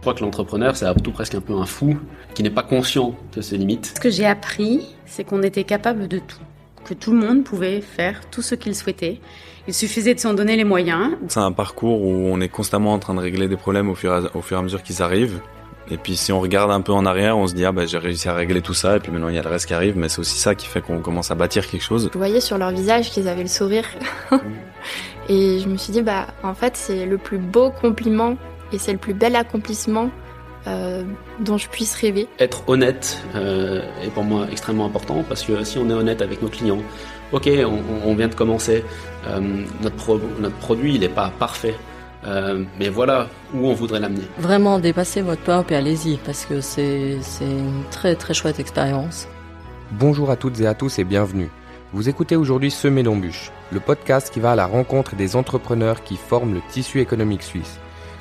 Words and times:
Je 0.00 0.02
crois 0.02 0.14
que 0.14 0.24
l'entrepreneur, 0.24 0.76
c'est 0.76 0.86
avant 0.86 0.98
tout 0.98 1.12
presque 1.12 1.34
un 1.34 1.42
peu 1.42 1.52
un 1.52 1.66
fou 1.66 1.94
qui 2.32 2.42
n'est 2.42 2.48
pas 2.48 2.62
conscient 2.62 3.14
de 3.36 3.42
ses 3.42 3.58
limites. 3.58 3.92
Ce 3.96 4.00
que 4.00 4.08
j'ai 4.08 4.24
appris, 4.24 4.96
c'est 5.04 5.24
qu'on 5.24 5.42
était 5.42 5.64
capable 5.64 6.08
de 6.08 6.18
tout, 6.18 6.38
que 6.86 6.94
tout 6.94 7.12
le 7.12 7.18
monde 7.18 7.44
pouvait 7.44 7.82
faire 7.82 8.22
tout 8.30 8.40
ce 8.40 8.54
qu'il 8.54 8.74
souhaitait. 8.74 9.20
Il 9.68 9.74
suffisait 9.74 10.14
de 10.14 10.18
s'en 10.18 10.32
donner 10.32 10.56
les 10.56 10.64
moyens. 10.64 11.10
C'est 11.28 11.40
un 11.40 11.52
parcours 11.52 12.00
où 12.00 12.30
on 12.32 12.40
est 12.40 12.48
constamment 12.48 12.94
en 12.94 12.98
train 12.98 13.12
de 13.12 13.20
régler 13.20 13.46
des 13.46 13.58
problèmes 13.58 13.90
au 13.90 13.94
fur 13.94 14.10
et 14.10 14.26
à, 14.26 14.34
au 14.34 14.40
fur 14.40 14.56
et 14.56 14.60
à 14.60 14.62
mesure 14.62 14.82
qu'ils 14.82 15.02
arrivent. 15.02 15.42
Et 15.90 15.98
puis 15.98 16.16
si 16.16 16.32
on 16.32 16.40
regarde 16.40 16.70
un 16.70 16.80
peu 16.80 16.92
en 16.92 17.04
arrière, 17.04 17.36
on 17.36 17.46
se 17.46 17.52
dit 17.52 17.66
ah 17.66 17.72
bah 17.72 17.84
j'ai 17.84 17.98
réussi 17.98 18.26
à 18.26 18.32
régler 18.32 18.62
tout 18.62 18.72
ça 18.72 18.96
et 18.96 19.00
puis 19.00 19.12
maintenant 19.12 19.28
il 19.28 19.34
y 19.34 19.38
a 19.38 19.42
le 19.42 19.50
reste 19.50 19.66
qui 19.66 19.74
arrive, 19.74 19.98
mais 19.98 20.08
c'est 20.08 20.20
aussi 20.20 20.38
ça 20.38 20.54
qui 20.54 20.66
fait 20.66 20.80
qu'on 20.80 21.00
commence 21.00 21.30
à 21.30 21.34
bâtir 21.34 21.66
quelque 21.68 21.82
chose. 21.82 22.08
Je 22.10 22.16
voyais 22.16 22.40
sur 22.40 22.56
leur 22.56 22.70
visage 22.70 23.10
qu'ils 23.10 23.28
avaient 23.28 23.42
le 23.42 23.48
sourire. 23.48 23.84
et 25.28 25.58
je 25.58 25.68
me 25.68 25.76
suis 25.76 25.92
dit 25.92 26.00
bah 26.00 26.28
en 26.42 26.54
fait 26.54 26.74
c'est 26.78 27.04
le 27.04 27.18
plus 27.18 27.38
beau 27.38 27.70
compliment 27.70 28.36
et 28.72 28.78
c'est 28.78 28.92
le 28.92 28.98
plus 28.98 29.14
bel 29.14 29.36
accomplissement 29.36 30.10
euh, 30.66 31.04
dont 31.38 31.56
je 31.56 31.68
puisse 31.68 31.94
rêver. 31.94 32.28
Être 32.38 32.68
honnête 32.68 33.22
euh, 33.34 33.82
est 34.02 34.10
pour 34.10 34.24
moi 34.24 34.46
extrêmement 34.50 34.86
important 34.86 35.24
parce 35.28 35.42
que 35.42 35.64
si 35.64 35.78
on 35.78 35.88
est 35.88 35.94
honnête 35.94 36.22
avec 36.22 36.42
nos 36.42 36.48
clients, 36.48 36.82
ok, 37.32 37.48
on, 37.66 38.08
on 38.08 38.14
vient 38.14 38.28
de 38.28 38.34
commencer, 38.34 38.84
euh, 39.26 39.40
notre, 39.82 39.96
pro, 39.96 40.20
notre 40.38 40.56
produit 40.56 40.94
il 40.94 41.00
n'est 41.00 41.08
pas 41.08 41.32
parfait, 41.38 41.74
euh, 42.26 42.64
mais 42.78 42.88
voilà 42.88 43.28
où 43.54 43.66
on 43.66 43.72
voudrait 43.72 44.00
l'amener. 44.00 44.24
Vraiment 44.38 44.78
dépasser 44.78 45.22
votre 45.22 45.42
peur 45.42 45.64
et 45.70 45.76
allez-y 45.76 46.18
parce 46.18 46.44
que 46.44 46.60
c'est 46.60 47.18
une 47.40 47.84
très 47.90 48.14
très 48.14 48.34
chouette 48.34 48.60
expérience. 48.60 49.28
Bonjour 49.92 50.30
à 50.30 50.36
toutes 50.36 50.60
et 50.60 50.66
à 50.66 50.74
tous 50.74 50.98
et 50.98 51.04
bienvenue. 51.04 51.48
Vous 51.92 52.08
écoutez 52.08 52.36
aujourd'hui 52.36 52.70
Semer 52.70 53.02
d'embûches, 53.02 53.50
le 53.72 53.80
podcast 53.80 54.30
qui 54.32 54.38
va 54.38 54.52
à 54.52 54.54
la 54.54 54.66
rencontre 54.66 55.16
des 55.16 55.34
entrepreneurs 55.34 56.04
qui 56.04 56.16
forment 56.16 56.54
le 56.54 56.60
tissu 56.70 57.00
économique 57.00 57.42
suisse. 57.42 57.80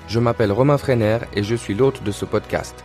Je 0.09 0.19
m'appelle 0.19 0.51
Romain 0.51 0.79
Freiner 0.79 1.19
et 1.35 1.43
je 1.43 1.53
suis 1.53 1.75
l'hôte 1.75 2.01
de 2.01 2.11
ce 2.11 2.25
podcast. 2.25 2.83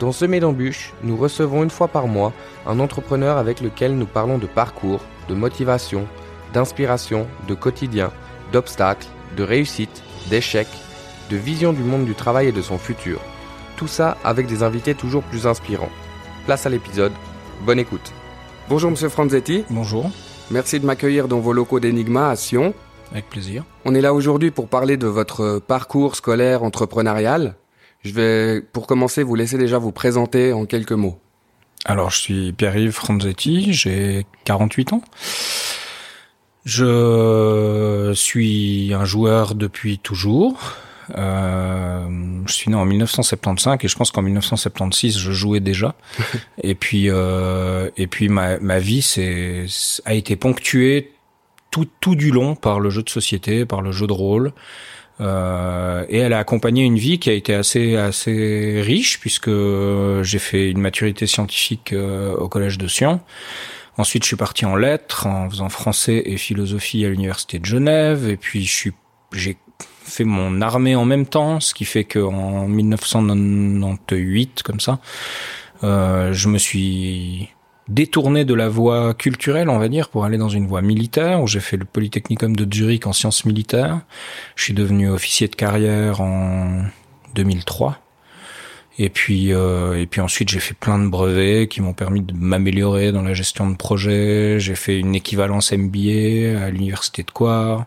Dans 0.00 0.10
Semer 0.10 0.40
d'embûches, 0.40 0.94
nous 1.02 1.18
recevons 1.18 1.62
une 1.62 1.70
fois 1.70 1.86
par 1.86 2.08
mois 2.08 2.32
un 2.66 2.80
entrepreneur 2.80 3.36
avec 3.36 3.60
lequel 3.60 3.94
nous 3.94 4.06
parlons 4.06 4.38
de 4.38 4.46
parcours, 4.46 5.02
de 5.28 5.34
motivation, 5.34 6.06
d'inspiration, 6.54 7.26
de 7.46 7.54
quotidien, 7.54 8.10
d'obstacles, 8.52 9.06
de 9.36 9.42
réussite 9.42 10.02
d'échecs, 10.30 10.66
de 11.30 11.36
vision 11.36 11.74
du 11.74 11.82
monde 11.82 12.06
du 12.06 12.14
travail 12.14 12.48
et 12.48 12.52
de 12.52 12.62
son 12.62 12.78
futur. 12.78 13.20
Tout 13.76 13.86
ça 13.86 14.16
avec 14.24 14.46
des 14.46 14.62
invités 14.62 14.94
toujours 14.94 15.24
plus 15.24 15.46
inspirants. 15.46 15.92
Place 16.46 16.64
à 16.64 16.70
l'épisode, 16.70 17.12
bonne 17.66 17.80
écoute. 17.80 18.12
Bonjour 18.70 18.90
Monsieur 18.90 19.10
Franzetti. 19.10 19.66
Bonjour. 19.68 20.10
Merci 20.50 20.80
de 20.80 20.86
m'accueillir 20.86 21.28
dans 21.28 21.38
vos 21.38 21.52
locaux 21.52 21.80
d'Enigma 21.80 22.30
à 22.30 22.36
Sion. 22.36 22.72
Avec 23.12 23.28
plaisir. 23.28 23.64
On 23.84 23.94
est 23.94 24.00
là 24.00 24.14
aujourd'hui 24.14 24.50
pour 24.50 24.68
parler 24.68 24.96
de 24.96 25.06
votre 25.06 25.58
parcours 25.58 26.16
scolaire 26.16 26.62
entrepreneurial. 26.62 27.56
Je 28.02 28.12
vais, 28.12 28.62
pour 28.62 28.86
commencer, 28.86 29.22
vous 29.22 29.34
laisser 29.34 29.58
déjà 29.58 29.78
vous 29.78 29.92
présenter 29.92 30.52
en 30.52 30.64
quelques 30.64 30.92
mots. 30.92 31.18
Alors, 31.84 32.10
je 32.10 32.18
suis 32.18 32.52
Pierre-Yves 32.52 32.92
Franzetti, 32.92 33.72
j'ai 33.72 34.26
48 34.44 34.94
ans. 34.94 35.02
Je 36.64 38.12
suis 38.14 38.94
un 38.94 39.04
joueur 39.04 39.54
depuis 39.54 39.98
toujours. 39.98 40.76
Euh, 41.16 42.06
je 42.46 42.52
suis 42.52 42.70
né 42.70 42.76
en 42.76 42.84
1975 42.84 43.78
et 43.82 43.88
je 43.88 43.96
pense 43.96 44.10
qu'en 44.10 44.22
1976 44.22 45.18
je 45.18 45.32
jouais 45.32 45.60
déjà. 45.60 45.94
et 46.62 46.74
puis 46.74 47.10
euh, 47.10 47.90
et 47.96 48.06
puis 48.06 48.28
ma, 48.28 48.58
ma 48.60 48.78
vie 48.78 49.02
c'est 49.02 49.66
a 50.04 50.14
été 50.14 50.36
ponctuée 50.36 51.11
tout 51.72 51.88
tout 52.00 52.14
du 52.14 52.30
long 52.30 52.54
par 52.54 52.78
le 52.78 52.90
jeu 52.90 53.02
de 53.02 53.10
société, 53.10 53.66
par 53.66 53.82
le 53.82 53.90
jeu 53.90 54.06
de 54.06 54.12
rôle. 54.12 54.52
Euh, 55.20 56.04
et 56.08 56.18
elle 56.18 56.32
a 56.32 56.38
accompagné 56.38 56.84
une 56.84 56.96
vie 56.96 57.18
qui 57.18 57.28
a 57.30 57.32
été 57.32 57.54
assez 57.54 57.96
assez 57.96 58.80
riche 58.82 59.20
puisque 59.20 59.50
j'ai 60.22 60.38
fait 60.38 60.70
une 60.70 60.80
maturité 60.80 61.26
scientifique 61.26 61.92
euh, 61.92 62.34
au 62.36 62.48
collège 62.48 62.78
de 62.78 62.86
Sion. 62.86 63.20
Ensuite, 63.98 64.22
je 64.22 64.28
suis 64.28 64.36
parti 64.36 64.64
en 64.64 64.74
lettres, 64.74 65.26
en 65.26 65.50
faisant 65.50 65.68
français 65.68 66.22
et 66.24 66.38
philosophie 66.38 67.04
à 67.04 67.10
l'université 67.10 67.58
de 67.58 67.66
Genève. 67.66 68.26
Et 68.28 68.38
puis, 68.38 68.64
je 68.64 68.74
suis, 68.74 68.92
j'ai 69.32 69.58
fait 70.02 70.24
mon 70.24 70.62
armée 70.62 70.96
en 70.96 71.04
même 71.04 71.26
temps, 71.26 71.60
ce 71.60 71.74
qui 71.74 71.84
fait 71.84 72.04
qu'en 72.04 72.66
1998, 72.68 74.62
comme 74.62 74.80
ça, 74.80 74.98
euh, 75.84 76.32
je 76.32 76.48
me 76.48 76.56
suis 76.56 77.50
détourné 77.88 78.44
de 78.44 78.54
la 78.54 78.68
voie 78.68 79.14
culturelle, 79.14 79.68
on 79.68 79.78
va 79.78 79.88
dire, 79.88 80.08
pour 80.08 80.24
aller 80.24 80.38
dans 80.38 80.48
une 80.48 80.66
voie 80.66 80.82
militaire, 80.82 81.42
où 81.42 81.46
j'ai 81.46 81.60
fait 81.60 81.76
le 81.76 81.84
Polytechnicum 81.84 82.54
de 82.54 82.72
Zurich 82.72 83.06
en 83.06 83.12
sciences 83.12 83.44
militaires. 83.44 84.00
Je 84.56 84.64
suis 84.64 84.74
devenu 84.74 85.10
officier 85.10 85.48
de 85.48 85.56
carrière 85.56 86.20
en 86.20 86.84
2003. 87.34 87.98
Et 88.98 89.08
puis, 89.08 89.52
euh, 89.52 89.98
et 89.98 90.06
puis 90.06 90.20
ensuite, 90.20 90.50
j'ai 90.50 90.60
fait 90.60 90.74
plein 90.74 90.98
de 90.98 91.08
brevets 91.08 91.66
qui 91.66 91.80
m'ont 91.80 91.94
permis 91.94 92.20
de 92.20 92.34
m'améliorer 92.34 93.10
dans 93.10 93.22
la 93.22 93.32
gestion 93.32 93.68
de 93.70 93.76
projet. 93.76 94.60
J'ai 94.60 94.74
fait 94.74 94.98
une 94.98 95.14
équivalence 95.14 95.72
MBA 95.72 96.62
à 96.62 96.70
l'université 96.70 97.22
de 97.22 97.30
Coire. 97.30 97.86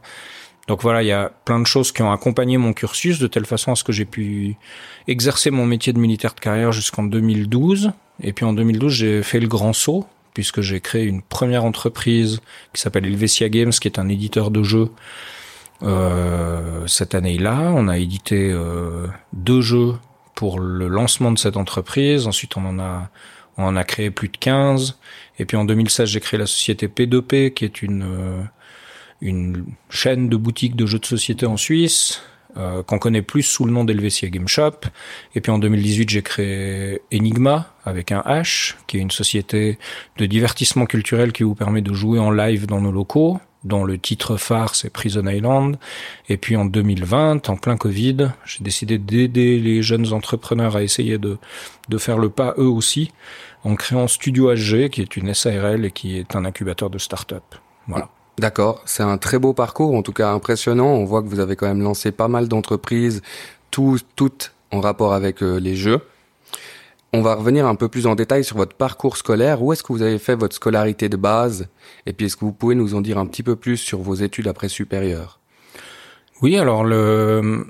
Donc 0.67 0.81
voilà, 0.81 1.03
il 1.03 1.07
y 1.07 1.11
a 1.11 1.31
plein 1.45 1.59
de 1.59 1.67
choses 1.67 1.91
qui 1.91 2.01
ont 2.01 2.11
accompagné 2.11 2.57
mon 2.57 2.73
cursus 2.73 3.19
de 3.19 3.27
telle 3.27 3.45
façon 3.45 3.71
à 3.71 3.75
ce 3.75 3.83
que 3.83 3.91
j'ai 3.91 4.05
pu 4.05 4.55
exercer 5.07 5.51
mon 5.51 5.65
métier 5.65 5.93
de 5.93 5.99
militaire 5.99 6.33
de 6.33 6.39
carrière 6.39 6.71
jusqu'en 6.71 7.03
2012. 7.03 7.91
Et 8.21 8.33
puis 8.33 8.45
en 8.45 8.53
2012, 8.53 8.91
j'ai 8.91 9.23
fait 9.23 9.39
le 9.39 9.47
grand 9.47 9.73
saut 9.73 10.07
puisque 10.33 10.61
j'ai 10.61 10.81
créé 10.81 11.05
une 11.05 11.21
première 11.21 11.63
entreprise 11.63 12.41
qui 12.73 12.81
s'appelle 12.81 13.05
Helvetia 13.05 13.47
Games, 13.49 13.71
qui 13.71 13.87
est 13.87 13.99
un 13.99 14.09
éditeur 14.09 14.51
de 14.51 14.63
jeux. 14.63 14.89
Euh, 15.81 16.85
cette 16.87 17.15
année-là, 17.15 17.71
on 17.73 17.87
a 17.87 17.97
édité 17.97 18.51
euh, 18.51 19.07
deux 19.33 19.61
jeux 19.61 19.93
pour 20.35 20.59
le 20.59 20.87
lancement 20.87 21.31
de 21.31 21.39
cette 21.39 21.57
entreprise. 21.57 22.27
Ensuite, 22.27 22.57
on 22.57 22.65
en 22.65 22.79
a, 22.79 23.09
on 23.57 23.63
en 23.63 23.75
a 23.77 23.83
créé 23.85 24.11
plus 24.11 24.27
de 24.27 24.37
15. 24.37 24.97
Et 25.39 25.45
puis 25.45 25.57
en 25.57 25.63
2016, 25.63 26.09
j'ai 26.09 26.19
créé 26.19 26.37
la 26.37 26.47
société 26.47 26.87
P2P, 26.87 27.53
qui 27.53 27.63
est 27.63 27.81
une, 27.81 28.03
euh, 28.03 28.43
une 29.25 29.65
chaîne 29.89 30.29
de 30.29 30.37
boutiques 30.37 30.75
de 30.75 30.85
jeux 30.85 30.99
de 30.99 31.05
société 31.05 31.45
en 31.45 31.57
Suisse, 31.57 32.21
euh, 32.57 32.83
qu'on 32.83 32.99
connaît 32.99 33.21
plus 33.21 33.43
sous 33.43 33.65
le 33.65 33.71
nom 33.71 33.83
d'Helvetia 33.83 34.29
Game 34.29 34.47
Shop. 34.47 34.79
Et 35.33 35.41
puis 35.41 35.51
en 35.51 35.59
2018, 35.59 36.09
j'ai 36.09 36.21
créé 36.21 37.01
Enigma, 37.13 37.73
avec 37.83 38.11
un 38.11 38.21
H, 38.21 38.75
qui 38.87 38.97
est 38.97 39.01
une 39.01 39.11
société 39.11 39.77
de 40.17 40.25
divertissement 40.25 40.85
culturel 40.85 41.33
qui 41.33 41.43
vous 41.43 41.55
permet 41.55 41.81
de 41.81 41.93
jouer 41.93 42.19
en 42.19 42.31
live 42.31 42.65
dans 42.65 42.79
nos 42.79 42.91
locaux 42.91 43.39
dont 43.65 43.83
le 43.83 43.97
titre 43.97 44.37
phare 44.37 44.75
c'est 44.75 44.89
Prison 44.89 45.27
Island. 45.27 45.77
Et 46.29 46.37
puis 46.37 46.55
en 46.55 46.65
2020, 46.65 47.49
en 47.49 47.57
plein 47.57 47.75
Covid, 47.75 48.29
j'ai 48.45 48.63
décidé 48.63 48.97
d'aider 48.97 49.59
les 49.59 49.81
jeunes 49.81 50.13
entrepreneurs 50.13 50.77
à 50.77 50.83
essayer 50.83 51.17
de, 51.17 51.37
de 51.89 51.97
faire 51.97 52.17
le 52.17 52.29
pas 52.29 52.53
eux 52.57 52.69
aussi 52.69 53.11
en 53.63 53.75
créant 53.75 54.07
Studio 54.07 54.53
HG, 54.53 54.89
qui 54.89 55.01
est 55.01 55.17
une 55.17 55.33
SARL 55.33 55.83
et 55.83 55.91
qui 55.91 56.17
est 56.17 56.35
un 56.35 56.45
incubateur 56.45 56.89
de 56.91 56.99
start-up. 56.99 57.43
Voilà. 57.87 58.09
D'accord, 58.37 58.81
c'est 58.85 59.03
un 59.03 59.17
très 59.17 59.39
beau 59.39 59.53
parcours, 59.53 59.95
en 59.95 60.01
tout 60.01 60.11
cas 60.11 60.31
impressionnant. 60.31 60.87
On 60.87 61.05
voit 61.05 61.21
que 61.21 61.27
vous 61.27 61.39
avez 61.39 61.55
quand 61.55 61.67
même 61.67 61.81
lancé 61.81 62.11
pas 62.11 62.27
mal 62.27 62.47
d'entreprises, 62.47 63.21
tout, 63.71 63.97
toutes 64.15 64.53
en 64.71 64.81
rapport 64.81 65.13
avec 65.13 65.41
euh, 65.41 65.57
les 65.57 65.75
jeux. 65.75 66.01
On 67.13 67.21
va 67.21 67.35
revenir 67.35 67.65
un 67.65 67.75
peu 67.75 67.87
plus 67.87 68.07
en 68.07 68.15
détail 68.15 68.43
sur 68.43 68.57
votre 68.57 68.75
parcours 68.75 69.15
scolaire. 69.15 69.63
Où 69.63 69.71
est-ce 69.71 69.83
que 69.83 69.93
vous 69.93 70.01
avez 70.01 70.19
fait 70.19 70.35
votre 70.35 70.53
scolarité 70.53 71.07
de 71.07 71.15
base? 71.15 71.69
Et 72.05 72.11
puis, 72.11 72.25
est-ce 72.25 72.35
que 72.35 72.43
vous 72.43 72.51
pouvez 72.51 72.75
nous 72.75 72.93
en 72.93 72.99
dire 72.99 73.17
un 73.17 73.25
petit 73.25 73.43
peu 73.43 73.55
plus 73.55 73.77
sur 73.77 73.99
vos 73.99 74.15
études 74.15 74.49
après 74.49 74.67
supérieures? 74.67 75.39
Oui, 76.41 76.57
alors 76.57 76.83
le 76.83 77.65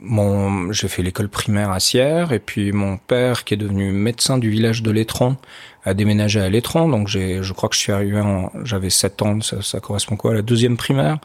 mon 0.00 0.72
j'ai 0.72 0.88
fait 0.88 1.02
l'école 1.02 1.28
primaire 1.28 1.70
à 1.70 1.80
Sierre 1.80 2.32
et 2.32 2.38
puis 2.38 2.72
mon 2.72 2.96
père 2.96 3.44
qui 3.44 3.54
est 3.54 3.58
devenu 3.58 3.92
médecin 3.92 4.38
du 4.38 4.50
village 4.50 4.82
de 4.82 4.90
Létron 4.90 5.36
a 5.84 5.94
déménagé 5.94 6.40
à 6.40 6.48
Létron 6.48 6.88
donc 6.88 7.08
j'ai 7.08 7.42
je 7.42 7.52
crois 7.52 7.68
que 7.68 7.74
je 7.74 7.80
suis 7.80 7.92
arrivé 7.92 8.20
en 8.20 8.50
j'avais 8.64 8.90
7 8.90 9.22
ans 9.22 9.40
ça, 9.40 9.62
ça 9.62 9.80
correspond 9.80 10.16
quoi 10.16 10.32
à 10.32 10.34
la 10.34 10.42
deuxième 10.42 10.76
primaire. 10.76 11.18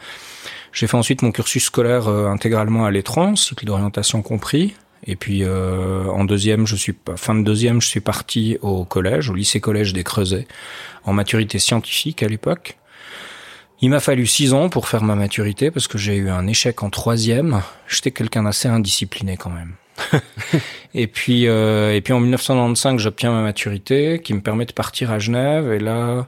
J'ai 0.72 0.88
fait 0.88 0.98
ensuite 0.98 1.22
mon 1.22 1.32
cursus 1.32 1.64
scolaire 1.64 2.08
euh, 2.08 2.28
intégralement 2.28 2.86
à 2.86 2.92
Létron, 2.92 3.36
cycle 3.36 3.66
d'orientation 3.66 4.22
compris. 4.22 4.76
Et 5.06 5.16
puis 5.16 5.44
euh, 5.44 6.06
en 6.06 6.26
deuxième, 6.26 6.68
je 6.68 6.76
suis 6.76 6.94
fin 7.16 7.34
de 7.34 7.44
deuxième, 7.44 7.82
je 7.82 7.88
suis 7.88 8.02
parti 8.02 8.58
au 8.62 8.86
collège, 8.86 9.30
au 9.30 9.34
lycée 9.34 9.60
collège 9.60 9.94
des 9.94 10.04
Creusets, 10.04 10.48
en 11.06 11.14
maturité 11.14 11.58
scientifique 11.58 12.22
à 12.22 12.28
l'époque. 12.28 12.78
Il 13.82 13.90
m'a 13.90 14.02
fallu 14.02 14.28
six 14.28 14.54
ans 14.54 14.68
pour 14.68 14.90
faire 14.90 15.04
ma 15.04 15.16
maturité 15.16 15.72
parce 15.72 15.88
que 15.88 15.98
j'ai 15.98 16.18
eu 16.18 16.30
un 16.30 16.48
échec 16.48 16.84
en 16.84 16.90
troisième. 16.90 17.62
J'étais 17.88 18.12
quelqu'un 18.12 18.44
d'assez 18.44 18.68
indiscipliné 18.68 19.38
quand 19.38 19.50
même. 19.50 19.74
et 20.94 21.08
puis 21.08 21.48
euh, 21.48 21.96
et 21.96 22.02
puis 22.02 22.14
en 22.14 22.20
1995, 22.20 23.02
j'obtiens 23.02 23.32
ma 23.32 23.42
maturité 23.42 24.22
qui 24.22 24.34
me 24.34 24.42
permet 24.42 24.66
de 24.66 24.74
partir 24.74 25.12
à 25.12 25.20
Genève. 25.20 25.72
Et 25.72 25.80
là, 25.80 26.28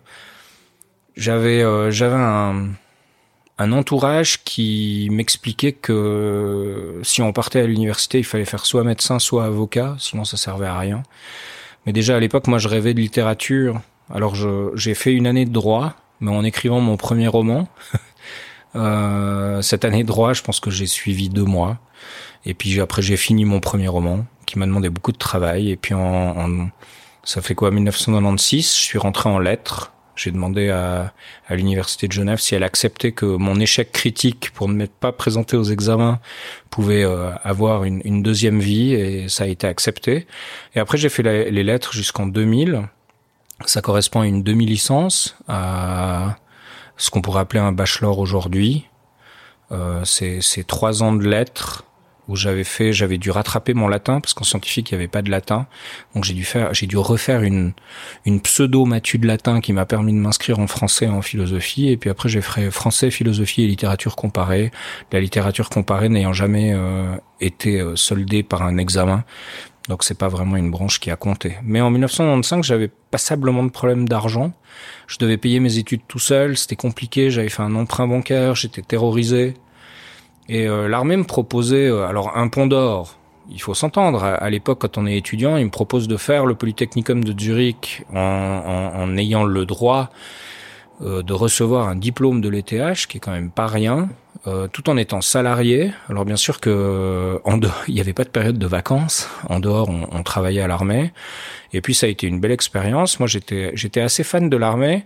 j'avais 1.16 1.64
euh, 1.64 1.92
j'avais 1.92 2.16
un 2.16 2.70
un 3.58 3.72
entourage 3.74 4.44
qui 4.44 5.08
m'expliquait 5.12 5.74
que 5.74 7.00
si 7.04 7.22
on 7.22 7.32
partait 7.32 7.60
à 7.60 7.68
l'université, 7.68 8.18
il 8.18 8.24
fallait 8.24 8.46
faire 8.46 8.66
soit 8.66 8.84
médecin, 8.84 9.20
soit 9.20 9.46
avocat, 9.46 9.96
sinon 10.00 10.24
ça 10.24 10.36
servait 10.36 10.66
à 10.66 10.80
rien. 10.80 11.04
Mais 11.86 11.94
déjà 11.94 12.16
à 12.16 12.20
l'époque, 12.20 12.48
moi, 12.48 12.58
je 12.58 12.68
rêvais 12.68 12.96
de 12.96 13.00
littérature. 13.00 13.82
Alors 14.12 14.36
j'ai 14.76 14.96
fait 14.96 15.14
une 15.14 15.28
année 15.28 15.46
de 15.46 15.52
droit, 15.52 15.94
mais 16.22 16.32
en 16.32 16.44
écrivant 16.44 16.82
mon 16.82 16.98
premier 16.98 17.28
roman. 17.28 17.68
Euh, 18.76 19.62
cette 19.62 19.86
année 19.86 20.04
de 20.04 20.08
droit, 20.08 20.34
je 20.34 20.42
pense 20.42 20.60
que 20.60 20.72
j'ai 20.72 20.88
suivi 20.88 21.30
deux 21.30 21.44
mois. 21.44 21.78
Et 22.46 22.54
puis 22.54 22.80
après, 22.80 23.02
j'ai 23.02 23.18
fini 23.18 23.46
mon 23.46 23.60
premier 23.60 23.88
roman, 23.88 24.26
qui 24.46 24.58
m'a 24.58 24.66
demandé 24.66 24.90
beaucoup 24.90 25.12
de 25.12 25.18
travail. 25.18 25.70
Et 25.70 25.78
puis 25.78 25.94
en, 25.94 26.00
en 26.02 26.70
ça 27.24 27.42
fait 27.42 27.56
quoi, 27.56 27.72
1996, 27.72 28.76
je 28.76 28.82
suis 28.82 28.98
rentré 28.98 29.30
en 29.30 29.40
lettres. 29.40 29.94
J'ai 30.16 30.32
demandé 30.32 30.70
à, 30.70 31.14
à 31.48 31.56
l'université 31.56 32.08
de 32.08 32.12
Genève 32.12 32.40
si 32.40 32.54
elle 32.54 32.64
acceptait 32.64 33.12
que 33.12 33.26
mon 33.26 33.60
échec 33.60 33.92
critique 33.92 34.52
pour 34.54 34.68
ne 34.68 34.74
m'être 34.74 34.94
pas 34.94 35.12
présenté 35.12 35.56
aux 35.56 35.64
examens 35.64 36.20
pouvait 36.70 37.04
euh, 37.04 37.32
avoir 37.44 37.86
une, 37.86 38.02
une, 38.04 38.22
deuxième 38.22 38.60
vie 38.60 38.94
et 38.94 39.30
ça 39.30 39.46
a 39.46 39.48
été 39.48 39.68
accepté. 39.68 40.28
Et 40.76 40.80
après 40.80 40.98
j'ai 40.98 41.10
fait 41.10 41.24
les 41.24 41.64
lettres 41.64 41.94
jusqu'en 41.94 42.28
2000. 42.28 42.88
Ça 43.66 43.82
correspond 43.82 44.22
à 44.22 44.28
une 44.28 44.44
demi-licence, 44.44 45.38
à 45.48 46.36
ce 47.02 47.10
qu'on 47.10 47.22
pourrait 47.22 47.42
appeler 47.42 47.60
un 47.60 47.72
bachelor 47.72 48.20
aujourd'hui. 48.20 48.88
Euh, 49.72 50.06
c'est 50.06 50.68
trois 50.68 51.02
ans 51.02 51.14
de 51.14 51.28
lettres 51.28 51.84
où 52.28 52.36
j'avais 52.36 52.64
fait, 52.64 52.94
j'avais 52.94 53.18
dû 53.18 53.32
rattraper 53.32 53.74
mon 53.74 53.88
latin 53.88 54.22
parce 54.22 54.36
qu'en 54.36 54.44
scientifique 54.44 54.92
il 54.92 54.94
n'y 54.94 55.00
avait 55.00 55.08
pas 55.08 55.24
de 55.24 55.32
latin, 55.32 55.66
donc 56.14 56.24
j'ai 56.24 56.36
dû 56.36 56.44
faire, 56.44 56.72
j'ai 56.74 56.86
dû 56.86 56.96
refaire 56.96 57.42
une 57.42 57.74
une 58.26 58.40
pseudo 58.42 58.86
matu 58.86 59.18
de 59.18 59.26
latin 59.26 59.60
qui 59.62 59.74
m'a 59.74 59.88
permis 59.88 60.14
de 60.14 60.20
m'inscrire 60.20 60.60
en 60.60 60.68
français 60.68 61.06
et 61.06 61.10
en 61.10 61.24
philosophie, 61.24 61.90
et 61.90 61.98
puis 61.98 62.12
après 62.12 62.30
j'ai 62.30 62.42
fait 62.42 62.70
français, 62.70 63.10
philosophie 63.10 63.64
et 63.64 63.68
littérature 63.68 64.16
comparée. 64.16 64.72
La 65.12 65.20
littérature 65.20 65.70
comparée 65.70 66.10
n'ayant 66.10 66.34
jamais 66.34 66.72
euh, 66.74 67.16
été 67.40 67.82
euh, 67.82 67.96
soldée 67.96 68.44
par 68.44 68.62
un 68.62 68.78
examen, 68.78 69.24
donc 69.88 70.04
c'est 70.04 70.18
pas 70.18 70.28
vraiment 70.28 70.58
une 70.58 70.70
branche 70.70 71.00
qui 71.00 71.10
a 71.12 71.16
compté. 71.16 71.58
Mais 71.64 71.82
en 71.82 71.90
1995 71.90 72.66
j'avais 72.66 72.90
passablement 73.10 73.64
de 73.64 73.70
problèmes 73.70 74.08
d'argent. 74.08 74.54
Je 75.08 75.18
devais 75.18 75.38
payer 75.38 75.60
mes 75.60 75.78
études 75.78 76.02
tout 76.08 76.20
seul, 76.20 76.58
c'était 76.58 76.76
compliqué, 76.76 77.30
j'avais 77.32 77.50
fait 77.50 77.64
un 77.64 77.76
emprunt 77.76 78.08
bancaire, 78.08 78.56
j'étais 78.56 78.82
terrorisé. 78.82 79.56
Et 80.50 80.68
euh, 80.68 80.88
l'armée 80.88 81.18
me 81.18 81.24
proposait, 81.24 81.88
euh, 81.88 82.08
alors 82.08 82.38
un 82.38 82.48
pont 82.48 82.68
d'or, 82.68 83.18
il 83.50 83.62
faut 83.62 83.74
s'entendre. 83.74 84.24
À, 84.24 84.50
l'époque, 84.50 84.80
quand 84.82 84.98
on 84.98 85.06
est 85.06 85.18
étudiant, 85.18 85.58
il 85.58 85.66
me 85.66 85.72
propose 85.72 86.08
de 86.08 86.18
faire 86.18 86.46
le 86.46 86.56
Polytechnicum 86.56 87.24
de 87.24 87.40
Zurich 87.40 88.06
en, 88.14 88.18
en 88.18 89.18
ayant 89.18 89.44
le 89.44 89.66
droit 89.66 90.10
euh, 91.02 91.24
de 91.24 91.34
recevoir 91.34 91.88
un 91.88 91.96
diplôme 91.96 92.42
de 92.42 92.50
l'ETH, 92.50 93.08
qui 93.08 93.18
est 93.18 93.20
quand 93.20 93.32
même 93.32 93.52
pas 93.52 93.68
rien, 93.68 94.10
euh, 94.48 94.68
tout 94.68 94.90
en 94.90 94.98
étant 94.98 95.22
salarié. 95.22 95.92
Alors 96.10 96.26
bien 96.26 96.36
sûr 96.36 96.60
que 96.60 97.40
en 97.44 97.58
dehors, 97.58 97.84
il 97.88 97.96
n'y 97.96 98.02
avait 98.02 98.14
pas 98.14 98.24
de 98.24 98.30
période 98.30 98.58
de 98.58 98.68
vacances. 98.68 99.30
En 99.50 99.60
dehors, 99.60 99.90
on, 99.90 100.08
on 100.12 100.24
travaillait 100.24 100.62
à 100.62 100.68
l'armée. 100.68 101.14
Et 101.74 101.82
puis 101.82 101.94
ça 101.94 102.08
a 102.08 102.10
été 102.10 102.28
une 102.28 102.40
belle 102.40 102.52
expérience. 102.52 103.20
Moi, 103.20 103.28
j'étais 103.28 103.72
j'étais 103.76 104.02
assez 104.02 104.24
fan 104.24 104.50
de 104.50 104.58
l'armée. 104.58 105.06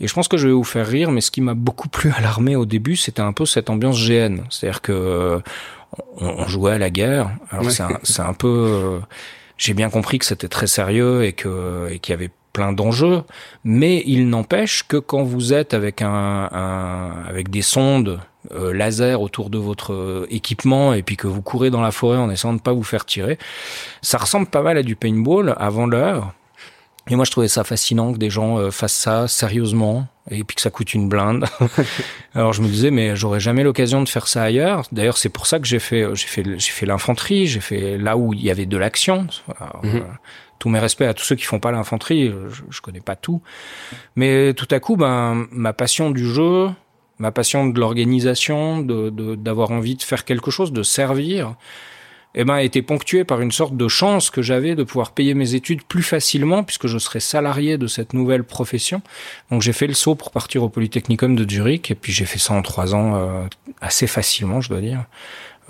Et 0.00 0.08
je 0.08 0.14
pense 0.14 0.26
que 0.26 0.36
je 0.36 0.48
vais 0.48 0.52
vous 0.52 0.64
faire 0.64 0.86
rire, 0.86 1.10
mais 1.12 1.20
ce 1.20 1.30
qui 1.30 1.40
m'a 1.40 1.54
beaucoup 1.54 1.88
plu 1.88 2.12
à 2.16 2.20
l'armée 2.20 2.56
au 2.56 2.66
début, 2.66 2.96
c'était 2.96 3.22
un 3.22 3.32
peu 3.32 3.46
cette 3.46 3.70
ambiance 3.70 4.04
GN. 4.04 4.38
C'est-à-dire 4.50 4.82
que 4.82 4.92
euh, 4.92 5.38
on, 6.16 6.46
jouait 6.48 6.72
à 6.72 6.78
la 6.78 6.90
guerre. 6.90 7.30
Alors 7.50 7.70
c'est 7.70 7.82
un, 7.82 8.26
un, 8.26 8.34
peu. 8.34 8.48
Euh, 8.48 8.98
j'ai 9.56 9.74
bien 9.74 9.90
compris 9.90 10.18
que 10.18 10.24
c'était 10.24 10.48
très 10.48 10.66
sérieux 10.66 11.24
et 11.24 11.32
que 11.32 11.88
et 11.90 12.00
qu'il 12.00 12.12
y 12.12 12.14
avait 12.14 12.30
plein 12.54 12.72
d'enjeux, 12.72 13.24
mais 13.64 14.02
il 14.06 14.30
n'empêche 14.30 14.84
que 14.88 14.96
quand 14.96 15.22
vous 15.22 15.52
êtes 15.52 15.74
avec 15.74 16.00
un, 16.00 16.48
un 16.50 17.24
avec 17.28 17.50
des 17.50 17.60
sondes 17.60 18.20
euh, 18.52 18.72
laser 18.72 19.20
autour 19.20 19.50
de 19.50 19.58
votre 19.58 19.92
euh, 19.92 20.26
équipement 20.30 20.94
et 20.94 21.02
puis 21.02 21.16
que 21.16 21.26
vous 21.26 21.42
courez 21.42 21.70
dans 21.70 21.80
la 21.80 21.90
forêt 21.90 22.18
en 22.18 22.30
essayant 22.30 22.54
de 22.54 22.60
pas 22.60 22.72
vous 22.72 22.82
faire 22.82 23.04
tirer, 23.04 23.38
ça 24.02 24.18
ressemble 24.18 24.46
pas 24.46 24.62
mal 24.62 24.78
à 24.78 24.82
du 24.82 24.96
paintball 24.96 25.54
avant 25.58 25.86
l'heure. 25.86 26.32
Et 27.10 27.16
moi, 27.16 27.24
je 27.24 27.30
trouvais 27.30 27.48
ça 27.48 27.64
fascinant 27.64 28.12
que 28.12 28.18
des 28.18 28.30
gens 28.30 28.58
euh, 28.58 28.70
fassent 28.70 28.94
ça 28.94 29.28
sérieusement 29.28 30.06
et 30.30 30.44
puis 30.44 30.54
que 30.54 30.60
ça 30.60 30.70
coûte 30.70 30.94
une 30.94 31.08
blinde. 31.08 31.46
Alors 32.34 32.52
je 32.52 32.62
me 32.62 32.68
disais, 32.68 32.90
mais 32.90 33.16
j'aurais 33.16 33.40
jamais 33.40 33.62
l'occasion 33.62 34.02
de 34.02 34.08
faire 34.08 34.28
ça 34.28 34.42
ailleurs. 34.42 34.84
D'ailleurs, 34.92 35.18
c'est 35.18 35.28
pour 35.28 35.46
ça 35.46 35.58
que 35.58 35.66
j'ai 35.66 35.78
fait, 35.78 36.06
j'ai 36.14 36.26
fait, 36.26 36.44
j'ai 36.44 36.70
fait 36.70 36.86
l'infanterie. 36.86 37.46
J'ai 37.46 37.60
fait 37.60 37.98
là 37.98 38.16
où 38.16 38.32
il 38.32 38.42
y 38.42 38.50
avait 38.50 38.66
de 38.66 38.76
l'action. 38.76 39.26
Mhm. 39.82 39.96
Euh, 39.96 40.00
tous 40.58 40.68
mes 40.68 40.78
respects 40.78 41.02
à 41.02 41.14
tous 41.14 41.24
ceux 41.24 41.36
qui 41.36 41.44
font 41.44 41.60
pas 41.60 41.72
l'infanterie. 41.72 42.32
Je, 42.50 42.62
je 42.70 42.80
connais 42.80 43.00
pas 43.00 43.16
tout, 43.16 43.42
mais 44.16 44.54
tout 44.54 44.68
à 44.70 44.80
coup, 44.80 44.96
ben 44.96 45.46
ma 45.50 45.72
passion 45.72 46.10
du 46.10 46.26
jeu, 46.26 46.68
ma 47.18 47.32
passion 47.32 47.66
de 47.66 47.78
l'organisation, 47.78 48.80
de 48.80 49.10
d'avoir 49.36 49.70
envie 49.70 49.96
de 49.96 50.02
faire 50.02 50.24
quelque 50.24 50.50
chose, 50.50 50.72
de 50.72 50.82
servir 50.82 51.54
eh 52.34 52.44
ben, 52.44 52.58
était 52.58 52.82
ponctué 52.82 53.24
par 53.24 53.40
une 53.40 53.52
sorte 53.52 53.76
de 53.76 53.88
chance 53.88 54.30
que 54.30 54.42
j'avais 54.42 54.74
de 54.74 54.82
pouvoir 54.82 55.12
payer 55.12 55.34
mes 55.34 55.54
études 55.54 55.84
plus 55.84 56.02
facilement 56.02 56.64
puisque 56.64 56.88
je 56.88 56.98
serais 56.98 57.20
salarié 57.20 57.78
de 57.78 57.86
cette 57.86 58.12
nouvelle 58.12 58.44
profession. 58.44 59.02
Donc 59.50 59.62
j'ai 59.62 59.72
fait 59.72 59.86
le 59.86 59.94
saut 59.94 60.16
pour 60.16 60.32
partir 60.32 60.62
au 60.64 60.68
Polytechnicum 60.68 61.36
de 61.36 61.48
Zurich 61.48 61.90
et 61.90 61.94
puis 61.94 62.12
j'ai 62.12 62.24
fait 62.24 62.40
ça 62.40 62.54
en 62.54 62.62
trois 62.62 62.94
ans 62.94 63.14
euh, 63.14 63.44
assez 63.80 64.06
facilement, 64.06 64.60
je 64.60 64.68
dois 64.68 64.80
dire. 64.80 65.04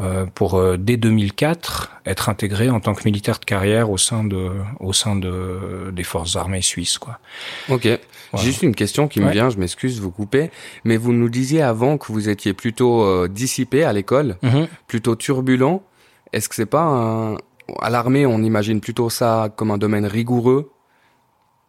Euh, 0.01 0.27
pour 0.35 0.55
euh, 0.55 0.77
dès 0.77 0.97
2004 0.97 1.93
être 2.05 2.29
intégré 2.29 2.69
en 2.69 2.81
tant 2.81 2.95
que 2.95 3.03
militaire 3.05 3.39
de 3.39 3.45
carrière 3.45 3.91
au 3.93 3.97
sein 3.97 4.25
de 4.25 4.51
au 4.81 4.93
sein 4.93 5.15
de 5.15 5.93
des 5.93 6.03
forces 6.03 6.35
armées 6.35 6.63
suisses 6.63 6.99
quoi. 6.99 7.21
OK. 7.69 7.89
Juste 8.37 8.63
une 8.63 8.75
question 8.75 9.07
qui 9.07 9.21
me 9.21 9.31
vient, 9.31 9.51
je 9.51 9.59
m'excuse 9.59 9.99
de 9.99 10.03
vous 10.03 10.11
couper, 10.11 10.51
mais 10.83 10.97
vous 10.97 11.13
nous 11.13 11.29
disiez 11.29 11.63
avant 11.63 11.99
que 11.99 12.11
vous 12.11 12.29
étiez 12.29 12.53
plutôt 12.53 13.29
dissipé 13.29 13.85
à 13.85 13.93
l'école, 13.93 14.37
mm-hmm. 14.43 14.67
plutôt 14.89 15.15
turbulent. 15.15 15.85
Est-ce 16.33 16.49
que 16.49 16.57
c'est 16.57 16.67
pas 16.67 16.83
un... 16.83 17.37
à 17.81 17.91
l'armée, 17.91 18.27
on 18.27 18.43
imagine 18.43 18.81
plutôt 18.81 19.09
ça 19.09 19.51
comme 19.55 19.71
un 19.71 19.79
domaine 19.79 20.05
rigoureux? 20.05 20.73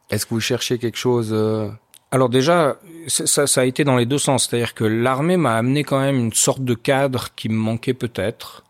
Est-ce 0.10 0.26
que 0.26 0.34
vous 0.34 0.40
cherchez 0.40 0.80
quelque 0.80 0.98
chose 0.98 1.30
euh, 1.32 1.70
alors 2.16 2.30
déjà, 2.30 2.78
ça, 3.08 3.48
ça, 3.48 3.62
a 3.62 3.66
été 3.66 3.84
dans 3.84 3.96
les 3.98 4.06
deux 4.06 4.18
sens. 4.18 4.48
C'est-à-dire 4.48 4.74
que 4.74 4.84
l'armée 4.84 5.38
m'a 5.38 5.56
amené 5.56 5.84
quand 5.84 6.00
même 6.00 6.18
une 6.18 6.34
sorte 6.34 6.64
de 6.64 6.74
cadre 6.74 7.30
qui 7.36 7.50
me 7.50 7.56
manquait 7.56 7.94
peut-être. 7.94 8.64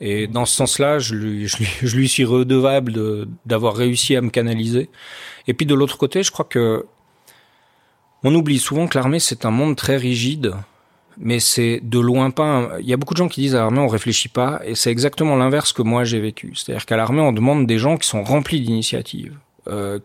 Et 0.00 0.26
dans 0.26 0.44
ce 0.44 0.54
sens-là, 0.54 0.98
je 0.98 1.14
lui, 1.14 1.48
je, 1.48 1.58
lui, 1.58 1.68
je 1.82 1.96
lui, 1.96 2.08
suis 2.08 2.24
redevable 2.24 3.26
d'avoir 3.46 3.74
réussi 3.76 4.14
à 4.16 4.20
me 4.20 4.30
canaliser. 4.30 4.90
Et 5.46 5.54
puis 5.54 5.66
de 5.66 5.74
l'autre 5.74 5.98
côté, 5.98 6.22
je 6.22 6.30
crois 6.30 6.44
que 6.44 6.86
on 8.24 8.34
oublie 8.34 8.58
souvent 8.58 8.88
que 8.88 8.98
l'armée, 8.98 9.20
c'est 9.20 9.44
un 9.44 9.50
monde 9.50 9.76
très 9.76 9.96
rigide 9.96 10.54
mais 11.20 11.40
c'est 11.40 11.80
de 11.82 11.98
loin 11.98 12.30
pas. 12.30 12.70
Il 12.80 12.86
y 12.86 12.92
a 12.92 12.96
beaucoup 12.96 13.14
de 13.14 13.18
gens 13.18 13.28
qui 13.28 13.40
disent 13.40 13.54
à 13.54 13.58
l'armée 13.58 13.80
on 13.80 13.88
réfléchit 13.88 14.28
pas, 14.28 14.60
et 14.64 14.74
c'est 14.74 14.90
exactement 14.90 15.36
l'inverse 15.36 15.72
que 15.72 15.82
moi 15.82 16.04
j'ai 16.04 16.20
vécu. 16.20 16.52
C'est-à-dire 16.54 16.86
qu'à 16.86 16.96
l'armée 16.96 17.20
on 17.20 17.32
demande 17.32 17.66
des 17.66 17.78
gens 17.78 17.96
qui 17.96 18.08
sont 18.08 18.22
remplis 18.22 18.60
d'initiatives. 18.60 19.36
Euh, 19.66 19.98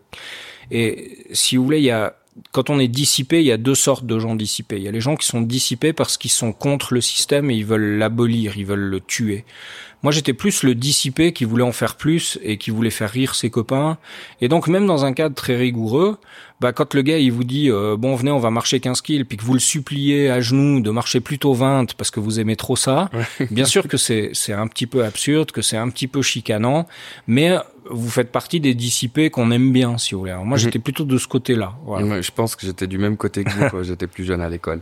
et 0.70 1.18
si 1.32 1.56
vous 1.56 1.64
voulez, 1.64 1.78
il 1.78 1.84
y 1.84 1.90
a 1.90 2.16
quand 2.54 2.70
on 2.70 2.78
est 2.78 2.88
dissipé, 2.88 3.40
il 3.40 3.46
y 3.46 3.52
a 3.52 3.56
deux 3.56 3.74
sortes 3.74 4.06
de 4.06 4.16
gens 4.20 4.36
dissipés. 4.36 4.76
Il 4.76 4.84
y 4.84 4.88
a 4.88 4.92
les 4.92 5.00
gens 5.00 5.16
qui 5.16 5.26
sont 5.26 5.40
dissipés 5.40 5.92
parce 5.92 6.16
qu'ils 6.16 6.30
sont 6.30 6.52
contre 6.52 6.94
le 6.94 7.00
système 7.00 7.50
et 7.50 7.54
ils 7.56 7.66
veulent 7.66 7.98
l'abolir, 7.98 8.56
ils 8.56 8.64
veulent 8.64 8.78
le 8.78 9.00
tuer. 9.00 9.44
Moi, 10.04 10.12
j'étais 10.12 10.34
plus 10.34 10.62
le 10.62 10.76
dissipé 10.76 11.32
qui 11.32 11.44
voulait 11.44 11.64
en 11.64 11.72
faire 11.72 11.96
plus 11.96 12.38
et 12.44 12.56
qui 12.56 12.70
voulait 12.70 12.90
faire 12.90 13.10
rire 13.10 13.34
ses 13.34 13.50
copains. 13.50 13.98
Et 14.40 14.46
donc, 14.46 14.68
même 14.68 14.86
dans 14.86 15.04
un 15.04 15.14
cadre 15.14 15.34
très 15.34 15.56
rigoureux, 15.56 16.18
bah, 16.60 16.72
quand 16.72 16.94
le 16.94 17.02
gars, 17.02 17.18
il 17.18 17.32
vous 17.32 17.42
dit, 17.42 17.70
euh, 17.70 17.96
bon, 17.96 18.14
venez, 18.14 18.30
on 18.30 18.38
va 18.38 18.50
marcher 18.50 18.78
15 18.78 19.00
kills, 19.00 19.24
puis 19.24 19.36
que 19.36 19.42
vous 19.42 19.54
le 19.54 19.60
suppliez 19.60 20.30
à 20.30 20.40
genoux 20.40 20.80
de 20.80 20.90
marcher 20.90 21.18
plutôt 21.18 21.54
20 21.54 21.94
parce 21.96 22.12
que 22.12 22.20
vous 22.20 22.38
aimez 22.38 22.54
trop 22.54 22.76
ça, 22.76 23.10
bien 23.50 23.64
sûr 23.64 23.88
que 23.88 23.96
c'est, 23.96 24.30
c'est 24.32 24.52
un 24.52 24.68
petit 24.68 24.86
peu 24.86 25.04
absurde, 25.04 25.50
que 25.50 25.62
c'est 25.62 25.76
un 25.76 25.88
petit 25.88 26.06
peu 26.06 26.22
chicanant, 26.22 26.86
mais 27.26 27.56
vous 27.90 28.08
faites 28.08 28.32
partie 28.32 28.60
des 28.60 28.74
dissipés 28.74 29.30
qu'on 29.30 29.50
aime 29.50 29.72
bien, 29.72 29.98
si 29.98 30.14
vous 30.14 30.20
voulez. 30.20 30.34
moi, 30.34 30.44
mhm. 30.44 30.56
j'étais 30.56 30.78
plutôt 30.78 31.04
de 31.04 31.18
ce 31.18 31.28
côté-là. 31.28 31.74
Voilà. 31.84 32.20
je 32.20 32.30
pense 32.30 32.56
que 32.56 32.66
j'étais 32.66 32.86
du 32.86 32.98
même 32.98 33.16
côté 33.16 33.44
que 33.44 33.50
vous 33.50 33.68
quand 33.70 33.82
j'étais 33.82 34.06
plus 34.06 34.24
jeune 34.24 34.40
à 34.40 34.48
l'école. 34.48 34.80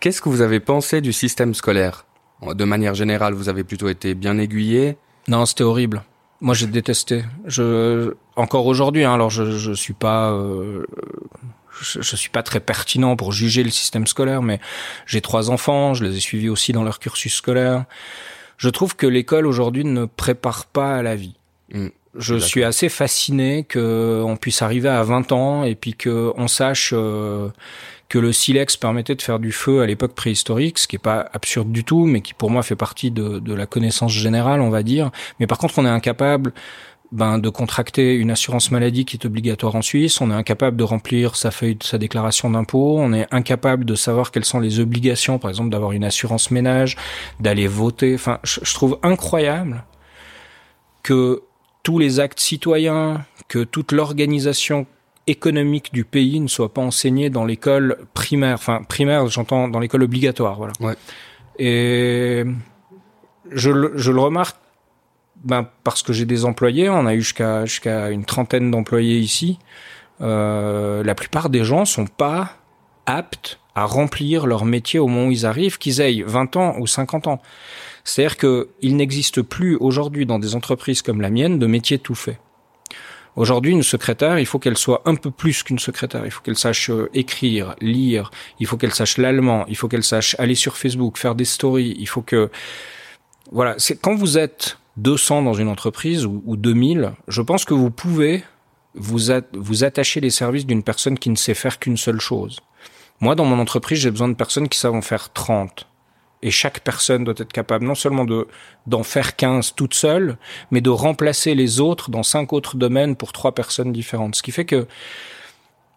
Qu'est-ce 0.00 0.20
que 0.20 0.28
vous 0.28 0.40
avez 0.40 0.60
pensé 0.60 1.00
du 1.00 1.12
système 1.12 1.54
scolaire? 1.54 2.06
De 2.42 2.64
manière 2.64 2.94
générale, 2.94 3.32
vous 3.32 3.48
avez 3.48 3.64
plutôt 3.64 3.88
été 3.88 4.14
bien 4.14 4.38
aiguillé 4.38 4.96
Non, 5.28 5.46
c'était 5.46 5.64
horrible. 5.64 6.02
Moi, 6.40 6.54
j'ai 6.54 6.66
détesté. 6.66 7.24
Je 7.46 8.14
encore 8.36 8.66
aujourd'hui, 8.66 9.04
hein, 9.04 9.14
alors 9.14 9.30
je 9.30 9.56
je 9.56 9.72
suis 9.72 9.94
pas 9.94 10.32
euh, 10.32 10.84
je, 11.80 12.02
je, 12.02 12.16
suis 12.16 12.28
pas 12.28 12.42
très 12.42 12.60
pertinent 12.60 13.16
pour 13.16 13.32
juger 13.32 13.62
le 13.62 13.70
système 13.70 14.06
scolaire, 14.06 14.42
mais 14.42 14.60
j'ai 15.06 15.20
trois 15.20 15.50
enfants, 15.50 15.94
je 15.94 16.04
les 16.04 16.16
ai 16.16 16.20
suivis 16.20 16.48
aussi 16.48 16.72
dans 16.72 16.82
leur 16.82 16.98
cursus 16.98 17.34
scolaire. 17.34 17.86
Je 18.58 18.68
trouve 18.68 18.96
que 18.96 19.06
l'école 19.06 19.46
aujourd'hui 19.46 19.84
ne 19.84 20.04
prépare 20.04 20.66
pas 20.66 20.96
à 20.96 21.02
la 21.02 21.16
vie. 21.16 21.36
Hmm, 21.72 21.88
je 22.16 22.36
suis 22.36 22.64
assez 22.64 22.88
fasciné 22.88 23.64
que 23.64 24.22
on 24.24 24.36
puisse 24.36 24.62
arriver 24.62 24.88
à 24.88 25.02
20 25.02 25.32
ans 25.32 25.64
et 25.64 25.74
puis 25.74 25.94
que 25.94 26.32
on 26.36 26.48
sache 26.48 26.92
euh, 26.94 27.48
que 28.08 28.18
le 28.18 28.32
silex 28.32 28.76
permettait 28.76 29.14
de 29.14 29.22
faire 29.22 29.38
du 29.38 29.52
feu 29.52 29.80
à 29.80 29.86
l'époque 29.86 30.14
préhistorique, 30.14 30.78
ce 30.78 30.86
qui 30.86 30.96
est 30.96 31.00
pas 31.00 31.28
absurde 31.32 31.72
du 31.72 31.84
tout, 31.84 32.06
mais 32.06 32.20
qui 32.20 32.34
pour 32.34 32.50
moi 32.50 32.62
fait 32.62 32.76
partie 32.76 33.10
de, 33.10 33.38
de 33.38 33.54
la 33.54 33.66
connaissance 33.66 34.12
générale, 34.12 34.60
on 34.60 34.70
va 34.70 34.82
dire. 34.82 35.10
Mais 35.40 35.46
par 35.46 35.58
contre, 35.58 35.78
on 35.78 35.86
est 35.86 35.90
incapable 35.90 36.52
ben, 37.12 37.38
de 37.38 37.48
contracter 37.48 38.14
une 38.14 38.30
assurance 38.30 38.70
maladie 38.70 39.04
qui 39.04 39.16
est 39.16 39.24
obligatoire 39.24 39.76
en 39.76 39.82
Suisse, 39.82 40.20
on 40.20 40.30
est 40.30 40.34
incapable 40.34 40.76
de 40.76 40.84
remplir 40.84 41.36
sa 41.36 41.50
feuille 41.50 41.76
de 41.76 41.84
sa 41.84 41.98
déclaration 41.98 42.50
d'impôt, 42.50 42.96
on 42.98 43.12
est 43.12 43.26
incapable 43.30 43.84
de 43.84 43.94
savoir 43.94 44.30
quelles 44.30 44.44
sont 44.44 44.60
les 44.60 44.80
obligations, 44.80 45.38
par 45.38 45.50
exemple 45.50 45.70
d'avoir 45.70 45.92
une 45.92 46.04
assurance 46.04 46.50
ménage, 46.50 46.96
d'aller 47.40 47.66
voter. 47.66 48.14
Enfin, 48.14 48.40
je 48.42 48.74
trouve 48.74 48.98
incroyable 49.02 49.84
que 51.02 51.42
tous 51.84 52.00
les 52.00 52.18
actes 52.18 52.40
citoyens, 52.40 53.24
que 53.46 53.62
toute 53.62 53.92
l'organisation 53.92 54.86
économique 55.28 55.92
du 55.92 56.04
pays 56.04 56.40
ne 56.40 56.48
soit 56.48 56.74
pas 56.74 56.82
enseigné 56.82 57.30
dans 57.30 57.44
l'école 57.44 57.98
primaire. 58.14 58.54
Enfin, 58.54 58.82
primaire, 58.82 59.26
j'entends 59.28 59.68
dans 59.68 59.78
l'école 59.78 60.02
obligatoire, 60.02 60.56
voilà. 60.56 60.72
Ouais. 60.80 60.94
Et 61.58 62.44
je, 63.50 63.70
le- 63.70 63.92
je 63.96 64.10
le 64.10 64.20
remarque 64.20 64.56
ben, 65.44 65.68
parce 65.84 66.02
que 66.02 66.12
j'ai 66.12 66.24
des 66.24 66.44
employés. 66.44 66.88
On 66.88 67.06
a 67.06 67.14
eu 67.14 67.20
jusqu'à 67.20 67.64
jusqu'à 67.66 68.10
une 68.10 68.24
trentaine 68.24 68.70
d'employés 68.70 69.18
ici. 69.18 69.58
Euh, 70.20 71.02
la 71.04 71.14
plupart 71.14 71.50
des 71.50 71.64
gens 71.64 71.84
sont 71.84 72.06
pas 72.06 72.52
aptes 73.06 73.58
à 73.74 73.84
remplir 73.84 74.46
leur 74.46 74.64
métier 74.64 74.98
au 75.00 75.08
moment 75.08 75.26
où 75.28 75.30
ils 75.32 75.44
arrivent, 75.46 75.78
qu'ils 75.78 76.00
aient 76.00 76.22
20 76.22 76.56
ans 76.56 76.76
ou 76.78 76.86
50 76.86 77.26
ans. 77.26 77.42
C'est-à-dire 78.04 78.36
qu'il 78.36 78.96
n'existe 78.96 79.42
plus 79.42 79.76
aujourd'hui 79.76 80.26
dans 80.26 80.38
des 80.38 80.54
entreprises 80.54 81.02
comme 81.02 81.20
la 81.20 81.30
mienne 81.30 81.58
de 81.58 81.66
métier 81.66 81.98
tout 81.98 82.14
fait. 82.14 82.38
Aujourd'hui, 83.36 83.72
une 83.72 83.82
secrétaire, 83.82 84.38
il 84.38 84.46
faut 84.46 84.60
qu'elle 84.60 84.76
soit 84.78 85.02
un 85.06 85.16
peu 85.16 85.30
plus 85.30 85.64
qu'une 85.64 85.80
secrétaire. 85.80 86.24
Il 86.24 86.30
faut 86.30 86.40
qu'elle 86.40 86.56
sache 86.56 86.90
euh, 86.90 87.10
écrire, 87.14 87.74
lire. 87.80 88.30
Il 88.60 88.66
faut 88.66 88.76
qu'elle 88.76 88.94
sache 88.94 89.18
l'allemand. 89.18 89.64
Il 89.66 89.76
faut 89.76 89.88
qu'elle 89.88 90.04
sache 90.04 90.36
aller 90.38 90.54
sur 90.54 90.76
Facebook, 90.76 91.18
faire 91.18 91.34
des 91.34 91.44
stories. 91.44 91.96
Il 91.98 92.06
faut 92.06 92.22
que, 92.22 92.50
voilà. 93.50 93.74
C'est 93.78 94.00
quand 94.00 94.14
vous 94.14 94.38
êtes 94.38 94.78
200 94.98 95.42
dans 95.42 95.54
une 95.54 95.66
entreprise 95.66 96.26
ou, 96.26 96.44
ou 96.46 96.56
2000, 96.56 97.12
je 97.26 97.42
pense 97.42 97.64
que 97.64 97.74
vous 97.74 97.90
pouvez 97.90 98.44
vous, 98.94 99.18
vous 99.52 99.84
attacher 99.84 100.20
les 100.20 100.30
services 100.30 100.66
d'une 100.66 100.84
personne 100.84 101.18
qui 101.18 101.30
ne 101.30 101.36
sait 101.36 101.54
faire 101.54 101.80
qu'une 101.80 101.96
seule 101.96 102.20
chose. 102.20 102.60
Moi, 103.20 103.34
dans 103.34 103.44
mon 103.44 103.58
entreprise, 103.58 103.98
j'ai 103.98 104.12
besoin 104.12 104.28
de 104.28 104.34
personnes 104.34 104.68
qui 104.68 104.78
savent 104.78 104.94
en 104.94 105.02
faire 105.02 105.32
30. 105.32 105.88
Et 106.44 106.50
chaque 106.50 106.80
personne 106.80 107.24
doit 107.24 107.34
être 107.38 107.52
capable 107.52 107.86
non 107.86 107.94
seulement 107.94 108.26
de 108.26 108.46
d'en 108.86 109.02
faire 109.02 109.34
15 109.34 109.74
toute 109.74 109.94
seule, 109.94 110.36
mais 110.70 110.82
de 110.82 110.90
remplacer 110.90 111.54
les 111.54 111.80
autres 111.80 112.10
dans 112.10 112.22
cinq 112.22 112.52
autres 112.52 112.76
domaines 112.76 113.16
pour 113.16 113.32
trois 113.32 113.52
personnes 113.52 113.92
différentes. 113.92 114.36
Ce 114.36 114.42
qui 114.42 114.52
fait 114.52 114.66
que 114.66 114.86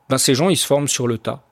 ben, 0.10 0.18
ces 0.18 0.36
gens, 0.36 0.50
ils 0.50 0.56
se 0.56 0.66
forment 0.66 0.88
sur 0.88 1.06
le 1.06 1.18
tas. 1.18 1.44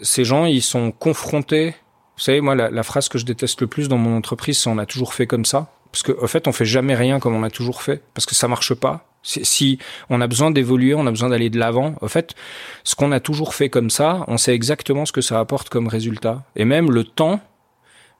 Ces 0.00 0.24
gens, 0.24 0.46
ils 0.46 0.62
sont 0.62 0.92
confrontés. 0.92 1.74
Vous 2.16 2.22
savez, 2.22 2.40
moi, 2.40 2.54
la, 2.54 2.82
phrase 2.82 3.10
que 3.10 3.18
je 3.18 3.26
déteste 3.26 3.60
le 3.60 3.66
plus 3.66 3.88
dans 3.88 3.98
mon 3.98 4.16
entreprise, 4.16 4.58
c'est 4.58 4.70
on 4.70 4.78
a 4.78 4.86
toujours 4.86 5.12
fait 5.12 5.26
comme 5.26 5.44
ça. 5.44 5.70
Parce 5.92 6.02
qu'en 6.02 6.26
fait, 6.26 6.48
on 6.48 6.52
fait 6.52 6.64
jamais 6.64 6.94
rien 6.94 7.20
comme 7.20 7.34
on 7.34 7.42
a 7.42 7.50
toujours 7.50 7.82
fait. 7.82 8.02
Parce 8.14 8.24
que 8.24 8.34
ça 8.34 8.48
marche 8.48 8.72
pas. 8.72 9.04
Si 9.22 9.78
on 10.08 10.22
a 10.22 10.26
besoin 10.26 10.50
d'évoluer, 10.50 10.94
on 10.94 11.06
a 11.06 11.10
besoin 11.10 11.28
d'aller 11.28 11.50
de 11.50 11.58
l'avant. 11.58 11.96
En 12.00 12.08
fait, 12.08 12.34
ce 12.82 12.94
qu'on 12.94 13.12
a 13.12 13.20
toujours 13.20 13.54
fait 13.54 13.68
comme 13.68 13.90
ça, 13.90 14.24
on 14.26 14.38
sait 14.38 14.54
exactement 14.54 15.04
ce 15.04 15.12
que 15.12 15.20
ça 15.20 15.38
apporte 15.38 15.68
comme 15.68 15.86
résultat. 15.86 16.44
Et 16.56 16.64
même 16.64 16.90
le 16.90 17.04
temps, 17.04 17.40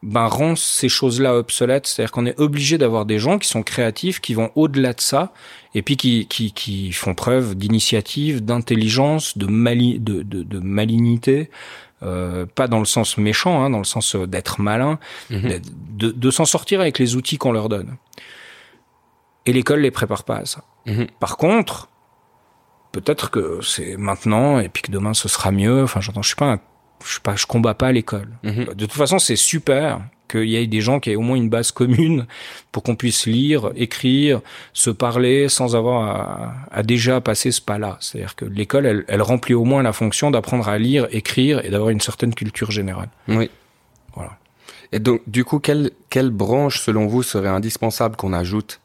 ben, 0.03 0.27
rend 0.27 0.55
ces 0.57 0.89
choses-là 0.89 1.35
obsolètes. 1.35 1.87
C'est-à-dire 1.87 2.13
qu'on 2.13 2.27
est 2.27 2.39
obligé 2.39 2.79
d'avoir 2.79 3.05
des 3.05 3.19
gens 3.19 3.39
qui 3.39 3.49
sont 3.49 3.63
créatifs, 3.63 4.21
qui 4.21 4.35
vont 4.35 4.51
au-delà 4.55 4.93
de 4.93 5.01
ça, 5.01 5.33
et 5.75 5.83
puis 5.83 5.97
qui, 5.97 6.27
qui, 6.29 6.53
qui 6.53 6.93
font 6.93 7.15
preuve 7.15 7.55
d'initiative, 7.57 8.45
d'intelligence, 8.45 9.37
de, 9.37 9.47
mali, 9.47 9.99
de, 9.99 10.23
de, 10.23 10.43
de 10.43 10.59
malignité. 10.61 11.51
Euh, 12.05 12.47
pas 12.47 12.69
dans 12.69 12.79
le 12.79 12.85
sens 12.85 13.19
méchant, 13.19 13.61
hein, 13.65 13.71
dans 13.71 13.79
le 13.79 13.85
sens 13.85 14.15
euh, 14.15 14.25
d'être 14.27 14.61
malin, 14.61 15.01
Mhm. 15.31 15.61
de, 15.97 16.11
de 16.13 16.31
s'en 16.31 16.45
sortir 16.45 16.81
avec 16.81 17.01
les 17.01 17.17
outils 17.17 17.39
qu'on 17.39 17.51
leur 17.51 17.69
donne. 17.69 17.97
Et 19.47 19.53
l'école 19.53 19.81
les 19.81 19.91
prépare 19.91 20.23
pas 20.23 20.37
à 20.37 20.45
ça. 20.45 20.63
Mhm. 20.87 21.09
Par 21.19 21.37
contre, 21.37 21.89
peut-être 22.93 23.31
que 23.33 23.59
c'est 23.63 23.97
maintenant 23.97 24.61
et 24.61 24.69
puis 24.69 24.83
que 24.83 24.93
demain 24.93 25.13
ce 25.13 25.29
sera 25.29 25.51
mieux. 25.51 25.83
Enfin, 25.83 26.01
j'entends, 26.01 26.23
je 26.23 26.29
suis 26.29 26.37
pas, 26.37 26.53
un- 26.53 26.61
je 27.05 27.13
suis 27.13 27.21
pas, 27.21 27.37
je 27.37 27.47
combats 27.47 27.75
pas 27.75 27.93
l'école. 27.93 28.29
Mhm. 28.43 28.67
De 28.75 28.87
toute 28.87 28.93
façon, 28.93 29.19
c'est 29.19 29.37
super 29.37 30.01
qu'il 30.29 30.45
y 30.45 30.57
ait 30.57 30.67
des 30.67 30.81
gens 30.81 31.01
qui 31.01 31.11
aient 31.11 31.17
au 31.17 31.23
moins 31.23 31.37
une 31.37 31.49
base 31.49 31.73
commune 31.73 32.27
pour 32.71 32.83
qu'on 32.83 32.97
puisse 32.97 33.27
lire, 33.27 33.71
écrire, 33.77 34.41
se 34.75 34.91
parler 34.91 35.49
sans 35.49 35.75
avoir 35.75 36.03
à, 36.03 36.55
à 36.71 36.83
déjà 36.83 37.21
passer 37.21 37.51
ce 37.51 37.63
pas-là. 37.63 37.97
C'est-à-dire 38.01 38.37
que 38.37 38.45
l'école, 38.45 38.85
elle, 38.85 39.05
elle 39.09 39.23
remplit 39.23 39.55
au 39.55 39.65
moins 39.65 39.83
la 39.83 39.95
fonction 39.95 40.31
d'apprendre 40.31 40.69
à 40.69 40.77
lire, 40.79 41.09
écrire 41.11 41.65
et 41.65 41.71
d'avoir 41.71 41.91
une 41.91 42.01
certaine 42.01 42.35
culture 42.35 42.71
générale. 42.71 43.09
Oui. 43.29 43.51
Voilà. 44.15 44.39
Et 44.93 44.99
donc, 44.99 45.23
du 45.27 45.45
coup, 45.45 45.59
quelle, 45.59 45.93
quelle 46.11 46.31
branche, 46.31 46.81
selon 46.81 47.07
vous, 47.07 47.23
serait 47.23 47.49
indispensable 47.49 48.17
qu'on 48.17 48.33
ajoute? 48.33 48.81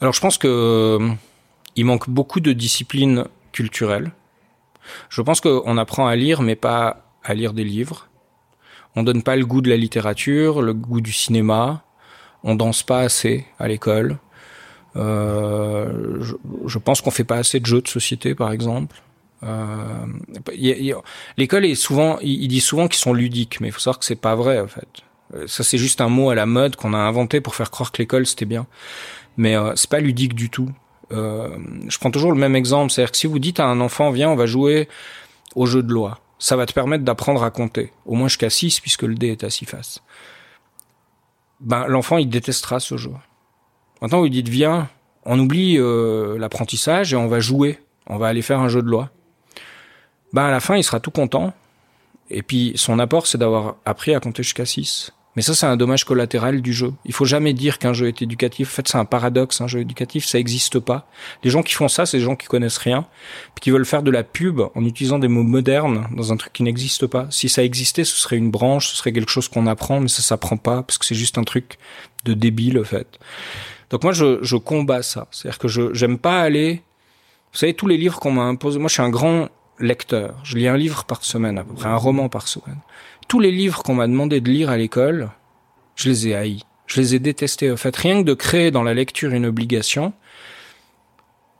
Alors 0.00 0.14
je 0.14 0.20
pense 0.20 0.38
que 0.38 0.48
euh, 0.48 1.10
il 1.76 1.84
manque 1.84 2.08
beaucoup 2.08 2.40
de 2.40 2.52
disciplines 2.52 3.24
culturelles. 3.52 4.10
Je 5.08 5.22
pense 5.22 5.40
qu'on 5.40 5.78
apprend 5.78 6.06
à 6.06 6.16
lire, 6.16 6.42
mais 6.42 6.56
pas 6.56 7.04
à 7.22 7.34
lire 7.34 7.52
des 7.52 7.64
livres. 7.64 8.08
On 8.96 9.02
donne 9.02 9.22
pas 9.22 9.36
le 9.36 9.46
goût 9.46 9.60
de 9.60 9.70
la 9.70 9.76
littérature, 9.76 10.62
le 10.62 10.74
goût 10.74 11.00
du 11.00 11.12
cinéma. 11.12 11.84
On 12.42 12.54
danse 12.54 12.82
pas 12.82 13.00
assez 13.00 13.46
à 13.58 13.68
l'école. 13.68 14.18
Euh, 14.96 16.22
je, 16.66 16.78
pense 16.78 17.00
qu'on 17.00 17.10
fait 17.10 17.24
pas 17.24 17.36
assez 17.36 17.60
de 17.60 17.66
jeux 17.66 17.80
de 17.80 17.88
société, 17.88 18.34
par 18.34 18.50
exemple. 18.50 19.00
Euh, 19.42 20.06
L'école 21.36 21.64
est 21.64 21.74
souvent, 21.74 22.18
il, 22.20 22.42
il 22.42 22.48
dit 22.48 22.60
souvent 22.60 22.88
qu'ils 22.88 22.98
sont 22.98 23.14
ludiques, 23.14 23.60
mais 23.60 23.68
il 23.68 23.72
faut 23.72 23.80
savoir 23.80 23.98
que 23.98 24.04
c'est 24.04 24.16
pas 24.16 24.34
vrai 24.34 24.60
en 24.60 24.66
fait. 24.66 24.88
Euh, 25.34 25.46
Ça 25.46 25.62
c'est 25.62 25.78
juste 25.78 26.00
un 26.00 26.08
mot 26.08 26.30
à 26.30 26.34
la 26.34 26.44
mode 26.44 26.76
qu'on 26.76 26.92
a 26.92 26.98
inventé 26.98 27.40
pour 27.40 27.54
faire 27.54 27.70
croire 27.70 27.92
que 27.92 28.02
l'école 28.02 28.26
c'était 28.26 28.44
bien 28.44 28.66
mais 29.36 29.56
c'est 29.74 29.88
pas 29.90 30.00
ludique 30.00 30.34
du 30.34 30.50
tout. 30.50 30.70
Euh, 31.12 31.58
je 31.88 31.98
prends 31.98 32.10
toujours 32.10 32.32
le 32.32 32.38
même 32.38 32.56
exemple, 32.56 32.92
c'est-à-dire 32.92 33.12
que 33.12 33.18
si 33.18 33.26
vous 33.26 33.38
dites 33.38 33.60
à 33.60 33.66
un 33.66 33.80
enfant, 33.80 34.10
viens, 34.10 34.30
on 34.30 34.36
va 34.36 34.46
jouer 34.46 34.88
au 35.54 35.66
jeu 35.66 35.82
de 35.82 35.92
loi, 35.92 36.20
ça 36.38 36.56
va 36.56 36.66
te 36.66 36.72
permettre 36.72 37.04
d'apprendre 37.04 37.42
à 37.42 37.50
compter, 37.50 37.92
au 38.06 38.14
moins 38.14 38.28
jusqu'à 38.28 38.50
6 38.50 38.80
puisque 38.80 39.02
le 39.02 39.14
dé 39.14 39.28
est 39.28 39.44
à 39.44 39.50
6 39.50 39.66
faces. 39.66 40.02
Ben, 41.60 41.86
l'enfant, 41.86 42.16
il 42.16 42.28
détestera 42.28 42.80
ce 42.80 42.96
jeu. 42.96 43.10
Maintenant, 44.00 44.18
vous 44.18 44.24
lui 44.24 44.30
dites, 44.30 44.48
viens, 44.48 44.88
on 45.26 45.38
oublie 45.38 45.76
euh, 45.78 46.38
l'apprentissage 46.38 47.12
et 47.12 47.16
on 47.16 47.28
va 47.28 47.40
jouer, 47.40 47.78
on 48.06 48.16
va 48.16 48.28
aller 48.28 48.42
faire 48.42 48.60
un 48.60 48.68
jeu 48.68 48.82
de 48.82 48.88
loi. 48.88 49.10
Ben, 50.32 50.44
à 50.44 50.50
la 50.50 50.60
fin, 50.60 50.76
il 50.76 50.84
sera 50.84 51.00
tout 51.00 51.10
content. 51.10 51.52
Et 52.30 52.42
puis, 52.42 52.72
son 52.76 52.98
apport, 52.98 53.26
c'est 53.26 53.38
d'avoir 53.38 53.76
appris 53.84 54.14
à 54.14 54.20
compter 54.20 54.42
jusqu'à 54.42 54.64
6. 54.64 55.12
Mais 55.36 55.42
ça, 55.42 55.54
c'est 55.54 55.66
un 55.66 55.76
dommage 55.76 56.04
collatéral 56.04 56.60
du 56.60 56.72
jeu. 56.72 56.92
Il 57.04 57.12
faut 57.12 57.24
jamais 57.24 57.52
dire 57.52 57.78
qu'un 57.78 57.92
jeu 57.92 58.08
est 58.08 58.20
éducatif. 58.20 58.68
En 58.68 58.74
fait, 58.74 58.88
c'est 58.88 58.98
un 58.98 59.04
paradoxe. 59.04 59.60
Un 59.60 59.68
jeu 59.68 59.80
éducatif, 59.80 60.24
ça 60.24 60.40
existe 60.40 60.80
pas. 60.80 61.08
Les 61.44 61.50
gens 61.50 61.62
qui 61.62 61.74
font 61.74 61.86
ça, 61.86 62.04
c'est 62.04 62.18
des 62.18 62.24
gens 62.24 62.34
qui 62.34 62.48
connaissent 62.48 62.78
rien, 62.78 63.06
puis 63.54 63.60
qui 63.60 63.70
veulent 63.70 63.86
faire 63.86 64.02
de 64.02 64.10
la 64.10 64.24
pub 64.24 64.60
en 64.74 64.84
utilisant 64.84 65.20
des 65.20 65.28
mots 65.28 65.44
modernes 65.44 66.08
dans 66.16 66.32
un 66.32 66.36
truc 66.36 66.52
qui 66.52 66.64
n'existe 66.64 67.06
pas. 67.06 67.28
Si 67.30 67.48
ça 67.48 67.62
existait, 67.62 68.02
ce 68.02 68.16
serait 68.16 68.36
une 68.36 68.50
branche, 68.50 68.88
ce 68.88 68.96
serait 68.96 69.12
quelque 69.12 69.30
chose 69.30 69.48
qu'on 69.48 69.68
apprend, 69.68 70.00
mais 70.00 70.08
ça 70.08 70.22
s'apprend 70.22 70.56
pas 70.56 70.82
parce 70.82 70.98
que 70.98 71.06
c'est 71.06 71.14
juste 71.14 71.38
un 71.38 71.44
truc 71.44 71.78
de 72.24 72.34
débile, 72.34 72.80
en 72.80 72.84
fait. 72.84 73.20
Donc 73.90 74.02
moi, 74.02 74.12
je, 74.12 74.38
je 74.42 74.56
combats 74.56 75.02
ça. 75.02 75.28
C'est-à-dire 75.30 75.58
que 75.58 75.68
je 75.68 75.94
j'aime 75.94 76.18
pas 76.18 76.40
aller. 76.40 76.82
Vous 77.52 77.58
savez, 77.58 77.74
tous 77.74 77.86
les 77.86 77.96
livres 77.96 78.18
qu'on 78.18 78.32
m'a 78.32 78.42
imposés. 78.42 78.80
Moi, 78.80 78.88
je 78.88 78.94
suis 78.94 79.02
un 79.02 79.10
grand 79.10 79.48
lecteur. 79.78 80.34
Je 80.42 80.56
lis 80.56 80.66
un 80.66 80.76
livre 80.76 81.04
par 81.04 81.24
semaine, 81.24 81.56
à 81.56 81.64
peu 81.64 81.74
près 81.74 81.88
un 81.88 81.96
roman 81.96 82.28
par 82.28 82.48
semaine 82.48 82.78
tous 83.30 83.38
les 83.38 83.52
livres 83.52 83.84
qu'on 83.84 83.94
m'a 83.94 84.08
demandé 84.08 84.40
de 84.40 84.50
lire 84.50 84.70
à 84.70 84.76
l'école, 84.76 85.30
je 85.94 86.08
les 86.08 86.26
ai 86.28 86.34
haïs. 86.34 86.62
Je 86.88 87.00
les 87.00 87.14
ai 87.14 87.20
détestés. 87.20 87.70
En 87.70 87.76
fait, 87.76 87.94
rien 87.94 88.22
que 88.22 88.26
de 88.26 88.34
créer 88.34 88.72
dans 88.72 88.82
la 88.82 88.92
lecture 88.92 89.30
une 89.32 89.46
obligation 89.46 90.12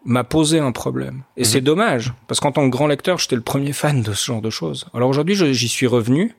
m'a 0.05 0.25
posé 0.25 0.59
un 0.59 0.73
problème. 0.73 1.23
Et 1.37 1.45
c'est 1.45 1.61
dommage, 1.61 2.13
parce 2.27 2.41
qu'en 2.41 2.51
tant 2.51 2.65
que 2.69 2.73
grand 2.77 2.89
lecteur, 2.89 3.19
j'étais 3.19 3.37
le 3.37 3.43
premier 3.43 3.73
fan 3.73 4.03
de 4.03 4.13
ce 4.15 4.25
genre 4.27 4.41
de 4.43 4.51
choses. 4.51 4.87
Alors 4.95 5.09
aujourd'hui, 5.11 5.37
j'y 5.37 5.69
suis 5.69 5.87
revenu. 5.87 6.35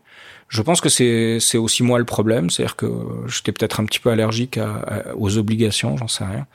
Je 0.49 0.61
pense 0.61 0.81
que 0.81 0.89
c'est 0.89 1.37
c'est 1.39 1.57
aussi 1.57 1.81
moi 1.81 1.97
le 1.97 2.03
problème, 2.03 2.49
c'est-à-dire 2.49 2.75
que 2.75 2.87
j'étais 3.27 3.53
peut-être 3.53 3.79
un 3.79 3.85
petit 3.85 3.99
peu 3.99 4.09
allergique 4.09 4.57
à- 4.57 4.79
à- 4.79 5.15
aux 5.15 5.37
obligations, 5.37 5.95
j'en 5.95 6.09
sais 6.09 6.25
rien. 6.25 6.45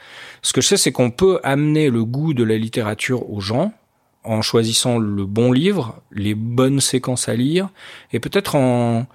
Ce 0.42 0.52
que 0.52 0.60
je 0.60 0.66
sais, 0.68 0.76
c'est 0.76 0.92
qu'on 0.92 1.10
peut 1.10 1.40
amener 1.42 1.88
le 1.88 2.04
goût 2.04 2.34
de 2.34 2.44
la 2.44 2.58
littérature 2.58 3.30
aux 3.30 3.40
gens 3.40 3.72
en 4.26 4.42
choisissant 4.42 4.98
le 4.98 5.24
bon 5.24 5.52
livre, 5.52 6.00
les 6.12 6.34
bonnes 6.34 6.80
séquences 6.80 7.28
à 7.28 7.34
lire, 7.34 7.68
et 8.12 8.20
peut-être 8.20 8.54
en, 8.56 9.06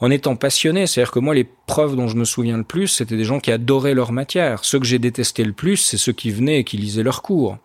en 0.00 0.10
étant 0.10 0.36
passionné. 0.36 0.86
C'est-à-dire 0.86 1.10
que 1.10 1.18
moi, 1.18 1.34
les 1.34 1.48
profs 1.66 1.96
dont 1.96 2.08
je 2.08 2.16
me 2.16 2.24
souviens 2.24 2.56
le 2.58 2.64
plus, 2.64 2.88
c'était 2.88 3.16
des 3.16 3.24
gens 3.24 3.40
qui 3.40 3.50
adoraient 3.50 3.94
leur 3.94 4.12
matière. 4.12 4.64
Ceux 4.64 4.78
que 4.78 4.86
j'ai 4.86 4.98
détestés 4.98 5.44
le 5.44 5.52
plus, 5.52 5.76
c'est 5.76 5.98
ceux 5.98 6.12
qui 6.12 6.30
venaient 6.30 6.60
et 6.60 6.64
qui 6.64 6.76
lisaient 6.76 7.02
leurs 7.02 7.22
cours. 7.22 7.58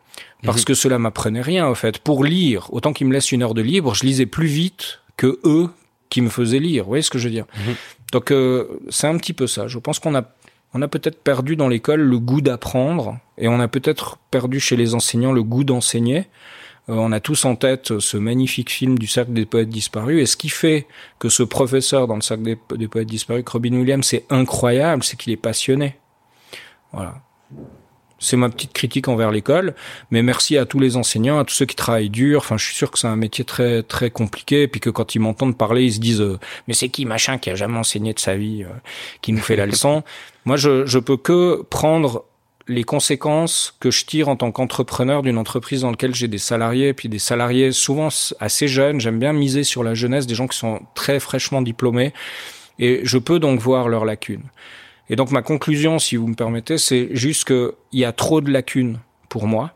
Parce 0.44 0.64
que 0.64 0.74
cela 0.74 1.00
m'apprenait 1.00 1.42
rien, 1.42 1.68
en 1.68 1.76
fait. 1.76 1.98
Pour 1.98 2.24
lire, 2.24 2.72
autant 2.72 2.94
qu'ils 2.94 3.08
me 3.08 3.14
laissent 3.14 3.32
une 3.32 3.42
heure 3.42 3.56
de 3.56 3.62
libre, 3.62 3.96
je 3.96 4.06
lisais 4.06 4.28
plus 4.28 4.48
vite 4.48 5.02
que 5.18 5.40
eux 5.44 5.70
qui 6.10 6.22
me 6.22 6.30
faisaient 6.30 6.60
lire. 6.60 6.84
Vous 6.84 6.90
voyez 6.90 7.02
ce 7.02 7.10
que 7.10 7.18
je 7.18 7.28
veux 7.28 7.34
dire? 7.34 7.46
Donc, 8.12 8.32
euh, 8.32 8.80
c'est 8.90 9.08
un 9.08 9.18
petit 9.18 9.34
peu 9.34 9.48
ça. 9.48 9.68
Je 9.68 9.80
pense 9.80 9.98
qu'on 9.98 10.14
a 10.14 10.22
on 10.76 10.82
a 10.82 10.90
peut-être 10.90 11.24
perdu 11.24 11.56
dans 11.56 11.70
l'école 11.70 12.02
le 12.02 12.20
goût 12.20 12.42
d'apprendre 12.42 13.18
et 13.38 13.48
on 13.48 13.62
a 13.62 13.70
peut-être 13.70 14.18
perdu 14.30 14.60
chez 14.60 14.76
les 14.76 14.94
enseignants 14.94 15.32
le 15.32 15.42
goût 15.42 15.64
d'enseigner. 15.64 16.28
Euh, 16.90 16.96
on 16.96 17.14
a 17.14 17.22
tous 17.22 17.46
en 17.46 17.56
tête 17.56 17.98
ce 18.00 18.18
magnifique 18.18 18.70
film 18.70 19.00
du 19.00 19.08
Cercle 19.08 19.32
des 19.32 19.46
poètes 19.46 19.70
disparus 19.70 20.22
et 20.22 20.26
ce 20.26 20.36
qui 20.36 20.50
fait 20.50 20.86
que 21.18 21.30
ce 21.30 21.44
professeur 21.44 22.08
dans 22.08 22.16
le 22.16 22.22
Cercle 22.22 22.44
des, 22.44 22.58
des 22.76 22.90
poètes 22.90 23.08
disparus, 23.08 23.46
Robin 23.48 23.74
Williams, 23.74 24.06
c'est 24.06 24.26
incroyable, 24.30 25.02
c'est 25.06 25.16
qu'il 25.18 25.32
est 25.32 25.38
passionné. 25.38 25.96
Voilà. 26.92 27.22
C'est 28.18 28.38
ma 28.38 28.50
petite 28.50 28.74
critique 28.74 29.08
envers 29.08 29.30
l'école, 29.30 29.76
mais 30.10 30.24
merci 30.24 30.58
à 30.58 30.66
tous 30.66 30.80
les 30.80 30.96
enseignants, 30.96 31.38
à 31.38 31.44
tous 31.44 31.54
ceux 31.54 31.66
qui 31.66 31.76
travaillent 31.76 32.10
dur. 32.10 32.40
Enfin, 32.40 32.58
je 32.58 32.66
suis 32.66 32.76
sûr 32.76 32.90
que 32.90 32.98
c'est 32.98 33.08
un 33.08 33.16
métier 33.16 33.44
très 33.44 33.84
très 33.84 34.10
compliqué, 34.10 34.64
et 34.64 34.68
puis 34.68 34.80
que 34.80 34.90
quand 34.90 35.16
ils 35.16 35.20
m'entendent 35.20 35.58
parler, 35.58 35.84
ils 35.84 35.94
se 35.94 36.00
disent 36.00 36.22
euh, 36.22 36.40
mais 36.68 36.74
c'est 36.74 36.90
qui 36.90 37.06
machin 37.06 37.38
qui 37.38 37.50
a 37.50 37.56
jamais 37.56 37.78
enseigné 37.78 38.14
de 38.14 38.20
sa 38.20 38.36
vie, 38.36 38.64
euh, 38.64 38.70
qui 39.22 39.34
nous 39.34 39.42
fait 39.42 39.56
la 39.56 39.66
leçon? 39.66 40.04
Moi, 40.46 40.58
je 40.58 40.86
je 40.86 41.00
peux 41.00 41.18
que 41.18 41.64
prendre 41.70 42.24
les 42.68 42.84
conséquences 42.84 43.76
que 43.80 43.92
je 43.92 44.06
tire 44.06 44.28
en 44.30 44.36
tant 44.36 44.52
qu'entrepreneur 44.52 45.22
d'une 45.22 45.38
entreprise 45.38 45.82
dans 45.82 45.92
laquelle 45.92 46.16
j'ai 46.16 46.28
des 46.28 46.38
salariés, 46.38 46.94
puis 46.94 47.10
des 47.10 47.20
salariés 47.20 47.72
souvent 47.72 48.10
assez 48.40 48.68
jeunes. 48.68 49.00
J'aime 49.00 49.20
bien 49.20 49.34
miser 49.34 49.64
sur 49.64 49.84
la 49.84 49.94
jeunesse, 49.94 50.26
des 50.26 50.36
gens 50.36 50.48
qui 50.48 50.58
sont 50.58 50.82
très 50.96 51.20
fraîchement 51.20 51.62
diplômés, 51.62 52.14
et 52.80 53.02
je 53.04 53.18
peux 53.18 53.40
donc 53.40 53.60
voir 53.60 53.88
leurs 53.88 54.06
lacunes. 54.06 54.44
Et 55.10 55.16
donc 55.16 55.32
ma 55.32 55.42
conclusion, 55.42 56.00
si 56.00 56.16
vous 56.16 56.28
me 56.28 56.36
permettez, 56.36 56.78
c'est 56.78 57.10
juste 57.12 57.46
qu'il 57.46 57.72
y 57.94 58.06
a 58.06 58.12
trop 58.12 58.42
de 58.42 58.52
lacunes 58.52 59.00
pour 59.30 59.48
moi, 59.48 59.72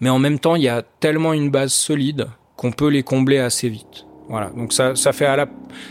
mais 0.00 0.10
en 0.10 0.18
même 0.18 0.38
temps, 0.38 0.54
il 0.54 0.62
y 0.62 0.68
a 0.68 0.82
tellement 0.82 1.32
une 1.32 1.50
base 1.50 1.72
solide 1.72 2.28
qu'on 2.56 2.72
peut 2.72 2.88
les 2.88 3.02
combler 3.02 3.38
assez 3.38 3.68
vite. 3.68 4.06
Voilà, 4.28 4.50
donc 4.50 4.72
ça, 4.72 4.94
ça 4.94 5.12
fait 5.12 5.26
à 5.26 5.36
la, 5.36 5.46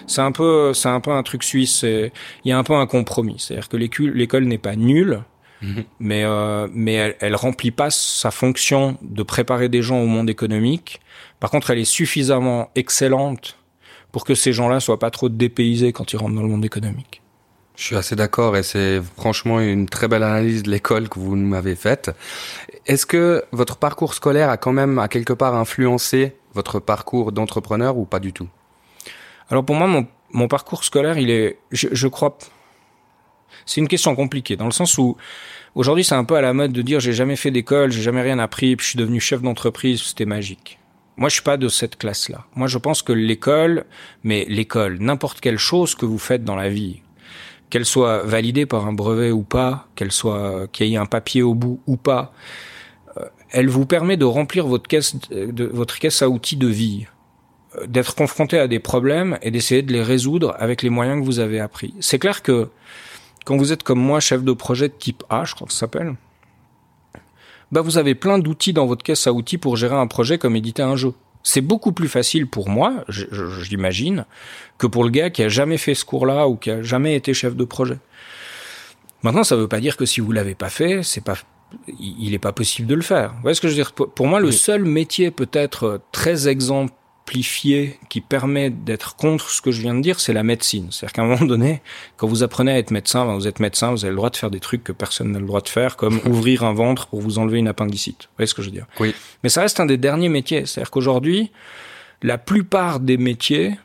c'est 0.07 0.21
un 0.21 0.31
peu, 0.31 0.73
c'est 0.73 0.87
un 0.89 0.99
peu 0.99 1.11
un 1.11 1.23
truc 1.23 1.43
suisse. 1.43 1.83
Il 1.83 2.11
y 2.45 2.51
a 2.51 2.57
un 2.57 2.63
peu 2.63 2.73
un 2.73 2.87
compromis, 2.87 3.35
c'est-à-dire 3.39 3.69
que 3.69 3.77
l'école 3.77 4.45
n'est 4.45 4.57
pas 4.57 4.75
nulle, 4.75 5.23
Mhm. 5.61 5.83
Mais, 5.99 6.23
euh, 6.23 6.67
mais 6.73 6.93
elle, 6.93 7.15
elle 7.19 7.35
remplit 7.35 7.71
pas 7.71 7.89
sa 7.91 8.31
fonction 8.31 8.97
de 9.01 9.23
préparer 9.23 9.69
des 9.69 9.81
gens 9.81 9.99
au 9.99 10.07
monde 10.07 10.29
économique. 10.29 11.01
Par 11.39 11.49
contre, 11.49 11.71
elle 11.71 11.79
est 11.79 11.85
suffisamment 11.85 12.69
excellente 12.75 13.57
pour 14.11 14.25
que 14.25 14.35
ces 14.35 14.53
gens-là 14.53 14.79
soient 14.79 14.99
pas 14.99 15.11
trop 15.11 15.29
dépaysés 15.29 15.93
quand 15.93 16.13
ils 16.13 16.17
rentrent 16.17 16.35
dans 16.35 16.41
le 16.41 16.47
monde 16.47 16.65
économique. 16.65 17.20
Je 17.81 17.87
suis 17.87 17.95
assez 17.95 18.15
d'accord 18.15 18.55
et 18.57 18.61
c'est 18.61 19.01
franchement 19.17 19.59
une 19.59 19.89
très 19.89 20.07
belle 20.07 20.21
analyse 20.21 20.61
de 20.61 20.69
l'école 20.69 21.09
que 21.09 21.17
vous 21.17 21.35
m'avez 21.35 21.75
faite. 21.75 22.11
Est-ce 22.85 23.07
que 23.07 23.43
votre 23.51 23.77
parcours 23.77 24.13
scolaire 24.13 24.51
a 24.51 24.57
quand 24.57 24.71
même 24.71 24.99
à 24.99 25.07
quelque 25.07 25.33
part 25.33 25.55
influencé 25.55 26.35
votre 26.53 26.79
parcours 26.79 27.31
d'entrepreneur 27.31 27.97
ou 27.97 28.05
pas 28.05 28.19
du 28.19 28.33
tout? 28.33 28.47
Alors 29.49 29.65
pour 29.65 29.75
moi, 29.75 30.05
mon, 30.31 30.47
parcours 30.47 30.83
scolaire, 30.83 31.17
il 31.17 31.31
est, 31.31 31.57
je, 31.71 31.87
je 31.91 32.07
crois, 32.07 32.37
c'est 33.65 33.81
une 33.81 33.87
question 33.87 34.15
compliquée 34.15 34.57
dans 34.57 34.65
le 34.65 34.71
sens 34.71 34.99
où 34.99 35.17
aujourd'hui 35.73 36.03
c'est 36.03 36.13
un 36.13 36.23
peu 36.23 36.35
à 36.35 36.41
la 36.41 36.53
mode 36.53 36.73
de 36.73 36.83
dire 36.83 36.99
j'ai 36.99 37.13
jamais 37.13 37.35
fait 37.35 37.49
d'école, 37.49 37.91
j'ai 37.91 38.03
jamais 38.03 38.21
rien 38.21 38.37
appris, 38.37 38.75
puis 38.75 38.83
je 38.83 38.89
suis 38.91 38.99
devenu 38.99 39.19
chef 39.19 39.41
d'entreprise, 39.41 40.03
c'était 40.03 40.25
magique. 40.25 40.77
Moi, 41.17 41.29
je 41.29 41.33
suis 41.33 41.43
pas 41.43 41.57
de 41.57 41.67
cette 41.67 41.97
classe-là. 41.97 42.45
Moi, 42.55 42.67
je 42.67 42.77
pense 42.77 43.01
que 43.01 43.11
l'école, 43.11 43.85
mais 44.23 44.45
l'école, 44.47 44.99
n'importe 44.99 45.41
quelle 45.41 45.57
chose 45.57 45.95
que 45.95 46.05
vous 46.05 46.19
faites 46.19 46.43
dans 46.43 46.55
la 46.55 46.69
vie, 46.69 47.01
qu'elle 47.71 47.85
soit 47.85 48.19
validée 48.23 48.67
par 48.67 48.85
un 48.85 48.93
brevet 48.93 49.31
ou 49.31 49.41
pas, 49.41 49.87
qu'elle 49.95 50.11
soit 50.11 50.67
qu'il 50.71 50.87
y 50.87 50.93
ait 50.93 50.97
un 50.97 51.07
papier 51.07 51.41
au 51.41 51.55
bout 51.55 51.79
ou 51.87 51.95
pas, 51.95 52.33
euh, 53.17 53.25
elle 53.49 53.69
vous 53.69 53.85
permet 53.85 54.17
de 54.17 54.25
remplir 54.25 54.67
votre 54.67 54.87
caisse, 54.87 56.21
à 56.21 56.29
outils 56.29 56.57
de 56.57 56.67
vie, 56.67 57.07
euh, 57.77 57.87
d'être 57.87 58.13
confronté 58.13 58.59
à 58.59 58.67
des 58.67 58.79
problèmes 58.79 59.39
et 59.41 59.51
d'essayer 59.51 59.81
de 59.81 59.93
les 59.93 60.03
résoudre 60.03 60.53
avec 60.59 60.83
les 60.83 60.89
moyens 60.89 61.21
que 61.21 61.25
vous 61.25 61.39
avez 61.39 61.61
appris. 61.61 61.93
C'est 62.01 62.19
clair 62.19 62.43
que 62.43 62.67
quand 63.45 63.55
vous 63.55 63.71
êtes 63.71 63.83
comme 63.83 63.99
moi, 63.99 64.19
chef 64.19 64.43
de 64.43 64.51
projet 64.51 64.89
de 64.89 64.93
type 64.93 65.23
A, 65.29 65.45
je 65.45 65.55
crois 65.55 65.65
que 65.65 65.73
ça 65.73 65.79
s'appelle, 65.79 66.15
bah 67.71 67.81
vous 67.81 67.97
avez 67.97 68.15
plein 68.15 68.37
d'outils 68.37 68.73
dans 68.73 68.85
votre 68.85 69.01
caisse 69.01 69.27
à 69.27 69.33
outils 69.33 69.57
pour 69.57 69.77
gérer 69.77 69.95
un 69.95 70.07
projet 70.07 70.37
comme 70.37 70.57
éditer 70.57 70.83
un 70.83 70.97
jeu. 70.97 71.13
C'est 71.43 71.61
beaucoup 71.61 71.91
plus 71.91 72.07
facile 72.07 72.47
pour 72.47 72.69
moi, 72.69 73.03
j'imagine, 73.07 74.25
que 74.77 74.87
pour 74.87 75.03
le 75.03 75.09
gars 75.09 75.29
qui 75.29 75.43
a 75.43 75.49
jamais 75.49 75.77
fait 75.77 75.95
ce 75.95 76.05
cours-là 76.05 76.47
ou 76.47 76.55
qui 76.55 76.71
a 76.71 76.83
jamais 76.83 77.15
été 77.15 77.33
chef 77.33 77.55
de 77.55 77.63
projet. 77.63 77.97
Maintenant, 79.23 79.43
ça 79.43 79.55
ne 79.55 79.61
veut 79.61 79.67
pas 79.67 79.79
dire 79.79 79.97
que 79.97 80.05
si 80.05 80.19
vous 80.19 80.31
l'avez 80.31 80.55
pas 80.55 80.69
fait, 80.69 81.03
c'est 81.03 81.23
pas, 81.23 81.35
il 81.99 82.31
n'est 82.31 82.39
pas 82.39 82.53
possible 82.53 82.87
de 82.87 82.95
le 82.95 83.01
faire. 83.01 83.33
Vous 83.33 83.41
voyez 83.41 83.55
ce 83.55 83.61
que 83.61 83.67
je 83.67 83.73
veux 83.73 83.83
dire? 83.83 83.93
Pour 83.93 84.27
moi, 84.27 84.39
le 84.39 84.51
seul 84.51 84.83
métier 84.83 85.31
peut-être 85.31 86.01
très 86.11 86.47
qui 88.09 88.21
permet 88.21 88.69
d'être 88.69 89.15
contre 89.15 89.49
ce 89.49 89.61
que 89.61 89.71
je 89.71 89.81
viens 89.81 89.93
de 89.95 90.01
dire, 90.01 90.19
c'est 90.19 90.33
la 90.33 90.43
médecine. 90.43 90.87
C'est-à-dire 90.91 91.13
qu'à 91.13 91.21
un 91.21 91.27
moment 91.27 91.45
donné, 91.45 91.81
quand 92.17 92.27
vous 92.27 92.43
apprenez 92.43 92.71
à 92.71 92.77
être 92.77 92.91
médecin, 92.91 93.25
ben, 93.25 93.35
vous 93.35 93.47
êtes 93.47 93.59
médecin, 93.59 93.91
vous 93.91 94.03
avez 94.03 94.11
le 94.11 94.17
droit 94.17 94.29
de 94.29 94.35
faire 94.35 94.51
des 94.51 94.59
trucs 94.59 94.83
que 94.83 94.91
personne 94.91 95.31
n'a 95.31 95.39
le 95.39 95.45
droit 95.45 95.61
de 95.61 95.69
faire, 95.69 95.95
comme 95.95 96.19
ouvrir 96.25 96.63
un 96.63 96.73
ventre 96.73 97.07
pour 97.07 97.21
vous 97.21 97.39
enlever 97.39 97.59
une 97.59 97.69
appendicite. 97.69 98.23
Vous 98.23 98.37
voyez 98.37 98.47
ce 98.47 98.53
que 98.53 98.61
je 98.61 98.67
veux 98.67 98.75
dire? 98.75 98.87
Oui. 98.99 99.15
Mais 99.43 99.49
ça 99.49 99.61
reste 99.61 99.79
un 99.79 99.85
des 99.85 99.97
derniers 99.97 100.29
métiers. 100.29 100.65
C'est-à-dire 100.65 100.91
qu'aujourd'hui, 100.91 101.51
la 102.21 102.37
plupart 102.37 102.99
des 102.99 103.17
métiers 103.17 103.77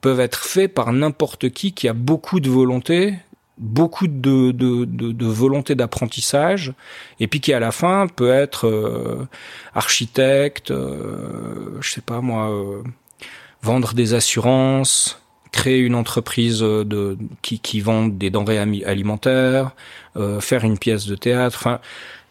peuvent 0.00 0.20
être 0.20 0.44
faits 0.44 0.72
par 0.72 0.92
n'importe 0.92 1.50
qui 1.50 1.72
qui 1.72 1.88
a 1.88 1.92
beaucoup 1.92 2.38
de 2.38 2.48
volonté 2.48 3.14
beaucoup 3.58 4.06
de, 4.06 4.52
de, 4.52 4.84
de, 4.84 5.12
de 5.12 5.26
volonté 5.26 5.74
d'apprentissage 5.74 6.72
et 7.20 7.26
puis 7.26 7.40
qui 7.40 7.52
à 7.52 7.60
la 7.60 7.72
fin 7.72 8.06
peut 8.06 8.30
être 8.30 8.66
euh, 8.66 9.26
architecte, 9.74 10.70
euh, 10.70 11.78
je 11.80 11.90
sais 11.90 12.00
pas 12.00 12.20
moi, 12.20 12.50
euh, 12.50 12.82
vendre 13.62 13.94
des 13.94 14.14
assurances, 14.14 15.20
créer 15.50 15.80
une 15.80 15.94
entreprise 15.94 16.60
de 16.60 17.18
qui, 17.42 17.58
qui 17.58 17.80
vend 17.80 18.06
des 18.06 18.30
denrées 18.30 18.58
alimentaires, 18.58 19.72
faire 20.40 20.64
une 20.64 20.78
pièce 20.78 21.06
de 21.06 21.14
théâtre. 21.14 21.56
Enfin, 21.58 21.80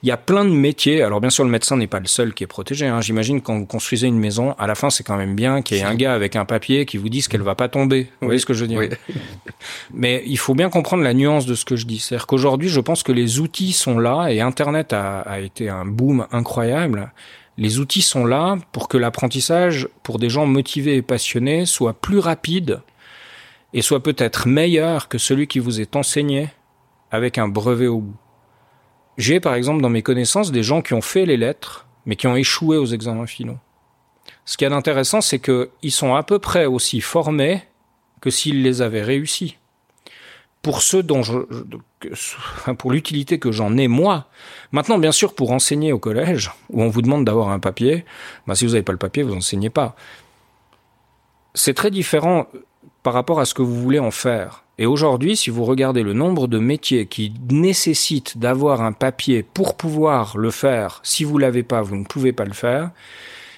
il 0.04 0.10
y 0.10 0.12
a 0.12 0.18
plein 0.18 0.46
de 0.46 0.52
métiers. 0.52 1.02
Alors 1.02 1.22
bien 1.22 1.30
sûr, 1.30 1.44
le 1.44 1.50
médecin 1.50 1.78
n'est 1.78 1.88
pas 1.88 2.00
le 2.00 2.08
seul 2.08 2.34
qui 2.34 2.44
est 2.44 2.48
protégé. 2.48 2.86
Hein. 2.88 3.02
J'imagine 3.02 3.42
quand 3.42 3.58
vous 3.58 3.66
construisez 3.66 4.08
une 4.08 4.20
maison, 4.20 4.54
à 4.60 4.68
la 4.68 4.76
fin, 4.76 4.90
c'est 4.90 5.04
quand 5.04 5.18
même 5.18 5.36
bien 5.36 5.62
qu'il 5.62 5.78
y 5.78 5.80
ait 5.80 5.84
un 5.84 5.96
gars 5.96 6.14
avec 6.14 6.36
un 6.36 6.46
papier 6.46 6.86
qui 6.86 6.98
vous 6.98 7.10
dise 7.10 7.28
qu'elle 7.28 7.42
va 7.42 7.56
pas 7.56 7.68
tomber. 7.68 8.10
Vous 8.22 8.28
voyez 8.28 8.40
ce 8.40 8.46
que 8.46 8.54
je 8.54 8.62
veux 8.62 8.68
dire? 8.68 8.82
Mais 9.94 10.24
il 10.28 10.38
faut 10.38 10.54
bien 10.54 10.70
comprendre 10.70 11.04
la 11.04 11.14
nuance 11.14 11.46
de 11.46 11.56
ce 11.56 11.66
que 11.66 11.76
je 11.76 11.86
dis. 11.86 12.00
C'est-à-dire 12.00 12.28
qu'aujourd'hui, 12.28 12.70
je 12.70 12.80
pense 12.80 13.04
que 13.04 13.12
les 13.12 13.40
outils 13.40 13.74
sont 13.74 13.98
là 13.98 14.30
et 14.30 14.42
Internet 14.42 14.94
a, 14.94 15.22
a 15.22 15.40
été 15.40 15.70
un 15.70 15.86
boom 15.86 16.28
incroyable. 16.32 17.12
Les 17.58 17.80
outils 17.80 18.04
sont 18.04 18.26
là 18.26 18.58
pour 18.72 18.88
que 18.88 18.98
l'apprentissage, 18.98 19.88
pour 20.04 20.20
des 20.20 20.30
gens 20.30 20.46
motivés 20.46 20.98
et 20.98 21.02
passionnés, 21.02 21.66
soit 21.66 21.94
plus 21.94 22.20
rapide 22.20 22.82
et 23.74 23.82
soit 23.82 24.04
peut-être 24.04 24.48
meilleur 24.48 25.08
que 25.08 25.18
celui 25.18 25.48
qui 25.48 25.60
vous 25.60 25.82
est 25.82 25.96
enseigné 25.96 26.50
avec 27.10 27.38
un 27.38 27.48
brevet 27.48 27.88
au 27.88 28.00
bout. 28.00 28.16
J'ai 29.18 29.40
par 29.40 29.56
exemple 29.56 29.82
dans 29.82 29.90
mes 29.90 30.04
connaissances 30.04 30.52
des 30.52 30.64
gens 30.64 30.82
qui 30.82 30.94
ont 30.94 31.02
fait 31.02 31.26
les 31.26 31.38
lettres, 31.38 31.88
mais 32.06 32.16
qui 32.16 32.28
ont 32.28 32.36
échoué 32.36 32.78
aux 32.78 32.86
examens 32.86 33.28
finaux. 33.28 33.58
Ce 34.46 34.58
qui 34.58 34.64
est 34.64 34.72
intéressant, 34.72 35.22
c'est 35.22 35.40
qu'ils 35.40 35.92
sont 35.92 36.16
à 36.16 36.24
peu 36.24 36.40
près 36.40 36.66
aussi 36.66 37.02
formés 37.02 37.64
que 38.22 38.30
s'ils 38.30 38.64
les 38.64 38.82
avaient 38.82 39.04
réussis. 39.04 39.58
Pour 40.62 40.82
ceux 40.82 41.04
dont 41.04 41.22
je, 41.22 41.38
pour 42.78 42.92
l'utilité 42.92 43.40
que 43.40 43.52
j'en 43.52 43.78
ai 43.78 43.88
moi. 43.88 44.28
Maintenant, 44.72 44.98
bien 44.98 45.12
sûr, 45.12 45.34
pour 45.34 45.52
enseigner 45.52 45.92
au 45.92 46.00
collège, 46.00 46.52
où 46.70 46.82
on 46.82 46.90
vous 46.90 47.02
demande 47.02 47.26
d'avoir 47.26 47.50
un 47.50 47.60
papier, 47.60 48.06
bah, 48.48 48.56
si 48.56 48.66
vous 48.66 48.72
n'avez 48.72 48.84
pas 48.84 48.92
le 48.92 48.98
papier, 48.98 49.24
vous 49.24 49.36
enseignez 49.36 49.70
pas. 49.70 49.96
C'est 51.54 51.74
très 51.74 51.92
différent 51.92 52.48
par 53.04 53.14
rapport 53.14 53.40
à 53.40 53.46
ce 53.46 53.54
que 53.54 53.62
vous 53.62 53.82
voulez 53.82 54.00
en 54.00 54.12
faire. 54.12 54.64
Et 54.80 54.86
aujourd'hui, 54.86 55.36
si 55.36 55.50
vous 55.50 55.66
regardez 55.66 56.04
le 56.04 56.14
nombre 56.14 56.48
de 56.48 56.60
métiers 56.60 57.08
qui 57.08 57.34
nécessitent 57.50 58.38
d'avoir 58.38 58.82
un 58.82 58.92
papier 58.92 59.42
pour 59.42 59.76
pouvoir 59.76 60.38
le 60.38 60.52
faire, 60.52 61.00
si 61.04 61.24
vous 61.24 61.40
l'avez 61.40 61.64
pas, 61.64 61.82
vous 61.82 61.96
ne 61.96 62.06
pouvez 62.06 62.32
pas 62.32 62.46
le 62.46 62.54
faire, 62.54 62.92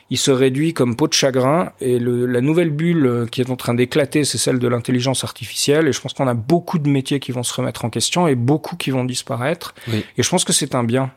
il 0.10 0.18
se 0.18 0.32
réduit 0.32 0.74
comme 0.74 0.96
peau 0.96 1.08
de 1.08 1.14
chagrin. 1.14 1.72
Et 1.82 2.00
le, 2.00 2.26
la 2.26 2.42
nouvelle 2.42 2.72
bulle 2.72 3.28
qui 3.32 3.42
est 3.42 3.50
en 3.50 3.58
train 3.58 3.74
d'éclater, 3.74 4.24
c'est 4.24 4.38
celle 4.38 4.60
de 4.60 4.68
l'intelligence 4.68 5.24
artificielle. 5.24 5.88
Et 5.88 5.92
je 5.92 6.02
pense 6.02 6.14
qu'on 6.14 6.28
a 6.28 6.34
beaucoup 6.34 6.80
de 6.80 6.90
métiers 6.90 7.20
qui 7.20 7.32
vont 7.32 7.44
se 7.44 7.54
remettre 7.54 7.86
en 7.86 7.90
question 7.90 8.28
et 8.28 8.36
beaucoup 8.36 8.76
qui 8.76 8.90
vont 8.90 9.04
disparaître. 9.04 9.76
Et 10.18 10.24
je 10.24 10.30
pense 10.30 10.46
que 10.46 10.54
c'est 10.54 10.74
un 10.74 10.84
bien. 10.84 11.12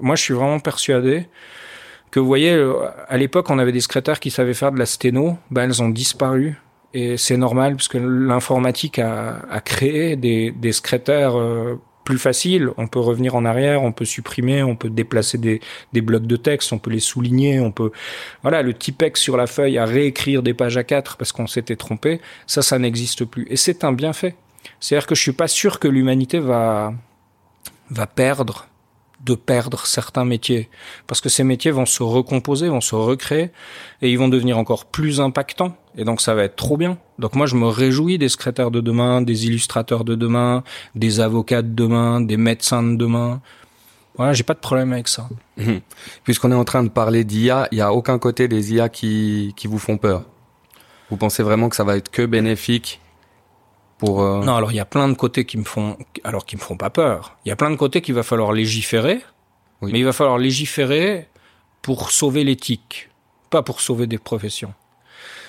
Moi, 0.00 0.16
je 0.16 0.22
suis 0.22 0.34
vraiment 0.34 0.60
persuadé 0.60 1.26
que, 2.10 2.20
vous 2.20 2.26
voyez, 2.26 2.56
à 3.08 3.16
l'époque, 3.16 3.50
on 3.50 3.58
avait 3.58 3.72
des 3.72 3.80
secrétaires 3.80 4.20
qui 4.20 4.30
savaient 4.30 4.54
faire 4.54 4.72
de 4.72 4.78
la 4.78 4.86
sténo. 4.86 5.36
Ben, 5.50 5.64
elles 5.64 5.82
ont 5.82 5.90
disparu 5.90 6.56
et 6.94 7.16
c'est 7.16 7.36
normal 7.36 7.74
parce 7.74 7.88
que 7.88 7.98
l'informatique 7.98 9.00
a, 9.00 9.40
a, 9.50 9.60
créé 9.60 10.14
des, 10.14 10.52
des 10.52 10.70
secrétaires 10.70 11.36
euh, 11.36 11.74
plus 12.04 12.18
faciles. 12.18 12.70
On 12.76 12.86
peut 12.86 13.00
revenir 13.00 13.34
en 13.34 13.44
arrière, 13.44 13.82
on 13.82 13.90
peut 13.90 14.04
supprimer, 14.04 14.62
on 14.62 14.76
peut 14.76 14.90
déplacer 14.90 15.36
des, 15.36 15.60
des 15.92 16.00
blocs 16.02 16.26
de 16.26 16.36
texte, 16.36 16.72
on 16.72 16.78
peut 16.78 16.90
les 16.90 17.00
souligner, 17.00 17.58
on 17.58 17.72
peut 17.72 17.90
voilà 18.42 18.62
le 18.62 18.74
typex 18.74 19.20
sur 19.20 19.36
la 19.36 19.48
feuille 19.48 19.76
à 19.76 19.86
réécrire 19.86 20.44
des 20.44 20.54
pages 20.54 20.76
à 20.76 20.84
4 20.84 21.16
parce 21.16 21.32
qu'on 21.32 21.48
s'était 21.48 21.76
trompé. 21.76 22.20
Ça, 22.46 22.62
ça 22.62 22.78
n'existe 22.78 23.24
plus 23.24 23.46
et 23.50 23.56
c'est 23.56 23.82
un 23.82 23.92
bienfait. 23.92 24.36
C'est-à-dire 24.78 25.08
que 25.08 25.16
je 25.16 25.20
suis 25.20 25.32
pas 25.32 25.48
sûr 25.48 25.80
que 25.80 25.88
l'humanité 25.88 26.38
va 26.38 26.94
va 27.90 28.06
perdre 28.06 28.68
de 29.20 29.34
perdre 29.34 29.86
certains 29.86 30.24
métiers 30.24 30.68
parce 31.08 31.20
que 31.20 31.28
ces 31.28 31.42
métiers 31.42 31.72
vont 31.72 31.86
se 31.86 32.04
recomposer, 32.04 32.68
vont 32.68 32.80
se 32.80 32.94
recréer 32.94 33.50
et 34.00 34.10
ils 34.12 34.18
vont 34.18 34.28
devenir 34.28 34.58
encore 34.58 34.84
plus 34.84 35.20
impactants 35.20 35.76
et 35.96 36.04
donc 36.04 36.20
ça 36.20 36.34
va 36.34 36.44
être 36.44 36.56
trop 36.56 36.76
bien. 36.76 36.98
Donc 37.18 37.34
moi 37.34 37.46
je 37.46 37.56
me 37.56 37.66
réjouis 37.66 38.18
des 38.18 38.28
secrétaires 38.28 38.70
de 38.70 38.80
demain, 38.80 39.22
des 39.22 39.46
illustrateurs 39.46 40.04
de 40.04 40.14
demain, 40.14 40.64
des 40.94 41.20
avocats 41.20 41.62
de 41.62 41.68
demain, 41.68 42.20
des 42.20 42.36
médecins 42.36 42.82
de 42.82 42.96
demain. 42.96 43.40
Voilà, 44.16 44.32
j'ai 44.32 44.44
pas 44.44 44.54
de 44.54 44.60
problème 44.60 44.92
avec 44.92 45.08
ça. 45.08 45.28
Mmh. 45.56 45.78
Puisqu'on 46.22 46.52
est 46.52 46.56
en 46.56 46.64
train 46.64 46.84
de 46.84 46.88
parler 46.88 47.24
d'IA, 47.24 47.68
il 47.72 47.78
y 47.78 47.80
a 47.80 47.92
aucun 47.92 48.18
côté 48.18 48.48
des 48.48 48.74
IA 48.74 48.88
qui 48.88 49.52
qui 49.56 49.66
vous 49.66 49.78
font 49.78 49.96
peur? 49.96 50.24
Vous 51.10 51.16
pensez 51.16 51.42
vraiment 51.42 51.68
que 51.68 51.76
ça 51.76 51.84
va 51.84 51.96
être 51.96 52.10
que 52.10 52.24
bénéfique 52.26 53.00
pour 53.98 54.22
euh... 54.22 54.42
Non, 54.42 54.56
alors 54.56 54.72
il 54.72 54.76
y 54.76 54.80
a 54.80 54.84
plein 54.84 55.08
de 55.08 55.14
côtés 55.14 55.44
qui 55.44 55.58
me 55.58 55.64
font 55.64 55.96
alors 56.24 56.46
qui 56.46 56.56
me 56.56 56.60
font 56.60 56.76
pas 56.76 56.90
peur. 56.90 57.36
Il 57.44 57.48
y 57.48 57.52
a 57.52 57.56
plein 57.56 57.70
de 57.70 57.76
côtés 57.76 58.02
qu'il 58.02 58.14
va 58.14 58.22
falloir 58.22 58.52
légiférer. 58.52 59.20
Oui. 59.82 59.92
Mais 59.92 59.98
il 59.98 60.04
va 60.04 60.12
falloir 60.12 60.38
légiférer 60.38 61.28
pour 61.82 62.10
sauver 62.10 62.44
l'éthique, 62.44 63.10
pas 63.50 63.62
pour 63.62 63.80
sauver 63.80 64.06
des 64.06 64.18
professions. 64.18 64.72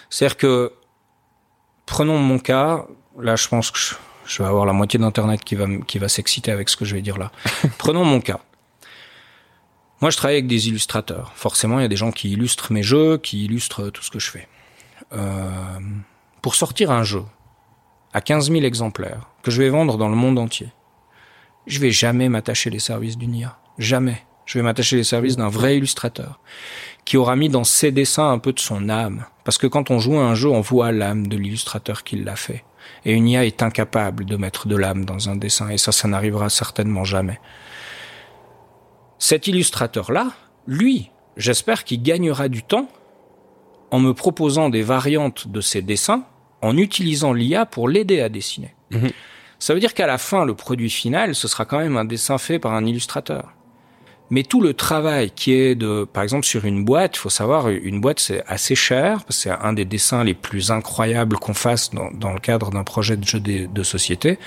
C'est-à-dire 0.09 0.37
que, 0.37 0.73
prenons 1.85 2.17
mon 2.17 2.39
cas, 2.39 2.85
là 3.19 3.35
je 3.35 3.47
pense 3.47 3.71
que 3.71 3.79
je 4.25 4.41
vais 4.41 4.47
avoir 4.47 4.65
la 4.65 4.73
moitié 4.73 4.99
d'internet 4.99 5.43
qui 5.43 5.55
va 5.55 5.67
qui 5.87 5.99
va 5.99 6.09
s'exciter 6.09 6.51
avec 6.51 6.69
ce 6.69 6.77
que 6.77 6.85
je 6.85 6.95
vais 6.95 7.01
dire 7.01 7.17
là. 7.17 7.31
Prenons 7.77 8.03
mon 8.03 8.21
cas. 8.21 8.39
Moi, 10.01 10.11
je 10.11 10.17
travaille 10.17 10.35
avec 10.35 10.47
des 10.47 10.67
illustrateurs. 10.67 11.31
Forcément, 11.35 11.79
il 11.79 11.83
y 11.83 11.85
a 11.85 11.87
des 11.87 11.95
gens 11.95 12.11
qui 12.11 12.31
illustrent 12.31 12.73
mes 12.73 12.83
jeux, 12.83 13.17
qui 13.17 13.45
illustrent 13.45 13.89
tout 13.89 14.03
ce 14.03 14.11
que 14.11 14.19
je 14.19 14.29
fais. 14.29 14.47
Euh, 15.13 15.79
pour 16.41 16.55
sortir 16.55 16.91
un 16.91 17.03
jeu 17.03 17.23
à 18.13 18.21
15 18.21 18.51
000 18.51 18.63
exemplaires 18.65 19.29
que 19.41 19.51
je 19.51 19.61
vais 19.61 19.69
vendre 19.69 19.97
dans 19.97 20.09
le 20.09 20.15
monde 20.15 20.37
entier, 20.37 20.69
je 21.65 21.79
vais 21.79 21.91
jamais 21.91 22.29
m'attacher 22.29 22.69
les 22.69 22.79
services 22.79 23.17
d'une 23.17 23.35
IA. 23.35 23.57
Jamais. 23.77 24.25
Je 24.45 24.59
vais 24.59 24.63
m'attacher 24.63 24.95
les 24.97 25.03
services 25.03 25.37
d'un 25.37 25.49
vrai 25.49 25.77
illustrateur 25.77 26.39
qui 27.05 27.17
aura 27.17 27.35
mis 27.35 27.49
dans 27.49 27.63
ses 27.63 27.91
dessins 27.91 28.31
un 28.31 28.39
peu 28.39 28.51
de 28.51 28.59
son 28.59 28.89
âme. 28.89 29.25
Parce 29.43 29.59
que 29.59 29.67
quand 29.67 29.91
on 29.91 29.99
joue 29.99 30.17
à 30.17 30.23
un 30.23 30.35
jeu, 30.35 30.49
on 30.49 30.61
voit 30.61 30.91
l'âme 30.91 31.27
de 31.27 31.37
l'illustrateur 31.37 32.03
qui 32.03 32.17
l'a 32.17 32.35
fait. 32.35 32.65
Et 33.05 33.13
une 33.13 33.27
IA 33.27 33.45
est 33.45 33.61
incapable 33.61 34.25
de 34.25 34.35
mettre 34.35 34.67
de 34.67 34.75
l'âme 34.75 35.05
dans 35.05 35.29
un 35.29 35.35
dessin. 35.35 35.69
Et 35.69 35.77
ça, 35.77 35.91
ça 35.91 36.07
n'arrivera 36.07 36.49
certainement 36.49 37.03
jamais. 37.03 37.39
Cet 39.19 39.47
illustrateur-là, 39.47 40.31
lui, 40.67 41.11
j'espère 41.37 41.83
qu'il 41.83 42.01
gagnera 42.01 42.49
du 42.49 42.63
temps 42.63 42.89
en 43.91 43.99
me 43.99 44.13
proposant 44.13 44.69
des 44.69 44.81
variantes 44.81 45.47
de 45.47 45.61
ses 45.61 45.81
dessins 45.81 46.25
en 46.61 46.75
utilisant 46.77 47.33
l'IA 47.33 47.65
pour 47.65 47.87
l'aider 47.87 48.21
à 48.21 48.29
dessiner. 48.29 48.73
Mhm. 48.91 49.11
Ça 49.59 49.73
veut 49.73 49.79
dire 49.79 49.93
qu'à 49.93 50.07
la 50.07 50.17
fin, 50.17 50.45
le 50.45 50.55
produit 50.55 50.89
final, 50.89 51.35
ce 51.35 51.47
sera 51.47 51.65
quand 51.65 51.79
même 51.79 51.97
un 51.97 52.05
dessin 52.05 52.37
fait 52.37 52.59
par 52.59 52.73
un 52.73 52.85
illustrateur. 52.85 53.54
Mais 54.31 54.43
tout 54.43 54.61
le 54.61 54.73
travail 54.73 55.31
qui 55.31 55.53
est 55.53 55.75
de, 55.75 56.05
par 56.11 56.23
exemple, 56.23 56.45
sur 56.45 56.65
une 56.65 56.83
boîte, 56.83 57.15
il 57.15 57.19
faut 57.19 57.29
savoir, 57.29 57.69
une 57.69 58.01
boîte 58.01 58.19
c'est 58.19 58.43
assez 58.47 58.75
cher, 58.75 59.19
c'est 59.29 59.51
un 59.51 59.73
des 59.73 59.85
dessins 59.85 60.23
les 60.23 60.33
plus 60.33 60.71
incroyables 60.71 61.37
qu'on 61.37 61.53
fasse 61.53 61.91
dans, 61.91 62.33
le 62.33 62.39
cadre 62.39 62.71
d'un 62.71 62.83
projet 62.83 63.17
de 63.17 63.25
jeu 63.25 63.39
de 63.39 63.83
société 63.83 64.39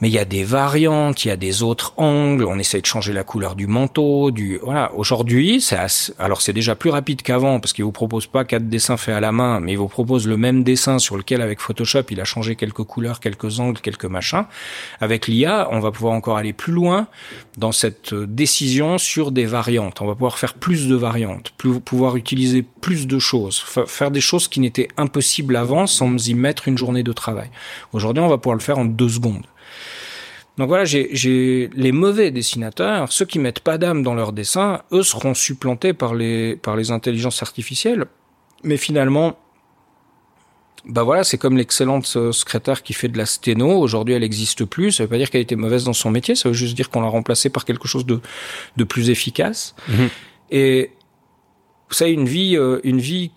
mais 0.00 0.08
il 0.08 0.14
y 0.14 0.18
a 0.18 0.24
des 0.24 0.44
variantes, 0.44 1.24
il 1.24 1.28
y 1.28 1.30
a 1.30 1.36
des 1.36 1.62
autres 1.62 1.92
angles, 1.96 2.44
on 2.44 2.58
essaie 2.58 2.80
de 2.80 2.86
changer 2.86 3.12
la 3.12 3.24
couleur 3.24 3.54
du 3.54 3.66
manteau, 3.66 4.30
du 4.30 4.58
voilà. 4.62 4.92
Aujourd'hui, 4.94 5.60
c'est 5.60 5.78
alors 6.18 6.40
c'est 6.40 6.52
déjà 6.52 6.74
plus 6.74 6.90
rapide 6.90 7.22
qu'avant 7.22 7.60
parce 7.60 7.72
qu'il 7.72 7.84
vous 7.84 7.92
propose 7.92 8.26
pas 8.26 8.44
quatre 8.44 8.68
dessins 8.68 8.96
faits 8.96 9.14
à 9.14 9.20
la 9.20 9.32
main, 9.32 9.60
mais 9.60 9.72
il 9.72 9.78
vous 9.78 9.88
propose 9.88 10.26
le 10.26 10.36
même 10.36 10.64
dessin 10.64 10.98
sur 10.98 11.16
lequel 11.16 11.42
avec 11.42 11.60
Photoshop, 11.60 12.04
il 12.10 12.20
a 12.20 12.24
changé 12.24 12.56
quelques 12.56 12.84
couleurs, 12.84 13.20
quelques 13.20 13.60
angles, 13.60 13.80
quelques 13.80 14.06
machins. 14.06 14.44
Avec 15.00 15.26
l'IA, 15.26 15.68
on 15.70 15.80
va 15.80 15.90
pouvoir 15.90 16.14
encore 16.14 16.36
aller 16.36 16.52
plus 16.52 16.72
loin 16.72 17.06
dans 17.58 17.72
cette 17.72 18.14
décision 18.14 18.98
sur 18.98 19.32
des 19.32 19.44
variantes. 19.44 20.00
On 20.00 20.06
va 20.06 20.14
pouvoir 20.14 20.38
faire 20.38 20.54
plus 20.54 20.88
de 20.88 20.94
variantes, 20.94 21.52
plus 21.56 21.80
pouvoir 21.80 22.16
utiliser 22.16 22.62
plus 22.62 23.06
de 23.06 23.18
choses, 23.18 23.62
faire 23.86 24.10
des 24.10 24.20
choses 24.20 24.48
qui 24.48 24.60
n'étaient 24.60 24.88
impossibles 24.96 25.56
avant 25.56 25.86
sans 25.86 26.28
y 26.28 26.34
mettre 26.34 26.68
une 26.68 26.78
journée 26.78 27.02
de 27.02 27.12
travail. 27.12 27.50
Aujourd'hui, 27.92 28.22
on 28.22 28.28
va 28.28 28.38
pouvoir 28.38 28.56
le 28.56 28.62
faire 28.62 28.78
en 28.78 28.84
deux 28.84 29.08
secondes. 29.08 29.44
Donc 30.58 30.68
voilà, 30.68 30.84
j'ai 30.84 31.70
les 31.72 31.92
mauvais 31.92 32.30
dessinateurs, 32.30 33.10
ceux 33.12 33.24
qui 33.24 33.38
mettent 33.38 33.60
pas 33.60 33.78
d'âme 33.78 34.02
dans 34.02 34.14
leur 34.14 34.32
dessin, 34.32 34.82
eux 34.92 35.02
seront 35.02 35.32
supplantés 35.32 35.94
par 35.94 36.14
les 36.14 36.56
par 36.56 36.76
les 36.76 36.90
intelligences 36.90 37.42
artificielles. 37.42 38.04
Mais 38.62 38.76
finalement, 38.76 39.38
bah 40.84 41.02
voilà, 41.02 41.24
c'est 41.24 41.38
comme 41.38 41.56
l'excellente 41.56 42.04
secrétaire 42.04 42.82
qui 42.82 42.92
fait 42.92 43.08
de 43.08 43.16
la 43.16 43.26
sténo. 43.26 43.78
Aujourd'hui, 43.78 44.14
elle 44.14 44.22
n'existe 44.22 44.64
plus. 44.64 44.92
Ça 44.92 45.04
veut 45.04 45.08
pas 45.08 45.18
dire 45.18 45.30
qu'elle 45.30 45.40
était 45.40 45.56
mauvaise 45.56 45.84
dans 45.84 45.92
son 45.92 46.10
métier. 46.10 46.34
Ça 46.34 46.48
veut 46.48 46.54
juste 46.54 46.74
dire 46.74 46.90
qu'on 46.90 47.00
l'a 47.00 47.08
remplacée 47.08 47.48
par 47.48 47.64
quelque 47.64 47.88
chose 47.88 48.04
de 48.04 48.20
de 48.76 48.84
plus 48.84 49.08
efficace. 49.10 49.74
Mhm. 49.88 50.08
Et 50.50 50.90
vous 51.88 51.94
savez, 51.94 52.12
une 52.12 52.28
vie 52.28 52.56
euh, 52.56 52.80
une 52.84 53.00
vie 53.00 53.30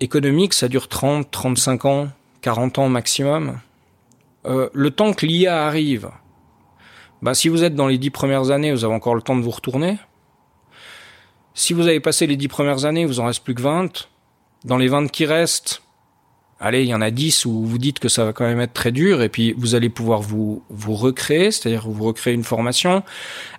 économique, 0.00 0.54
ça 0.54 0.68
dure 0.68 0.88
30, 0.88 1.30
35 1.30 1.84
ans, 1.84 2.08
40 2.42 2.78
ans 2.78 2.88
maximum. 2.88 3.58
Euh, 4.46 4.68
le 4.72 4.90
temps 4.90 5.14
que 5.14 5.26
l'IA 5.26 5.66
arrive 5.66 6.10
bah, 7.24 7.32
si 7.32 7.48
vous 7.48 7.64
êtes 7.64 7.74
dans 7.74 7.86
les 7.86 7.96
dix 7.96 8.10
premières 8.10 8.50
années, 8.50 8.70
vous 8.70 8.84
avez 8.84 8.92
encore 8.92 9.14
le 9.14 9.22
temps 9.22 9.34
de 9.34 9.40
vous 9.40 9.50
retourner. 9.50 9.96
Si 11.54 11.72
vous 11.72 11.86
avez 11.86 11.98
passé 11.98 12.26
les 12.26 12.36
dix 12.36 12.48
premières 12.48 12.84
années, 12.84 13.06
vous 13.06 13.18
en 13.18 13.24
reste 13.24 13.42
plus 13.42 13.54
que 13.54 13.62
20. 13.62 14.10
Dans 14.66 14.76
les 14.76 14.88
20 14.88 15.10
qui 15.10 15.24
restent, 15.24 15.80
allez, 16.60 16.82
il 16.82 16.88
y 16.88 16.94
en 16.94 17.00
a 17.00 17.10
10 17.10 17.46
où 17.46 17.64
vous 17.64 17.78
dites 17.78 17.98
que 17.98 18.10
ça 18.10 18.26
va 18.26 18.34
quand 18.34 18.44
même 18.44 18.60
être 18.60 18.74
très 18.74 18.92
dur 18.92 19.22
et 19.22 19.30
puis 19.30 19.54
vous 19.56 19.74
allez 19.74 19.88
pouvoir 19.88 20.20
vous, 20.20 20.64
vous 20.68 20.92
recréer, 20.92 21.50
c'est-à-dire 21.50 21.88
vous 21.88 22.04
recréer 22.04 22.34
une 22.34 22.44
formation, 22.44 23.02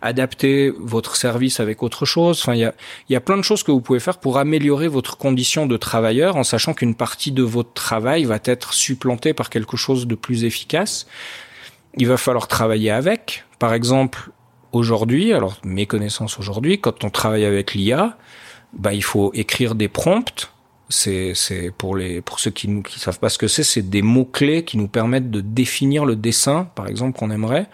adapter 0.03 0.71
votre 0.77 1.15
service 1.15 1.59
avec 1.59 1.81
autre 1.81 2.05
chose. 2.05 2.41
Enfin, 2.43 2.53
il 2.53 2.59
y 2.59 2.65
a, 2.65 2.75
il 3.09 3.13
y 3.13 3.15
a 3.15 3.21
plein 3.21 3.37
de 3.37 3.41
choses 3.41 3.63
que 3.63 3.71
vous 3.71 3.81
pouvez 3.81 3.99
faire 3.99 4.19
pour 4.19 4.37
améliorer 4.37 4.87
votre 4.87 5.17
condition 5.17 5.65
de 5.65 5.75
travailleur 5.75 6.35
en 6.35 6.43
sachant 6.43 6.75
qu'une 6.75 6.93
partie 6.93 7.31
de 7.31 7.41
votre 7.41 7.73
travail 7.73 8.25
va 8.25 8.37
être 8.45 8.75
supplantée 8.75 9.33
par 9.33 9.49
quelque 9.49 9.75
chose 9.75 10.05
de 10.05 10.13
plus 10.13 10.43
efficace. 10.43 11.07
Il 11.97 12.07
va 12.07 12.17
falloir 12.17 12.47
travailler 12.47 12.91
avec. 12.91 13.44
Par 13.59 13.73
exemple, 13.73 14.31
aujourd'hui, 14.71 15.33
alors 15.33 15.57
mes 15.63 15.85
connaissances 15.85 16.39
aujourd'hui, 16.39 16.79
quand 16.79 17.03
on 17.03 17.09
travaille 17.09 17.45
avec 17.45 17.73
l'IA, 17.73 18.17
bah, 18.73 18.93
il 18.93 19.03
faut 19.03 19.31
écrire 19.33 19.75
des 19.75 19.87
prompts. 19.87 20.51
C'est, 20.89 21.33
c'est 21.33 21.71
pour 21.75 21.95
les, 21.95 22.21
pour 22.21 22.39
ceux 22.39 22.51
qui 22.51 22.67
ne 22.67 22.81
savent 22.87 23.19
pas 23.19 23.29
ce 23.29 23.39
que 23.39 23.47
c'est, 23.47 23.63
c'est 23.63 23.89
des 23.89 24.03
mots-clés 24.03 24.63
qui 24.65 24.77
nous 24.77 24.87
permettent 24.87 25.31
de 25.31 25.41
définir 25.41 26.05
le 26.05 26.15
dessin, 26.15 26.69
par 26.75 26.87
exemple, 26.87 27.17
qu'on 27.17 27.31
aimerait. 27.31 27.67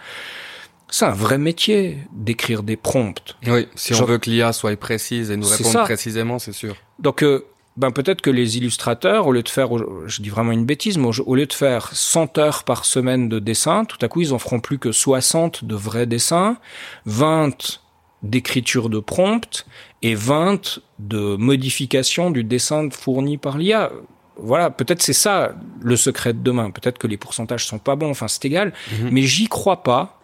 C'est 0.89 1.05
un 1.05 1.11
vrai 1.11 1.37
métier 1.37 1.97
d'écrire 2.13 2.63
des 2.63 2.77
prompts. 2.77 3.35
Oui, 3.47 3.67
si 3.75 3.93
Genre- 3.93 4.03
on 4.03 4.05
veut 4.11 4.17
que 4.17 4.29
l'IA 4.29 4.53
soit 4.53 4.75
précise 4.77 5.29
et 5.31 5.37
nous 5.37 5.47
réponde 5.47 5.83
précisément, 5.83 6.39
c'est 6.39 6.53
sûr. 6.53 6.75
Donc, 6.99 7.23
euh, 7.23 7.45
ben 7.77 7.91
peut-être 7.91 8.21
que 8.21 8.29
les 8.29 8.57
illustrateurs, 8.57 9.27
au 9.27 9.31
lieu 9.31 9.43
de 9.43 9.49
faire, 9.49 9.69
je 10.05 10.21
dis 10.21 10.29
vraiment 10.29 10.51
une 10.51 10.65
bêtise, 10.65 10.97
mais 10.97 11.07
au 11.25 11.35
lieu 11.35 11.45
de 11.45 11.53
faire 11.53 11.89
100 11.93 12.37
heures 12.37 12.63
par 12.63 12.85
semaine 12.85 13.29
de 13.29 13.39
dessin, 13.39 13.85
tout 13.85 13.97
à 14.01 14.07
coup, 14.07 14.21
ils 14.21 14.33
en 14.33 14.39
feront 14.39 14.59
plus 14.59 14.77
que 14.77 14.91
60 14.91 15.63
de 15.63 15.75
vrais 15.75 16.05
dessins, 16.05 16.57
20 17.05 17.81
d'écriture 18.23 18.89
de 18.89 18.99
prompt 18.99 19.65
et 20.01 20.15
20 20.15 20.79
de 20.99 21.35
modification 21.37 22.29
du 22.29 22.43
dessin 22.43 22.89
fourni 22.91 23.37
par 23.37 23.57
l'IA. 23.57 23.91
Voilà, 24.37 24.69
peut-être 24.69 25.01
c'est 25.01 25.13
ça 25.13 25.53
le 25.81 25.95
secret 25.95 26.33
de 26.33 26.39
demain. 26.39 26.71
Peut-être 26.71 26.97
que 26.97 27.07
les 27.07 27.17
pourcentages 27.17 27.65
sont 27.65 27.79
pas 27.79 27.95
bons, 27.95 28.09
enfin 28.09 28.27
c'est 28.27 28.45
égal, 28.45 28.73
mais 29.11 29.23
j'y 29.23 29.47
crois 29.47 29.83
pas 29.83 30.20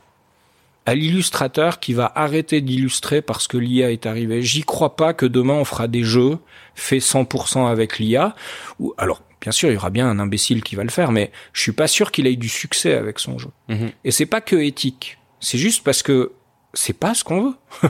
à 0.88 0.96
l'illustrateur 0.96 1.82
qui 1.82 1.92
va 1.92 2.10
arrêter 2.16 2.62
d'illustrer 2.62 3.22
parce 3.22 3.48
que 3.48 3.58
l'IA 3.58 3.92
est 3.92 4.06
arrivée. 4.06 4.42
J'y 4.42 4.64
crois 4.64 4.96
pas 4.96 5.14
que 5.14 5.26
demain 5.26 5.56
on 5.56 5.66
fera 5.66 5.90
des 5.90 6.04
jeux 6.04 6.38
faits 6.76 7.02
100% 7.02 7.70
avec 7.70 8.00
l'IA. 8.00 8.36
Ou 8.80 8.94
alors, 8.98 9.22
bien 9.42 9.52
sûr, 9.52 9.70
il 9.70 9.74
y 9.74 9.78
aura 9.78 9.90
bien 9.90 10.08
un 10.08 10.18
imbécile 10.18 10.64
qui 10.64 10.78
va 10.78 10.86
le 10.86 10.90
faire, 10.90 11.12
mais 11.12 11.34
je 11.52 11.62
suis 11.62 11.74
pas 11.74 11.88
sûr 11.88 12.10
qu'il 12.10 12.26
ait 12.26 12.32
eu 12.32 12.38
du 12.38 12.48
succès 12.48 12.94
avec 12.94 13.20
son 13.20 13.38
jeu. 13.38 13.50
Mhm. 13.68 13.92
Et 14.06 14.12
c'est 14.12 14.26
pas 14.26 14.40
que 14.40 14.56
éthique. 14.56 15.18
C'est 15.42 15.58
juste 15.58 15.84
parce 15.84 16.04
que 16.04 16.32
c'est 16.74 16.98
pas 16.98 17.14
ce 17.14 17.26
qu'on 17.26 17.42
veut. 17.42 17.56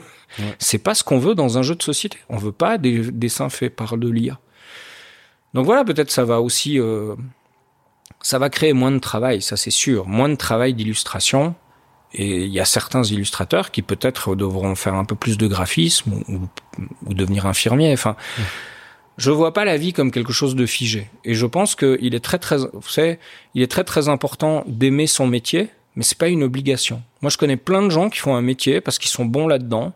C'est 0.60 0.78
pas 0.78 0.94
ce 0.94 1.06
qu'on 1.06 1.20
veut 1.20 1.36
dans 1.36 1.58
un 1.58 1.64
jeu 1.64 1.74
de 1.74 1.82
société. 1.82 2.18
On 2.28 2.36
veut 2.36 2.52
pas 2.52 2.78
des 2.78 3.12
dessins 3.12 3.50
faits 3.50 3.74
par 3.74 3.98
de 3.98 4.10
l'IA. 4.10 4.40
Donc 5.54 5.66
voilà, 5.66 5.86
peut-être 5.86 6.12
ça 6.12 6.26
va 6.26 6.42
aussi, 6.42 6.80
euh, 6.80 7.16
ça 8.22 8.38
va 8.38 8.50
créer 8.50 8.74
moins 8.74 8.92
de 8.92 9.00
travail, 9.00 9.42
ça 9.42 9.56
c'est 9.56 9.72
sûr, 9.72 10.06
moins 10.06 10.28
de 10.28 10.36
travail 10.36 10.74
d'illustration. 10.74 11.56
Et 12.14 12.46
il 12.46 12.52
y 12.52 12.60
a 12.60 12.66
certains 12.66 13.04
illustrateurs 13.04 13.72
qui 13.72 13.82
peut-être 13.82 14.36
devront 14.36 14.76
faire 14.76 14.96
un 14.96 15.06
peu 15.06 15.16
plus 15.16 15.38
de 15.38 15.48
graphisme 15.48 16.24
ou, 16.28 17.14
devenir 17.14 17.46
infirmier. 17.46 17.92
Enfin, 17.92 18.16
je 19.18 19.32
vois 19.32 19.54
pas 19.54 19.66
la 19.66 19.78
vie 19.78 19.94
comme 19.94 20.12
quelque 20.12 20.32
chose 20.32 20.56
de 20.56 20.66
figé. 20.66 21.10
Et 21.26 21.34
je 21.34 21.46
pense 21.46 21.76
qu'il 21.76 22.16
est 22.16 22.24
très 22.24 22.40
très, 22.40 22.58
vous 22.58 22.90
savez, 22.90 23.20
il 23.56 23.62
est 23.62 23.72
très 23.72 23.84
très 23.84 24.08
important 24.10 24.64
d'aimer 24.68 25.08
son 25.08 25.28
métier, 25.28 25.70
mais 25.96 26.04
c'est 26.04 26.18
pas 26.18 26.30
une 26.30 26.44
obligation. 26.44 27.02
Moi, 27.22 27.30
je 27.30 27.38
connais 27.38 27.58
plein 27.58 27.82
de 27.82 27.90
gens 27.90 28.10
qui 28.10 28.20
font 28.20 28.36
un 28.36 28.42
métier 28.42 28.82
parce 28.82 29.00
qu'ils 29.00 29.12
sont 29.12 29.26
bons 29.26 29.48
là-dedans. 29.48 29.94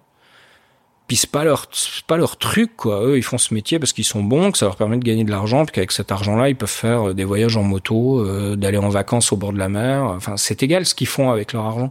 Puis 1.11 1.17
c'est 1.17 1.29
pas 1.29 1.43
leur, 1.43 1.65
c'est 1.73 2.05
pas 2.05 2.15
leur 2.15 2.37
truc, 2.37 2.77
quoi. 2.77 3.03
Eux, 3.03 3.17
ils 3.17 3.21
font 3.21 3.37
ce 3.37 3.53
métier 3.53 3.79
parce 3.79 3.91
qu'ils 3.91 4.05
sont 4.05 4.23
bons, 4.23 4.49
que 4.53 4.57
ça 4.57 4.65
leur 4.65 4.77
permet 4.77 4.95
de 4.95 5.03
gagner 5.03 5.25
de 5.25 5.29
l'argent, 5.29 5.65
puis 5.65 5.73
qu'avec 5.73 5.91
cet 5.91 6.09
argent-là, 6.09 6.47
ils 6.47 6.55
peuvent 6.55 6.69
faire 6.69 7.09
euh, 7.09 7.13
des 7.13 7.25
voyages 7.25 7.57
en 7.57 7.63
moto, 7.63 8.21
euh, 8.21 8.55
d'aller 8.55 8.77
en 8.77 8.87
vacances 8.87 9.33
au 9.33 9.35
bord 9.35 9.51
de 9.51 9.57
la 9.57 9.67
mer. 9.67 10.03
Enfin, 10.03 10.37
c'est 10.37 10.63
égal 10.63 10.85
ce 10.85 10.95
qu'ils 10.95 11.07
font 11.07 11.29
avec 11.29 11.51
leur 11.51 11.65
argent. 11.65 11.89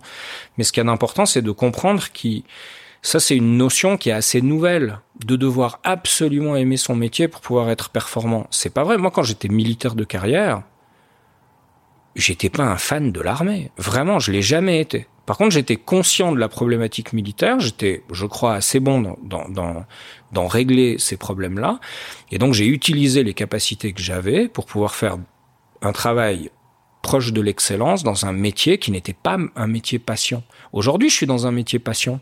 Mais 0.57 0.65
ce 0.65 0.73
qui 0.73 0.81
est 0.81 0.89
important, 0.89 1.27
c'est 1.27 1.43
de 1.43 1.51
comprendre 1.51 2.03
qui, 2.15 2.45
ça, 3.03 3.21
c'est 3.21 3.37
une 3.37 3.59
notion 3.59 3.99
qui 3.99 4.09
est 4.09 4.15
assez 4.15 4.41
nouvelle, 4.41 5.01
de 5.23 5.37
devoir 5.37 5.81
absolument 5.85 6.57
aimer 6.57 6.79
son 6.79 6.97
métier 6.97 7.29
pour 7.29 7.43
pouvoir 7.43 7.69
être 7.69 7.91
performant. 7.91 8.47
C'est 8.51 8.73
pas 8.73 8.85
vrai. 8.85 8.97
Moi, 8.97 9.11
quand 9.11 9.23
j'étais 9.23 9.49
militaire 9.49 9.97
de 9.97 10.05
carrière, 10.05 10.63
j'étais 12.17 12.49
pas 12.49 12.65
un 12.65 12.79
fan 12.79 13.13
de 13.13 13.21
l'armée. 13.21 13.71
Vraiment, 13.77 14.19
je 14.19 14.33
l'ai 14.33 14.41
jamais 14.41 14.81
été. 14.81 15.09
Par 15.31 15.39
contre, 15.39 15.53
j'étais 15.53 15.77
conscient 15.77 16.33
de 16.33 16.41
la 16.41 16.49
problématique 16.49 17.13
militaire. 17.13 17.61
J'étais, 17.61 18.03
je 18.11 18.27
crois, 18.27 18.55
assez 18.55 18.81
bon 18.81 19.01
dans, 19.01 19.17
dans, 19.23 19.49
dans, 19.49 19.85
dans 20.33 20.49
régler 20.49 20.99
ces 20.99 21.17
problèmes-là. 21.17 21.79
Et 22.33 22.39
donc, 22.39 22.53
j'ai 22.53 22.67
utilisé 22.67 23.23
les 23.23 23.33
capacités 23.33 23.93
que 23.93 24.03
j'avais 24.03 24.49
pour 24.49 24.67
pouvoir 24.67 24.97
faire 24.97 25.19
un 25.83 25.93
travail 25.93 26.51
proche 27.03 27.33
de 27.33 27.41
l'excellence 27.41 28.03
dans 28.03 28.27
un 28.27 28.33
métier 28.33 28.79
qui 28.79 28.91
n'était 28.91 29.13
pas 29.13 29.39
un 29.55 29.69
métier 29.69 30.01
passion. 30.01 30.43
Aujourd'hui, 30.73 31.11
je 31.11 31.15
suis 31.15 31.27
dans 31.27 31.47
un 31.47 31.53
métier 31.53 31.79
passion, 31.79 32.19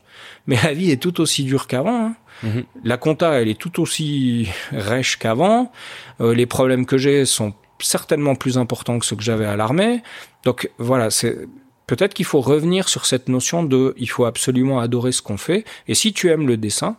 mais 0.46 0.58
la 0.62 0.74
vie 0.74 0.90
est 0.90 1.00
tout 1.00 1.18
aussi 1.22 1.44
dure 1.44 1.66
qu'avant. 1.66 2.08
hein. 2.08 2.14
La 2.84 2.98
compta, 2.98 3.40
elle 3.40 3.48
est 3.48 3.58
tout 3.58 3.80
aussi 3.80 4.50
rêche 4.70 5.16
qu'avant. 5.16 5.72
Euh, 6.20 6.34
les 6.34 6.44
problèmes 6.44 6.84
que 6.84 6.98
j'ai 6.98 7.24
sont 7.24 7.54
certainement 7.78 8.34
plus 8.34 8.58
importants 8.58 8.98
que 8.98 9.06
ceux 9.06 9.16
que 9.16 9.22
j'avais 9.22 9.46
à 9.46 9.56
l'armée. 9.56 10.02
Donc 10.44 10.70
voilà, 10.76 11.08
c'est 11.08 11.48
peut-être 11.88 12.14
qu'il 12.14 12.26
faut 12.26 12.40
revenir 12.40 12.88
sur 12.88 13.04
cette 13.06 13.28
notion 13.28 13.64
de 13.64 13.94
il 13.96 14.08
faut 14.08 14.26
absolument 14.26 14.78
adorer 14.78 15.10
ce 15.10 15.22
qu'on 15.22 15.38
fait. 15.38 15.64
Et 15.88 15.94
si 15.94 16.12
tu 16.12 16.30
aimes 16.30 16.46
le 16.46 16.56
dessin 16.56 16.96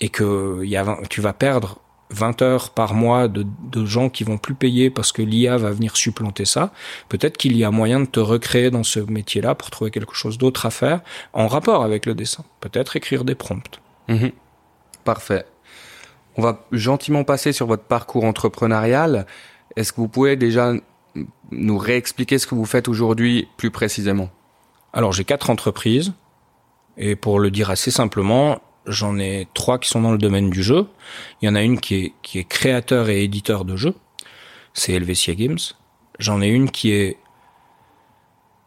et 0.00 0.08
que 0.08 0.62
tu 1.08 1.20
vas 1.20 1.32
perdre 1.32 1.78
20 2.10 2.42
heures 2.42 2.70
par 2.70 2.94
mois 2.94 3.28
de, 3.28 3.44
de 3.70 3.84
gens 3.84 4.08
qui 4.08 4.24
vont 4.24 4.38
plus 4.38 4.54
payer 4.54 4.90
parce 4.90 5.12
que 5.12 5.22
l'IA 5.22 5.56
va 5.56 5.70
venir 5.70 5.96
supplanter 5.96 6.44
ça, 6.44 6.72
peut-être 7.08 7.36
qu'il 7.36 7.56
y 7.56 7.64
a 7.64 7.70
moyen 7.70 8.00
de 8.00 8.06
te 8.06 8.20
recréer 8.20 8.70
dans 8.70 8.84
ce 8.84 9.00
métier-là 9.00 9.54
pour 9.54 9.70
trouver 9.70 9.90
quelque 9.90 10.14
chose 10.14 10.38
d'autre 10.38 10.66
à 10.66 10.70
faire 10.70 11.00
en 11.32 11.46
rapport 11.46 11.84
avec 11.84 12.06
le 12.06 12.14
dessin. 12.14 12.44
Peut-être 12.60 12.96
écrire 12.96 13.24
des 13.24 13.34
prompts. 13.34 13.80
Mhm. 14.08 14.32
Parfait. 15.04 15.44
On 16.36 16.42
va 16.42 16.66
gentiment 16.72 17.24
passer 17.24 17.52
sur 17.52 17.66
votre 17.66 17.84
parcours 17.84 18.24
entrepreneurial. 18.24 19.26
Est-ce 19.76 19.92
que 19.92 20.00
vous 20.00 20.08
pouvez 20.08 20.36
déjà 20.36 20.72
nous 21.50 21.78
réexpliquer 21.78 22.38
ce 22.38 22.46
que 22.46 22.54
vous 22.54 22.64
faites 22.64 22.88
aujourd'hui 22.88 23.48
plus 23.56 23.70
précisément 23.70 24.30
Alors 24.92 25.12
j'ai 25.12 25.24
quatre 25.24 25.50
entreprises 25.50 26.12
et 26.96 27.16
pour 27.16 27.38
le 27.38 27.50
dire 27.50 27.70
assez 27.70 27.90
simplement, 27.90 28.60
j'en 28.86 29.18
ai 29.18 29.48
trois 29.54 29.78
qui 29.78 29.88
sont 29.88 30.00
dans 30.00 30.12
le 30.12 30.18
domaine 30.18 30.50
du 30.50 30.62
jeu. 30.62 30.86
Il 31.40 31.46
y 31.46 31.48
en 31.48 31.54
a 31.54 31.62
une 31.62 31.78
qui 31.78 31.94
est, 31.96 32.12
qui 32.22 32.44
créateur 32.44 33.08
et 33.08 33.22
éditeur 33.22 33.64
de 33.64 33.76
jeux. 33.76 33.94
C'est 34.72 34.92
Helvetia 34.92 35.34
Games. 35.34 35.58
J'en 36.18 36.40
ai 36.40 36.48
une 36.48 36.70
qui 36.70 36.92
est 36.92 37.18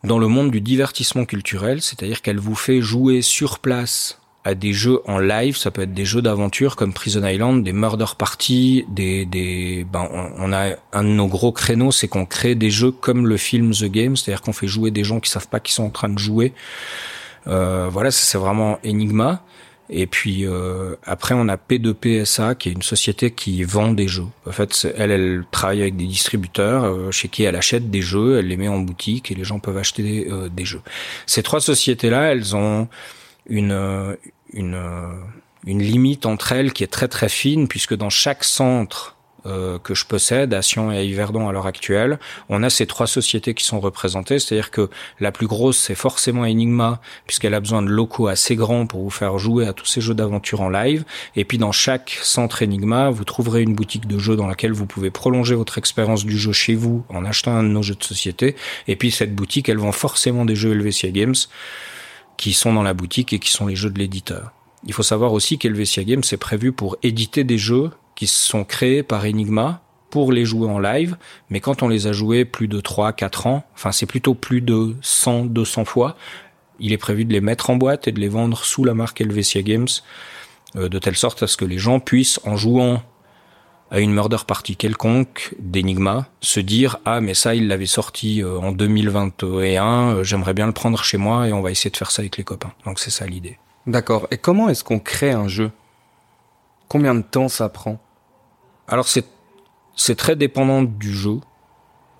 dans 0.03 0.19
le 0.19 0.27
monde 0.27 0.51
du 0.51 0.61
divertissement 0.61 1.25
culturel, 1.25 1.81
c'est-à-dire 1.81 2.21
qu'elle 2.21 2.39
vous 2.39 2.55
fait 2.55 2.81
jouer 2.81 3.21
sur 3.21 3.59
place 3.59 4.21
à 4.45 4.55
des 4.55 4.73
jeux 4.73 5.01
en 5.05 5.19
live, 5.19 5.57
ça 5.57 5.69
peut 5.69 5.81
être 5.81 5.93
des 5.93 6.05
jeux 6.05 6.21
d'aventure 6.21 6.75
comme 6.75 6.93
Prison 6.93 7.25
Island, 7.25 7.63
des 7.63 7.73
murder 7.73 8.05
parties, 8.17 8.85
des, 8.89 9.25
des 9.25 9.85
ben 9.91 10.07
on, 10.37 10.53
a 10.53 10.75
un 10.93 11.03
de 11.03 11.09
nos 11.09 11.27
gros 11.27 11.51
créneaux, 11.51 11.91
c'est 11.91 12.07
qu'on 12.07 12.25
crée 12.25 12.55
des 12.55 12.71
jeux 12.71 12.91
comme 12.91 13.27
le 13.27 13.37
film 13.37 13.71
The 13.71 13.85
Game, 13.85 14.15
c'est-à-dire 14.15 14.41
qu'on 14.41 14.53
fait 14.53 14.67
jouer 14.67 14.91
des 14.91 15.03
gens 15.03 15.19
qui 15.19 15.29
savent 15.29 15.49
pas 15.49 15.59
qu'ils 15.59 15.73
sont 15.73 15.83
en 15.83 15.89
train 15.89 16.09
de 16.09 16.17
jouer. 16.17 16.53
Euh, 17.47 17.89
voilà, 17.91 18.11
c'est 18.11 18.37
vraiment 18.37 18.79
Enigma. 18.85 19.43
Et 19.89 20.05
puis 20.05 20.45
euh, 20.45 20.95
après, 21.03 21.33
on 21.35 21.47
a 21.47 21.55
P2PSA, 21.55 22.55
qui 22.55 22.69
est 22.69 22.71
une 22.71 22.83
société 22.83 23.31
qui 23.31 23.63
vend 23.63 23.91
des 23.91 24.07
jeux. 24.07 24.27
En 24.47 24.51
fait, 24.51 24.87
elle, 24.95 25.11
elle 25.11 25.43
travaille 25.49 25.81
avec 25.81 25.97
des 25.97 26.05
distributeurs 26.05 26.85
euh, 26.85 27.11
chez 27.11 27.27
qui 27.27 27.43
elle 27.43 27.55
achète 27.55 27.89
des 27.89 28.01
jeux, 28.01 28.37
elle 28.37 28.47
les 28.47 28.57
met 28.57 28.67
en 28.67 28.79
boutique 28.79 29.31
et 29.31 29.35
les 29.35 29.43
gens 29.43 29.59
peuvent 29.59 29.77
acheter 29.77 30.03
des, 30.03 30.27
euh, 30.29 30.47
des 30.47 30.65
jeux. 30.65 30.81
Ces 31.25 31.41
trois 31.41 31.59
sociétés-là, 31.59 32.31
elles 32.31 32.55
ont 32.55 32.87
une, 33.49 34.17
une, 34.53 34.81
une 35.65 35.81
limite 35.81 36.25
entre 36.25 36.51
elles 36.51 36.73
qui 36.73 36.83
est 36.83 36.87
très 36.87 37.07
très 37.07 37.29
fine, 37.29 37.67
puisque 37.67 37.95
dans 37.95 38.09
chaque 38.09 38.43
centre 38.43 39.17
euh, 39.45 39.79
que 39.79 39.95
je 39.95 40.05
possède, 40.05 40.53
à 40.53 40.61
Sion 40.61 40.91
et 40.91 40.97
à 40.97 41.03
Yverdon 41.03 41.47
à 41.47 41.53
l'heure 41.53 41.65
actuelle, 41.65 42.19
on 42.49 42.61
a 42.61 42.69
ces 42.69 42.85
trois 42.85 43.07
sociétés 43.07 43.53
qui 43.53 43.63
sont 43.63 43.79
représentées, 43.79 44.37
c'est-à-dire 44.37 44.69
que 44.69 44.89
la 45.21 45.31
plus 45.31 45.47
grosse 45.47 45.77
c'est 45.77 45.95
forcément 45.95 46.41
Enigma 46.41 46.99
puisqu'elle 47.25 47.53
a 47.53 47.61
besoin 47.61 47.81
de 47.81 47.87
locaux 47.87 48.27
assez 48.27 48.57
grands 48.57 48.85
pour 48.85 49.01
vous 49.01 49.09
faire 49.09 49.37
jouer 49.37 49.65
à 49.65 49.71
tous 49.71 49.85
ces 49.85 50.01
jeux 50.01 50.13
d'aventure 50.13 50.59
en 50.59 50.69
live. 50.69 51.05
Et 51.37 51.45
puis 51.45 51.57
dans 51.57 51.71
chaque 51.71 52.19
centre 52.21 52.63
Enigma, 52.63 53.11
vous 53.11 53.23
trouverez 53.23 53.61
une 53.61 53.75
boutique 53.75 54.07
de 54.07 54.19
jeux 54.19 54.35
dans 54.35 54.47
laquelle 54.47 54.73
vous 54.73 54.85
pouvez 54.85 55.09
prolonger 55.09 55.55
votre 55.55 55.77
expérience 55.77 56.25
du 56.25 56.37
jeu 56.37 56.51
chez 56.51 56.75
vous 56.75 57.05
en 57.07 57.23
achetant 57.23 57.55
un 57.55 57.63
de 57.63 57.69
nos 57.69 57.81
jeux 57.81 57.95
de 57.95 58.03
société. 58.03 58.57
Et 58.89 58.97
puis 58.97 59.09
cette 59.09 59.33
boutique, 59.33 59.69
elle 59.69 59.77
vend 59.77 59.93
forcément 59.93 60.43
des 60.43 60.55
jeux 60.55 60.71
Helvetia 60.71 61.11
Games 61.11 61.35
qui 62.39 62.53
sont 62.53 62.73
dans 62.73 62.83
la 62.83 62.93
boutique 62.93 63.33
et 63.33 63.39
qui 63.39 63.51
sont 63.51 63.67
les 63.67 63.75
jeux 63.75 63.89
de 63.89 63.99
l'éditeur. 63.99 64.53
Il 64.85 64.93
faut 64.93 65.03
savoir 65.03 65.33
aussi 65.33 65.57
qu'Helvetia 65.57 66.05
Games 66.05 66.23
est 66.31 66.37
prévu 66.37 66.71
pour 66.71 66.95
éditer 67.03 67.43
des 67.43 67.57
jeux 67.57 67.91
qui 68.15 68.27
sont 68.27 68.63
créés 68.63 69.03
par 69.03 69.25
Enigma 69.25 69.81
pour 70.09 70.31
les 70.31 70.45
jouer 70.45 70.69
en 70.69 70.79
live, 70.79 71.17
mais 71.49 71.59
quand 71.59 71.83
on 71.83 71.89
les 71.89 72.07
a 72.07 72.13
joués 72.13 72.45
plus 72.45 72.69
de 72.69 72.79
3, 72.79 73.11
4 73.11 73.47
ans, 73.47 73.65
enfin 73.75 73.91
c'est 73.91 74.05
plutôt 74.05 74.35
plus 74.35 74.61
de 74.61 74.95
100, 75.01 75.47
200 75.47 75.83
fois, 75.83 76.15
il 76.79 76.93
est 76.93 76.97
prévu 76.97 77.25
de 77.25 77.33
les 77.33 77.41
mettre 77.41 77.71
en 77.71 77.75
boîte 77.75 78.07
et 78.07 78.13
de 78.13 78.21
les 78.21 78.29
vendre 78.29 78.63
sous 78.63 78.85
la 78.85 78.93
marque 78.93 79.19
Helvetia 79.19 79.61
Games, 79.61 79.89
euh, 80.77 80.87
de 80.87 80.97
telle 80.97 81.17
sorte 81.17 81.43
à 81.43 81.47
ce 81.47 81.57
que 81.57 81.65
les 81.65 81.77
gens 81.77 81.99
puissent, 81.99 82.39
en 82.45 82.55
jouant 82.55 83.03
à 83.91 83.99
une 83.99 84.11
murder 84.13 84.37
party 84.45 84.75
quelconque 84.75 85.55
d'Enigma, 85.59 86.27
se 86.41 86.59
dire 86.59 86.97
ah 87.05 87.21
mais 87.21 87.33
ça 87.33 87.55
il 87.55 87.67
l'avait 87.67 87.85
sorti 87.85 88.43
euh, 88.43 88.59
en 88.59 88.71
2021, 88.71 89.85
euh, 89.85 90.23
j'aimerais 90.23 90.53
bien 90.53 90.67
le 90.67 90.73
prendre 90.73 91.03
chez 91.03 91.17
moi 91.17 91.47
et 91.47 91.53
on 91.53 91.61
va 91.61 91.71
essayer 91.71 91.89
de 91.89 91.97
faire 91.97 92.11
ça 92.11 92.21
avec 92.21 92.37
les 92.37 92.43
copains. 92.43 92.71
Donc 92.85 92.99
c'est 92.99 93.09
ça 93.09 93.25
l'idée. 93.25 93.57
D'accord. 93.87 94.27
Et 94.31 94.37
comment 94.37 94.69
est-ce 94.69 94.83
qu'on 94.83 94.99
crée 94.99 95.31
un 95.31 95.47
jeu? 95.47 95.71
Combien 96.87 97.15
de 97.15 97.21
temps 97.21 97.47
ça 97.47 97.69
prend? 97.69 97.99
Alors 98.87 99.07
c'est 99.07 99.25
c'est 99.95 100.15
très 100.15 100.35
dépendant 100.35 100.83
du 100.83 101.13
jeu. 101.13 101.39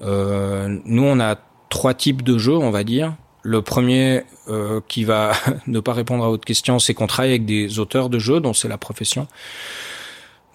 Euh, 0.02 0.80
nous 0.86 1.04
on 1.04 1.20
a 1.20 1.36
trois 1.70 1.94
types 1.94 2.24
de 2.24 2.38
jeux, 2.38 2.58
on 2.58 2.72
va 2.72 2.84
dire. 2.84 3.16
Le 3.42 3.62
premier 3.62 4.24
euh, 4.50 4.82
qui 4.88 5.04
va 5.04 5.32
ne 5.68 5.80
pas 5.80 5.94
répondre 5.94 6.26
à 6.26 6.30
votre 6.30 6.46
question, 6.46 6.80
c'est 6.80 6.94
qu'on 6.94 7.08
travaille 7.08 7.32
avec 7.32 7.46
des 7.46 7.80
auteurs 7.80 8.10
de 8.10 8.20
jeux, 8.20 8.40
dont 8.40 8.54
c'est 8.54 8.68
la 8.68 8.78
profession. 8.78 9.28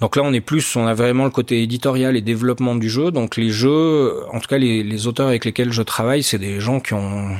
Donc 0.01 0.17
là, 0.17 0.23
on 0.25 0.33
est 0.33 0.41
plus, 0.41 0.77
on 0.77 0.87
a 0.87 0.95
vraiment 0.95 1.25
le 1.25 1.31
côté 1.31 1.63
éditorial 1.63 2.17
et 2.17 2.21
développement 2.21 2.75
du 2.75 2.91
jeu. 2.91 3.11
Donc 3.11 3.37
les 3.37 3.51
jeux, 3.51 4.25
en 4.33 4.41
tout 4.41 4.49
cas 4.49 4.59
les, 4.59 5.07
auteurs 5.07 5.29
avec 5.29 5.45
lesquels 5.45 5.73
je 5.73 5.83
travaille, 5.83 6.23
c'est 6.23 6.39
des 6.39 6.61
gens 6.61 6.81
qui 6.81 6.95
ont 6.95 7.31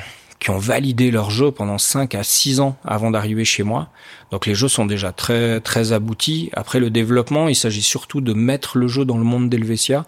qui 0.41 0.51
ont 0.51 0.59
validé 0.59 1.11
leur 1.11 1.31
jeu 1.31 1.53
pendant 1.53 1.79
5 1.79 2.15
à 2.15 2.23
6 2.23 2.61
ans 2.61 2.77
avant 2.85 3.11
d'arriver 3.11 3.47
chez 3.47 3.63
moi. 3.63 3.89
Donc 4.31 4.45
les 4.45 4.55
jeux 4.55 4.69
sont 4.69 4.85
déjà 4.85 5.11
très 5.11 5.61
très 5.61 5.93
aboutis. 5.93 6.51
Après 6.53 6.81
le 6.81 6.91
développement, 6.91 7.49
il 7.49 7.57
s'agit 7.57 7.81
surtout 7.81 8.21
de 8.21 8.35
mettre 8.35 8.77
le 8.77 8.87
jeu 8.87 9.07
dans 9.07 9.17
le 9.17 9.25
monde 9.25 9.49
d'Helvetia, 9.49 10.05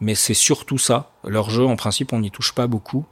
mais 0.00 0.16
c'est 0.16 0.34
surtout 0.34 0.78
ça. 0.78 1.12
Leur 1.24 1.50
jeu, 1.50 1.64
en 1.64 1.76
principe, 1.76 2.12
on 2.12 2.18
n'y 2.18 2.32
touche 2.32 2.52
pas 2.52 2.66
beaucoup. 2.66 3.04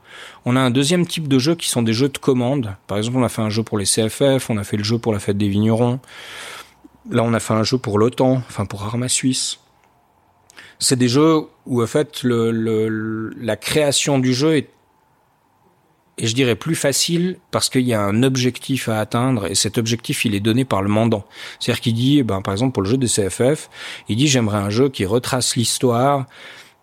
On 0.43 0.57
a 0.57 0.59
un 0.59 0.69
deuxième 0.69 1.07
type 1.07 1.29
de 1.29 1.39
jeux 1.39 1.55
qui 1.55 1.69
sont 1.69 1.81
des 1.81 1.93
jeux 1.93 2.09
de 2.09 2.17
commande. 2.17 2.75
Par 2.87 2.97
exemple, 2.97 3.17
on 3.17 3.23
a 3.23 3.29
fait 3.29 3.41
un 3.41 3.49
jeu 3.49 3.63
pour 3.63 3.77
les 3.77 3.85
CFF, 3.85 4.49
on 4.49 4.57
a 4.57 4.63
fait 4.65 4.77
le 4.77 4.83
jeu 4.83 4.97
pour 4.97 5.13
la 5.13 5.19
fête 5.19 5.37
des 5.37 5.47
vignerons. 5.47 5.99
Là, 7.09 7.23
on 7.23 7.33
a 7.33 7.39
fait 7.39 7.53
un 7.53 7.63
jeu 7.63 7.77
pour 7.77 7.99
l'OTAN, 7.99 8.41
enfin 8.47 8.65
pour 8.65 8.83
Arma 8.83 9.07
Suisse. 9.07 9.59
C'est 10.79 10.97
des 10.97 11.07
jeux 11.07 11.43
où, 11.65 11.81
en 11.81 11.87
fait, 11.87 12.21
la 12.23 13.55
création 13.55 14.19
du 14.19 14.33
jeu 14.33 14.57
est 14.57 14.69
et 16.17 16.27
je 16.27 16.35
dirais 16.35 16.55
plus 16.55 16.75
facile 16.75 17.37
parce 17.51 17.69
qu'il 17.69 17.81
y 17.81 17.93
a 17.93 18.01
un 18.01 18.23
objectif 18.23 18.87
à 18.87 18.99
atteindre 18.99 19.47
et 19.47 19.55
cet 19.55 19.77
objectif 19.77 20.23
il 20.23 20.33
est 20.33 20.39
donné 20.39 20.63
par 20.63 20.81
le 20.81 20.87
mandant. 20.87 21.25
C'est-à-dire 21.59 21.81
qu'il 21.81 21.93
dit, 21.93 22.23
ben, 22.23 22.41
par 22.41 22.53
exemple 22.53 22.71
pour 22.71 22.83
le 22.83 22.89
jeu 22.89 22.97
des 22.97 23.07
CFF, 23.07 23.69
il 24.07 24.15
dit 24.15 24.27
j'aimerais 24.27 24.59
un 24.59 24.69
jeu 24.69 24.87
qui 24.89 25.05
retrace 25.05 25.55
l'histoire 25.55 26.25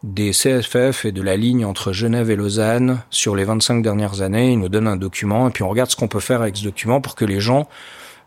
des 0.02 0.32
CFF 0.32 1.04
et 1.04 1.12
de 1.12 1.22
la 1.22 1.36
ligne 1.36 1.64
entre 1.64 1.92
Genève 1.92 2.30
et 2.30 2.36
Lausanne 2.36 3.02
sur 3.08 3.36
les 3.36 3.44
25 3.44 3.82
dernières 3.82 4.20
années. 4.20 4.52
Il 4.52 4.58
nous 4.58 4.68
donne 4.68 4.88
un 4.88 4.96
document 4.96 5.48
et 5.48 5.50
puis 5.50 5.62
on 5.62 5.68
regarde 5.68 5.90
ce 5.90 5.96
qu'on 5.96 6.08
peut 6.08 6.20
faire 6.20 6.42
avec 6.42 6.56
ce 6.56 6.64
document 6.64 7.00
pour 7.00 7.14
que 7.14 7.24
les 7.24 7.40
gens, 7.40 7.68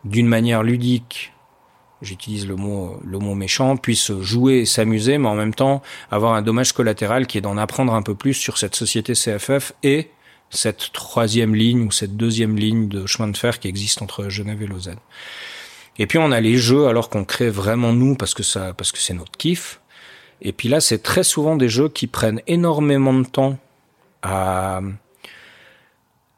d'une 0.04 0.26
manière 0.26 0.62
ludique, 0.62 1.32
j'utilise 2.02 2.46
le 2.46 2.56
mot 2.56 3.00
le 3.04 3.18
mot 3.18 3.34
méchant, 3.34 3.76
puissent 3.76 4.12
jouer 4.20 4.58
et 4.58 4.66
s'amuser, 4.66 5.18
mais 5.18 5.28
en 5.28 5.34
même 5.34 5.54
temps 5.54 5.82
avoir 6.10 6.34
un 6.34 6.42
dommage 6.42 6.72
collatéral 6.72 7.26
qui 7.26 7.38
est 7.38 7.40
d'en 7.40 7.56
apprendre 7.56 7.94
un 7.94 8.02
peu 8.02 8.14
plus 8.14 8.34
sur 8.34 8.58
cette 8.58 8.74
société 8.74 9.14
CFF 9.14 9.72
et 9.82 10.10
cette 10.50 10.92
troisième 10.92 11.54
ligne 11.54 11.86
ou 11.86 11.90
cette 11.90 12.16
deuxième 12.16 12.56
ligne 12.56 12.88
de 12.88 13.06
chemin 13.06 13.28
de 13.28 13.36
fer 13.36 13.58
qui 13.58 13.68
existe 13.68 14.02
entre 14.02 14.28
Genève 14.28 14.62
et 14.62 14.66
Lausanne. 14.66 14.98
Et 15.98 16.06
puis 16.06 16.18
on 16.18 16.30
a 16.30 16.40
les 16.40 16.56
jeux 16.56 16.86
alors 16.86 17.08
qu'on 17.08 17.24
crée 17.24 17.50
vraiment 17.50 17.92
nous 17.92 18.16
parce 18.16 18.34
que 18.34 18.42
ça 18.42 18.74
parce 18.74 18.92
que 18.92 18.98
c'est 18.98 19.14
notre 19.14 19.32
kiff. 19.32 19.80
Et 20.42 20.52
puis 20.52 20.68
là 20.68 20.80
c'est 20.80 21.02
très 21.02 21.24
souvent 21.24 21.56
des 21.56 21.68
jeux 21.68 21.88
qui 21.88 22.06
prennent 22.06 22.42
énormément 22.46 23.14
de 23.14 23.26
temps 23.26 23.58
à 24.22 24.80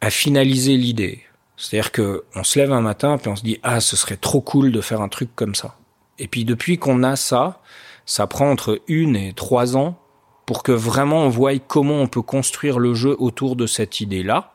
à 0.01 0.11
finaliser 0.11 0.77
l'idée. 0.77 1.25
C'est-à-dire 1.59 1.93
que 1.93 2.25
on 2.35 2.45
se 2.45 2.59
lève 2.59 2.73
un 2.73 2.81
matin 2.81 3.19
puis 3.19 3.29
on 3.29 3.37
se 3.37 3.43
dit 3.43 3.59
ah 3.63 3.81
ce 3.81 3.97
serait 3.97 4.17
trop 4.17 4.41
cool 4.41 4.73
de 4.73 4.81
faire 4.81 5.03
un 5.03 5.09
truc 5.09 5.31
comme 5.35 5.55
ça. 5.55 5.77
Et 6.19 6.29
puis 6.29 6.45
depuis 6.45 6.79
qu'on 6.79 7.03
a 7.03 7.17
ça, 7.17 7.61
ça 8.07 8.27
prend 8.27 8.51
entre 8.51 8.81
une 8.89 9.17
et 9.17 9.33
trois 9.35 9.77
ans 9.77 9.99
pour 10.47 10.63
que 10.63 10.73
vraiment 10.73 11.25
on 11.25 11.29
voie 11.29 11.59
comment 11.59 12.01
on 12.01 12.07
peut 12.07 12.23
construire 12.23 12.79
le 12.79 12.95
jeu 12.95 13.17
autour 13.19 13.57
de 13.57 13.67
cette 13.67 14.01
idée-là. 14.01 14.55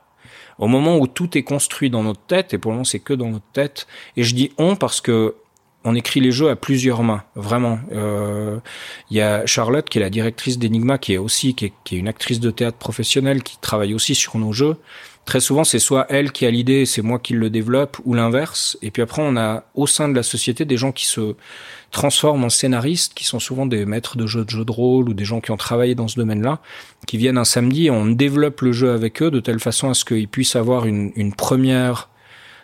Au 0.58 0.66
moment 0.66 0.98
où 0.98 1.06
tout 1.06 1.36
est 1.36 1.42
construit 1.42 1.90
dans 1.90 2.02
notre 2.02 2.22
tête, 2.22 2.54
et 2.54 2.58
pour 2.58 2.70
le 2.70 2.76
moment 2.76 2.84
c'est 2.84 3.00
que 3.00 3.12
dans 3.12 3.28
notre 3.28 3.46
tête, 3.52 3.86
et 4.16 4.22
je 4.22 4.34
dis 4.34 4.52
on 4.58 4.74
parce 4.74 5.00
que 5.00 5.36
on 5.86 5.94
écrit 5.94 6.20
les 6.20 6.32
jeux 6.32 6.48
à 6.48 6.56
plusieurs 6.56 7.02
mains, 7.02 7.24
vraiment. 7.34 7.78
Euh, 7.92 8.58
il 9.10 9.18
y 9.18 9.20
a 9.20 9.44
Charlotte 9.44 9.86
qui 9.86 9.98
est 9.98 10.00
la 10.00 10.08
directrice 10.08 10.58
d'Enigma, 10.58 10.96
qui 10.96 11.12
est 11.12 11.18
aussi 11.18 11.54
qui 11.54 11.66
est, 11.66 11.72
qui 11.84 11.96
est, 11.96 11.98
une 11.98 12.08
actrice 12.08 12.40
de 12.40 12.50
théâtre 12.50 12.78
professionnelle, 12.78 13.42
qui 13.42 13.58
travaille 13.58 13.92
aussi 13.92 14.14
sur 14.14 14.38
nos 14.38 14.52
jeux. 14.52 14.78
Très 15.24 15.40
souvent, 15.40 15.64
c'est 15.64 15.78
soit 15.78 16.06
elle 16.10 16.32
qui 16.32 16.44
a 16.44 16.50
l'idée, 16.50 16.80
et 16.80 16.86
c'est 16.86 17.00
moi 17.00 17.18
qui 17.18 17.32
le 17.32 17.48
développe, 17.48 17.96
ou 18.04 18.12
l'inverse. 18.12 18.76
Et 18.82 18.90
puis 18.90 19.00
après, 19.00 19.22
on 19.24 19.36
a 19.36 19.64
au 19.74 19.86
sein 19.86 20.08
de 20.08 20.14
la 20.14 20.22
société 20.22 20.64
des 20.66 20.76
gens 20.76 20.92
qui 20.92 21.06
se 21.06 21.34
transforment 21.90 22.44
en 22.44 22.48
scénaristes, 22.50 23.14
qui 23.14 23.24
sont 23.24 23.38
souvent 23.38 23.64
des 23.64 23.86
maîtres 23.86 24.18
de 24.18 24.26
jeux 24.26 24.44
de 24.44 24.50
jeux 24.50 24.64
de 24.64 24.72
rôle 24.72 25.08
ou 25.08 25.14
des 25.14 25.24
gens 25.24 25.40
qui 25.40 25.50
ont 25.50 25.56
travaillé 25.56 25.94
dans 25.94 26.08
ce 26.08 26.16
domaine-là, 26.16 26.58
qui 27.06 27.16
viennent 27.16 27.38
un 27.38 27.44
samedi 27.44 27.86
et 27.86 27.90
on 27.90 28.04
développe 28.06 28.60
le 28.60 28.72
jeu 28.72 28.90
avec 28.90 29.22
eux 29.22 29.30
de 29.30 29.40
telle 29.40 29.60
façon 29.60 29.88
à 29.88 29.94
ce 29.94 30.04
qu'ils 30.04 30.28
puissent 30.28 30.56
avoir 30.56 30.84
une, 30.86 31.32
première, 31.34 32.10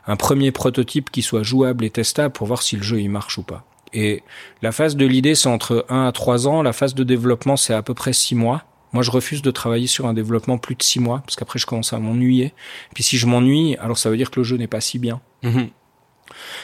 un 0.07 0.17
premier 0.17 0.51
prototype 0.51 1.11
qui 1.11 1.23
soit 1.23 1.45
jouable 1.45 1.85
et 1.85 1.91
testable 1.91 2.33
pour 2.33 2.47
voir 2.47 2.63
si 2.63 2.77
le 2.77 2.83
jeu 2.83 3.01
il 3.01 3.09
marche 3.09 3.39
ou 3.39 3.43
pas. 3.43 3.65
Et 3.93 4.23
la 4.63 4.73
phase 4.73 4.97
de 4.97 5.07
l'idée, 5.07 5.35
c'est 5.35 5.49
entre 5.49 5.87
1 5.89 6.07
à 6.07 6.13
3 6.13 6.47
ans. 6.47 6.63
La 6.63 6.73
phase 6.73 6.95
de 6.95 7.05
développement, 7.05 7.57
c'est 7.57 7.75
à 7.75 7.83
peu 7.83 7.95
près 7.95 8.13
6 8.13 8.35
mois. 8.35 8.65
Moi, 8.93 9.03
je 9.03 9.11
refuse 9.11 9.43
de 9.43 9.51
travailler 9.51 9.87
sur 9.87 10.07
un 10.07 10.15
développement 10.15 10.59
plus 10.59 10.75
de 10.75 10.83
6 10.83 11.01
mois, 11.01 11.21
parce 11.25 11.37
qu'après, 11.37 11.59
je 11.59 11.67
commence 11.67 11.93
à 11.93 11.99
m'ennuyer. 11.99 12.53
Puis 12.95 13.05
si 13.05 13.19
je 13.19 13.27
m'ennuie, 13.27 13.77
alors 13.77 13.99
ça 13.99 14.11
veut 14.11 14.17
dire 14.17 14.31
que 14.31 14.41
le 14.41 14.45
jeu 14.45 14.57
n'est 14.57 14.67
pas 14.67 14.81
si 14.81 14.99
bien. 14.99 15.21
Mhm. 15.43 15.71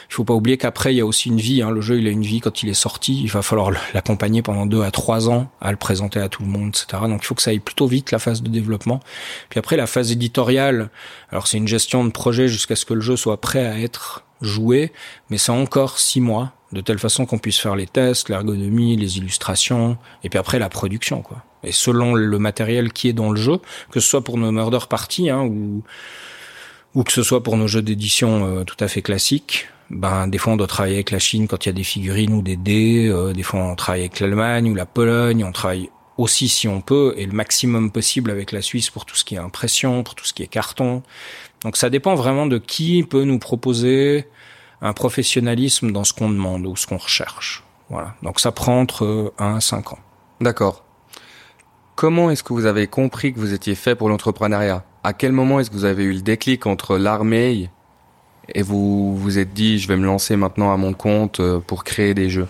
Il 0.09 0.13
faut 0.13 0.23
pas 0.23 0.33
oublier 0.33 0.57
qu'après, 0.57 0.93
il 0.93 0.97
y 0.97 1.01
a 1.01 1.05
aussi 1.05 1.29
une 1.29 1.39
vie. 1.39 1.61
Hein. 1.61 1.71
Le 1.71 1.81
jeu, 1.81 1.99
il 1.99 2.07
a 2.07 2.09
une 2.09 2.23
vie 2.23 2.39
quand 2.39 2.63
il 2.63 2.69
est 2.69 2.73
sorti. 2.73 3.21
Il 3.21 3.29
va 3.29 3.41
falloir 3.41 3.71
l'accompagner 3.93 4.41
pendant 4.41 4.65
deux 4.65 4.81
à 4.81 4.91
trois 4.91 5.29
ans, 5.29 5.51
à 5.61 5.71
le 5.71 5.77
présenter 5.77 6.19
à 6.19 6.29
tout 6.29 6.43
le 6.43 6.49
monde, 6.49 6.69
etc. 6.69 7.03
Donc, 7.07 7.21
il 7.23 7.25
faut 7.25 7.35
que 7.35 7.41
ça 7.41 7.51
aille 7.51 7.59
plutôt 7.59 7.87
vite, 7.87 8.11
la 8.11 8.19
phase 8.19 8.41
de 8.41 8.49
développement. 8.49 9.01
Puis 9.49 9.59
après, 9.59 9.77
la 9.77 9.87
phase 9.87 10.11
éditoriale, 10.11 10.89
alors 11.31 11.47
c'est 11.47 11.57
une 11.57 11.67
gestion 11.67 12.05
de 12.05 12.11
projet 12.11 12.47
jusqu'à 12.47 12.75
ce 12.75 12.85
que 12.85 12.93
le 12.93 13.01
jeu 13.01 13.17
soit 13.17 13.41
prêt 13.41 13.65
à 13.65 13.79
être 13.79 14.23
joué, 14.41 14.91
mais 15.29 15.37
c'est 15.37 15.51
encore 15.51 15.99
six 15.99 16.21
mois, 16.21 16.53
de 16.71 16.81
telle 16.81 16.99
façon 16.99 17.25
qu'on 17.25 17.39
puisse 17.39 17.59
faire 17.59 17.75
les 17.75 17.87
tests, 17.87 18.29
l'ergonomie, 18.29 18.95
les 18.97 19.17
illustrations, 19.17 19.97
et 20.23 20.29
puis 20.29 20.37
après 20.37 20.59
la 20.59 20.69
production, 20.69 21.21
quoi. 21.21 21.43
Et 21.63 21.71
selon 21.71 22.13
le 22.13 22.39
matériel 22.39 22.93
qui 22.93 23.09
est 23.09 23.13
dans 23.13 23.31
le 23.31 23.39
jeu, 23.39 23.57
que 23.91 23.99
ce 23.99 24.07
soit 24.07 24.23
pour 24.23 24.37
nos 24.37 24.51
murder 24.51 24.79
parties, 24.89 25.29
hein, 25.29 25.41
ou 25.43 25.83
ou 26.97 27.03
que 27.03 27.11
ce 27.11 27.21
soit 27.21 27.43
pour 27.43 27.57
nos 27.57 27.67
jeux 27.67 27.83
d'édition 27.83 28.45
euh, 28.45 28.63
tout 28.63 28.75
à 28.79 28.87
fait 28.87 29.03
classiques, 29.03 29.67
ben 29.91 30.27
des 30.27 30.39
fois 30.39 30.53
on 30.53 30.57
doit 30.57 30.67
travailler 30.67 30.95
avec 30.95 31.11
la 31.11 31.19
Chine 31.19 31.47
quand 31.47 31.65
il 31.65 31.69
y 31.69 31.71
a 31.71 31.73
des 31.73 31.83
figurines 31.83 32.33
ou 32.33 32.41
des 32.41 32.55
dés, 32.55 33.07
euh, 33.07 33.33
des 33.33 33.43
fois 33.43 33.59
on 33.59 33.75
travaille 33.75 34.01
avec 34.01 34.19
l'Allemagne 34.19 34.71
ou 34.71 34.73
la 34.73 34.87
Pologne, 34.87 35.43
on 35.43 35.51
travaille 35.51 35.91
aussi 36.17 36.49
si 36.49 36.67
on 36.67 36.81
peut 36.81 37.13
et 37.17 37.27
le 37.27 37.33
maximum 37.33 37.91
possible 37.91 38.31
avec 38.31 38.51
la 38.51 38.63
Suisse 38.63 38.89
pour 38.89 39.05
tout 39.05 39.15
ce 39.15 39.23
qui 39.23 39.35
est 39.35 39.37
impression, 39.37 40.01
pour 40.01 40.15
tout 40.15 40.25
ce 40.25 40.33
qui 40.33 40.41
est 40.41 40.47
carton. 40.47 41.03
Donc 41.61 41.77
ça 41.77 41.91
dépend 41.91 42.15
vraiment 42.15 42.47
de 42.47 42.57
qui 42.57 43.03
peut 43.03 43.23
nous 43.23 43.37
proposer 43.37 44.27
un 44.81 44.93
professionnalisme 44.93 45.91
dans 45.91 46.03
ce 46.03 46.13
qu'on 46.13 46.29
demande 46.29 46.65
ou 46.65 46.75
ce 46.75 46.87
qu'on 46.87 46.97
recherche. 46.97 47.63
Voilà. 47.89 48.15
Donc 48.23 48.39
ça 48.39 48.51
prend 48.51 48.81
entre 48.81 49.33
1 49.37 49.57
à 49.57 49.61
5 49.61 49.93
ans. 49.93 49.99
D'accord. 50.41 50.83
Comment 51.97 52.29
est-ce 52.29 52.43
que 52.43 52.53
vous 52.53 52.67
avez 52.67 52.85
compris 52.85 53.33
que 53.33 53.39
vous 53.39 53.53
étiez 53.53 53.73
fait 53.73 53.95
pour 53.95 54.07
l'entrepreneuriat? 54.07 54.83
À 55.03 55.13
quel 55.13 55.31
moment 55.31 55.59
est-ce 55.59 55.71
que 55.71 55.75
vous 55.75 55.85
avez 55.85 56.03
eu 56.03 56.13
le 56.13 56.21
déclic 56.21 56.67
entre 56.67 56.95
l'armée 56.95 57.71
et 58.53 58.61
vous 58.61 59.17
vous 59.17 59.39
êtes 59.39 59.51
dit 59.55 59.79
je 59.79 59.87
vais 59.87 59.97
me 59.97 60.05
lancer 60.05 60.35
maintenant 60.35 60.71
à 60.71 60.77
mon 60.77 60.93
compte 60.93 61.39
euh, 61.39 61.59
pour 61.59 61.83
créer 61.83 62.13
des 62.13 62.29
jeux? 62.29 62.47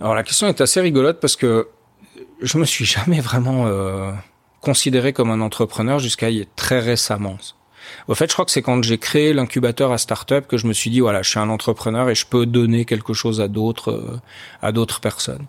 Alors 0.00 0.16
la 0.16 0.24
question 0.24 0.48
est 0.48 0.60
assez 0.60 0.80
rigolote 0.80 1.20
parce 1.20 1.36
que 1.36 1.68
je 2.40 2.58
me 2.58 2.64
suis 2.64 2.84
jamais 2.84 3.20
vraiment 3.20 3.68
euh, 3.68 4.10
considéré 4.60 5.12
comme 5.12 5.30
un 5.30 5.40
entrepreneur 5.40 6.00
jusqu'à 6.00 6.26
très 6.56 6.80
récemment. 6.80 7.36
Au 8.08 8.16
fait, 8.16 8.26
je 8.28 8.32
crois 8.32 8.44
que 8.44 8.50
c'est 8.50 8.62
quand 8.62 8.82
j'ai 8.82 8.98
créé 8.98 9.32
l'incubateur 9.32 9.92
à 9.92 9.98
startup 9.98 10.48
que 10.48 10.56
je 10.56 10.66
me 10.66 10.72
suis 10.72 10.90
dit 10.90 10.98
voilà, 10.98 11.22
je 11.22 11.30
suis 11.30 11.38
un 11.38 11.48
entrepreneur 11.48 12.10
et 12.10 12.16
je 12.16 12.26
peux 12.26 12.46
donner 12.46 12.84
quelque 12.84 13.12
chose 13.12 13.40
à 13.40 13.46
d'autres 13.46 13.92
euh, 13.92 14.20
à 14.60 14.72
d'autres 14.72 14.98
personnes. 15.00 15.46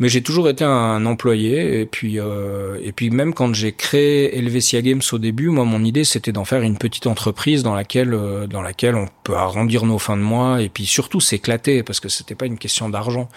Mais 0.00 0.08
j'ai 0.08 0.22
toujours 0.22 0.48
été 0.48 0.64
un 0.64 1.06
employé 1.06 1.80
et 1.80 1.86
puis 1.86 2.18
euh, 2.18 2.80
et 2.82 2.90
puis 2.90 3.10
même 3.10 3.32
quand 3.32 3.54
j'ai 3.54 3.72
créé 3.72 4.36
Helvetia 4.36 4.82
Games 4.82 5.02
au 5.12 5.18
début, 5.18 5.50
moi 5.50 5.64
mon 5.64 5.84
idée 5.84 6.02
c'était 6.02 6.32
d'en 6.32 6.44
faire 6.44 6.62
une 6.62 6.78
petite 6.78 7.06
entreprise 7.06 7.62
dans 7.62 7.74
laquelle 7.74 8.12
euh, 8.12 8.48
dans 8.48 8.62
laquelle 8.62 8.96
on 8.96 9.06
peut 9.22 9.36
arrondir 9.36 9.84
nos 9.86 9.98
fins 9.98 10.16
de 10.16 10.22
mois 10.22 10.62
et 10.62 10.68
puis 10.68 10.84
surtout 10.84 11.20
s'éclater 11.20 11.84
parce 11.84 12.00
que 12.00 12.08
c'était 12.08 12.34
pas 12.34 12.46
une 12.46 12.58
question 12.58 12.88
d'argent. 12.88 13.28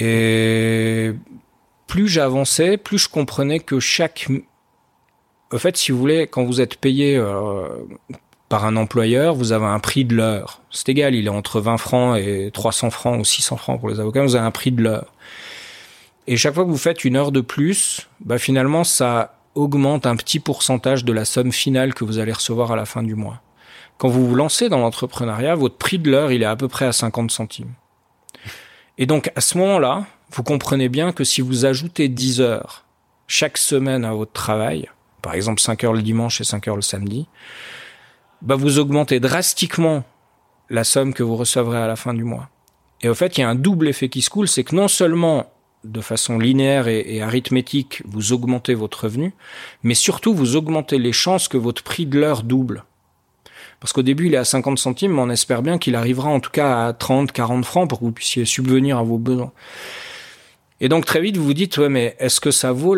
Et 0.00 1.12
plus 1.86 2.08
j'avançais, 2.08 2.76
plus 2.76 2.98
je 2.98 3.08
comprenais 3.08 3.60
que 3.60 3.78
chaque 3.78 4.26
en 5.52 5.58
fait, 5.58 5.76
si 5.76 5.92
vous 5.92 5.98
voulez, 5.98 6.26
quand 6.26 6.44
vous 6.44 6.60
êtes 6.60 6.76
payé 6.76 7.16
euh, 7.16 7.68
par 8.52 8.66
un 8.66 8.76
employeur, 8.76 9.34
vous 9.34 9.52
avez 9.52 9.64
un 9.64 9.78
prix 9.78 10.04
de 10.04 10.14
l'heure. 10.14 10.60
C'est 10.70 10.90
égal, 10.90 11.14
il 11.14 11.24
est 11.24 11.30
entre 11.30 11.58
20 11.58 11.78
francs 11.78 12.18
et 12.18 12.50
300 12.52 12.90
francs 12.90 13.18
ou 13.18 13.24
600 13.24 13.56
francs 13.56 13.80
pour 13.80 13.88
les 13.88 13.98
avocats, 13.98 14.22
vous 14.22 14.36
avez 14.36 14.44
un 14.44 14.50
prix 14.50 14.70
de 14.70 14.82
l'heure. 14.82 15.14
Et 16.26 16.36
chaque 16.36 16.52
fois 16.52 16.66
que 16.66 16.68
vous 16.68 16.76
faites 16.76 17.06
une 17.06 17.16
heure 17.16 17.32
de 17.32 17.40
plus, 17.40 18.10
bah 18.20 18.36
finalement, 18.36 18.84
ça 18.84 19.36
augmente 19.54 20.04
un 20.04 20.16
petit 20.16 20.38
pourcentage 20.38 21.06
de 21.06 21.14
la 21.14 21.24
somme 21.24 21.50
finale 21.50 21.94
que 21.94 22.04
vous 22.04 22.18
allez 22.18 22.32
recevoir 22.32 22.72
à 22.72 22.76
la 22.76 22.84
fin 22.84 23.02
du 23.02 23.14
mois. 23.14 23.40
Quand 23.96 24.08
vous 24.08 24.28
vous 24.28 24.34
lancez 24.34 24.68
dans 24.68 24.80
l'entrepreneuriat, 24.80 25.54
votre 25.54 25.76
prix 25.76 25.98
de 25.98 26.10
l'heure, 26.10 26.30
il 26.30 26.42
est 26.42 26.44
à 26.44 26.54
peu 26.54 26.68
près 26.68 26.84
à 26.84 26.92
50 26.92 27.30
centimes. 27.30 27.72
Et 28.98 29.06
donc, 29.06 29.32
à 29.34 29.40
ce 29.40 29.56
moment-là, 29.56 30.04
vous 30.30 30.42
comprenez 30.42 30.90
bien 30.90 31.12
que 31.12 31.24
si 31.24 31.40
vous 31.40 31.64
ajoutez 31.64 32.10
10 32.10 32.42
heures 32.42 32.84
chaque 33.26 33.56
semaine 33.56 34.04
à 34.04 34.12
votre 34.12 34.32
travail, 34.32 34.90
par 35.22 35.32
exemple 35.32 35.58
5 35.58 35.84
heures 35.84 35.94
le 35.94 36.02
dimanche 36.02 36.42
et 36.42 36.44
5 36.44 36.68
heures 36.68 36.76
le 36.76 36.82
samedi, 36.82 37.28
bah 38.42 38.56
vous 38.56 38.78
augmentez 38.78 39.20
drastiquement 39.20 40.04
la 40.68 40.84
somme 40.84 41.14
que 41.14 41.22
vous 41.22 41.36
recevrez 41.36 41.78
à 41.78 41.86
la 41.86 41.96
fin 41.96 42.12
du 42.12 42.24
mois. 42.24 42.48
Et 43.00 43.08
au 43.08 43.14
fait, 43.14 43.38
il 43.38 43.40
y 43.40 43.44
a 43.44 43.48
un 43.48 43.54
double 43.54 43.88
effet 43.88 44.08
qui 44.08 44.22
se 44.22 44.30
coule, 44.30 44.48
c'est 44.48 44.64
que 44.64 44.74
non 44.74 44.88
seulement 44.88 45.46
de 45.84 46.00
façon 46.00 46.38
linéaire 46.38 46.86
et, 46.86 47.20
arithmétique, 47.20 48.02
vous 48.04 48.32
augmentez 48.32 48.74
votre 48.74 49.04
revenu, 49.04 49.32
mais 49.82 49.94
surtout 49.94 50.34
vous 50.34 50.54
augmentez 50.54 50.98
les 50.98 51.12
chances 51.12 51.48
que 51.48 51.56
votre 51.56 51.82
prix 51.82 52.06
de 52.06 52.18
l'heure 52.18 52.42
double. 52.42 52.84
Parce 53.80 53.92
qu'au 53.92 54.02
début, 54.02 54.26
il 54.26 54.34
est 54.34 54.38
à 54.38 54.44
50 54.44 54.78
centimes, 54.78 55.14
mais 55.14 55.22
on 55.22 55.30
espère 55.30 55.62
bien 55.62 55.78
qu'il 55.78 55.96
arrivera 55.96 56.28
en 56.28 56.38
tout 56.38 56.52
cas 56.52 56.86
à 56.86 56.92
30, 56.92 57.32
40 57.32 57.64
francs 57.64 57.88
pour 57.88 57.98
que 57.98 58.04
vous 58.04 58.12
puissiez 58.12 58.44
subvenir 58.44 58.98
à 58.98 59.02
vos 59.02 59.18
besoins. 59.18 59.52
Et 60.80 60.88
donc 60.88 61.04
très 61.04 61.20
vite, 61.20 61.36
vous 61.36 61.44
vous 61.44 61.54
dites, 61.54 61.78
ouais, 61.78 61.88
mais 61.88 62.16
est-ce 62.18 62.40
que 62.40 62.50
ça 62.52 62.72
vaut 62.72 62.96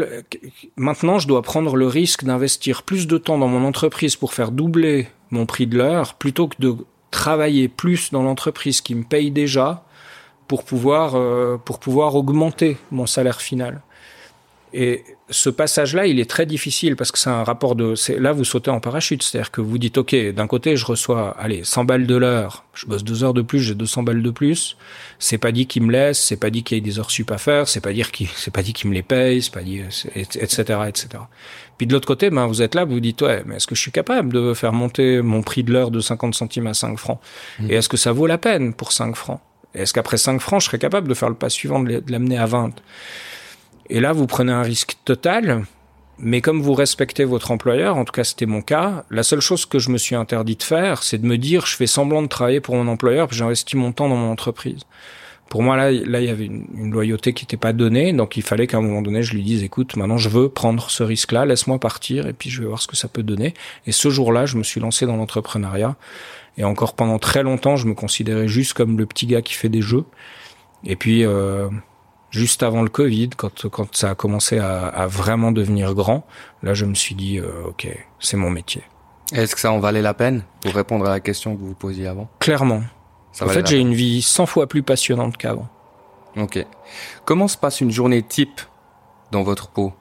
Maintenant, 0.77 1.19
je 1.19 1.29
dois 1.29 1.43
prendre 1.43 1.77
le 1.77 1.87
risque 1.87 2.25
d'investir 2.25 2.83
plus 2.83 3.07
de 3.07 3.19
temps 3.19 3.39
dans 3.39 3.49
mon 3.49 3.67
entreprise 3.67 4.17
pour 4.17 4.35
faire 4.35 4.53
doubler 4.53 5.09
mon 5.35 5.47
prix 5.47 5.67
de 5.67 5.77
l'heure 5.77 6.15
plutôt 6.15 6.49
que 6.49 6.57
de 6.59 6.77
travailler 7.11 7.69
plus 7.69 8.11
dans 8.11 8.23
l'entreprise 8.23 8.81
qui 8.81 8.95
me 8.95 9.05
paye 9.05 9.31
déjà 9.31 9.85
pour 10.49 10.65
pouvoir 10.65 11.15
euh, 11.15 11.57
pour 11.57 11.79
pouvoir 11.79 12.15
augmenter 12.15 12.77
mon 12.91 13.07
salaire 13.07 13.41
final. 13.41 13.83
Et 14.73 15.05
ce 15.31 15.49
passage-là, 15.49 16.07
il 16.07 16.21
est 16.21 16.29
très 16.29 16.45
difficile 16.45 16.97
parce 16.97 17.11
que 17.11 17.19
c'est 17.19 17.31
un 17.31 17.45
rapport 17.45 17.77
de. 17.77 17.95
Là, 18.19 18.33
vous 18.33 18.45
sautez 18.45 18.71
en 18.71 18.81
parachute, 18.81 19.23
c'est-à-dire 19.23 19.51
que 19.51 19.63
vous 19.63 19.79
dites, 19.79 19.97
ok, 19.97 20.15
d'un 20.33 20.47
côté, 20.47 20.77
je 20.77 20.85
reçois, 20.85 21.35
allez, 21.39 21.65
100 21.65 21.85
balles 21.85 22.07
de 22.07 22.15
l'heure, 22.15 22.65
je 22.75 22.87
bosse 22.87 23.05
deux 23.05 23.25
heures 23.25 23.33
de 23.33 23.41
plus, 23.41 23.61
j'ai 23.61 23.75
200 23.75 24.03
balles 24.03 24.23
de 24.23 24.31
plus. 24.31 24.77
C'est 25.19 25.39
pas 25.39 25.51
dit 25.51 25.67
qu'il 25.67 25.83
me 25.83 25.93
laisse, 25.93 26.21
c'est 26.21 26.37
pas 26.37 26.51
dit 26.51 26.63
qu'il 26.63 26.77
y 26.77 26.79
ait 26.79 26.83
des 26.83 26.99
heures 26.99 27.11
sup 27.11 27.31
à 27.31 27.39
faire, 27.39 27.69
c'est 27.69 27.81
pas 27.81 27.93
dire 27.95 28.13
qu'il, 28.13 28.29
c'est 28.37 28.53
pas 28.53 28.63
dit 28.63 28.75
qu'il 28.75 28.91
me 28.91 28.95
les 28.95 29.03
paye, 29.03 29.41
c'est 29.41 29.53
pas 29.53 29.63
dit, 29.63 29.81
etc., 29.81 30.81
etc. 30.89 31.09
Puis 31.79 31.87
de 31.87 31.95
l'autre 31.95 32.07
côté, 32.07 32.29
ben 32.29 32.47
vous 32.47 32.61
êtes 32.61 32.75
là, 32.75 32.85
vous, 32.85 32.95
vous 32.95 33.01
dites, 33.01 33.23
ouais, 33.23 33.43
mais 33.47 33.57
est-ce 33.57 33.67
que 33.67 33.75
je 33.75 33.81
suis 33.81 33.93
capable 33.93 34.31
de 34.33 34.53
faire 34.53 34.75
monter 34.75 35.23
mon 35.23 35.43
prix 35.43 35.65
de 35.65 35.73
l'heure 35.73 35.91
de 35.91 36.01
50 36.01 36.35
centimes 36.35 36.67
à 36.67 36.75
5 36.75 36.99
francs? 36.99 37.19
Mmh. 37.59 37.71
Et 37.71 37.75
est-ce 37.75 37.89
que 37.89 37.97
ça 37.97 38.13
vaut 38.13 38.27
la 38.27 38.39
peine 38.39 38.75
pour 38.75 38.93
5 38.93 39.17
francs? 39.17 39.41
Est-ce 39.75 39.95
qu'après 39.95 40.19
5 40.19 40.41
francs, 40.41 40.61
je 40.61 40.67
serais 40.67 40.79
capable 40.79 41.09
de 41.09 41.15
faire 41.15 41.31
le 41.31 41.35
pas 41.35 41.49
suivant, 41.49 41.81
de 41.81 42.03
l'amener 42.09 42.39
à 42.39 42.47
20 42.47 42.75
et 43.91 44.01
là, 44.01 44.13
vous 44.13 44.27
prenez 44.27 44.53
un 44.53 44.63
risque 44.63 44.97
total, 45.05 45.65
mais 46.19 46.41
comme 46.41 46.63
vous 46.63 46.75
respectez 46.75 47.25
votre 47.25 47.51
employeur, 47.51 47.97
en 47.97 48.05
tout 48.05 48.13
cas 48.13 48.25
c'était 48.25 48.47
mon 48.47 48.63
cas, 48.63 49.05
la 49.11 49.23
seule 49.23 49.41
chose 49.41 49.67
que 49.67 49.79
je 49.79 49.91
me 49.91 49.99
suis 49.99 50.15
interdit 50.15 50.57
de 50.57 50.63
faire, 50.63 51.03
c'est 51.03 51.19
de 51.19 51.27
me 51.27 51.37
dire 51.37 51.67
je 51.67 51.77
fais 51.77 51.87
semblant 51.87 52.23
de 52.23 52.29
travailler 52.29 52.61
pour 52.61 52.77
mon 52.77 52.89
employeur, 52.89 53.29
puis 53.29 53.37
j'investis 53.37 53.75
mon 53.75 53.93
temps 53.93 54.09
dans 54.09 54.17
mon 54.17 54.31
entreprise. 54.31 54.83
Pour 55.51 55.63
moi, 55.63 55.77
là, 55.77 55.91
là, 55.91 56.21
il 56.21 56.27
y 56.27 56.31
avait 56.31 56.47
une, 56.47 56.91
loyauté 56.91 57.35
qui 57.35 57.45
n'était 57.45 57.59
pas 57.59 57.73
donnée, 57.73 58.13
donc 58.13 58.37
il 58.37 58.43
fallait 58.43 58.67
qu'à 58.67 58.79
un 58.79 58.81
moment 58.81 59.03
donné, 59.03 59.23
je 59.23 59.35
lui 59.35 59.43
dise, 59.43 59.63
écoute, 59.63 59.95
maintenant, 59.97 60.17
je 60.17 60.29
veux 60.29 60.49
prendre 60.49 60.91
ce 60.91 61.03
risque-là, 61.03 61.45
laisse-moi 61.45 61.79
partir, 61.79 62.27
et 62.27 62.33
puis 62.33 62.49
je 62.49 62.63
vais 62.63 62.67
voir 62.67 62.81
ce 62.81 62.89
que 62.89 62.97
ça 62.97 63.09
peut 63.09 63.23
donner. 63.23 63.53
Et 63.87 63.93
ce 63.93 64.09
jour-là, 64.09 64.47
je 64.47 64.57
me 64.57 64.63
suis 64.63 64.81
lancé 64.81 65.07
dans 65.07 65.17
l'entrepreneuriat, 65.17 65.97
et 66.57 66.65
encore 66.65 66.95
pendant 66.95 67.19
très 67.19 67.43
longtemps, 67.43 67.77
je 67.77 67.87
me 67.87 67.95
considérais 67.95 68.49
juste 68.49 68.73
comme 68.73 68.99
le 68.99 69.07
petit 69.07 69.27
gars 69.27 69.43
qui 69.43 69.55
fait 69.55 69.69
des 69.69 69.83
jeux. 69.83 70.05
Et 70.85 70.97
puis, 70.97 71.25
euh, 71.25 71.69
juste 72.35 72.63
avant 72.63 72.83
le 72.83 72.89
Covid, 72.89 73.31
quand, 73.37 73.69
quand 73.69 73.95
ça 73.95 74.11
a 74.11 74.15
commencé 74.15 74.59
à, 74.59 74.89
à 74.89 75.07
vraiment 75.07 75.53
devenir 75.53 75.95
grand, 75.95 76.27
là, 76.63 76.75
je 76.75 76.85
me 76.85 76.95
suis 76.95 77.15
dit, 77.15 77.39
euh, 77.39 77.69
OK, 77.69 77.87
c'est 78.19 78.37
mon 78.37 78.51
métier. 78.51 78.83
Est-ce 79.33 79.55
que 79.55 79.61
ça 79.61 79.71
en 79.73 79.79
valait 79.79 80.03
la 80.03 80.15
peine 80.15 80.43
pour 80.61 80.75
répondre 80.75 81.07
à 81.07 81.11
la 81.11 81.21
question 81.21 81.57
que 81.57 81.63
vous 81.63 81.75
posiez 81.75 82.07
avant? 82.07 82.29
Clairement. 82.41 82.83
en 83.41 83.49
fait, 83.49 83.67
j'ai 83.67 83.79
une 83.79 83.95
vie 83.95 84.21
100 84.21 84.47
fois 84.47 84.67
plus 84.67 84.83
passionnante 84.83 85.37
qu'avant. 85.37 85.69
Ok. 86.37 86.65
Comment 87.25 87.49
se 87.49 87.57
passe 87.57 87.81
une 87.81 87.93
journée 87.93 88.23
type 88.23 88.61
dans 89.31 89.43
votre 89.43 89.69
peau, 89.69 89.93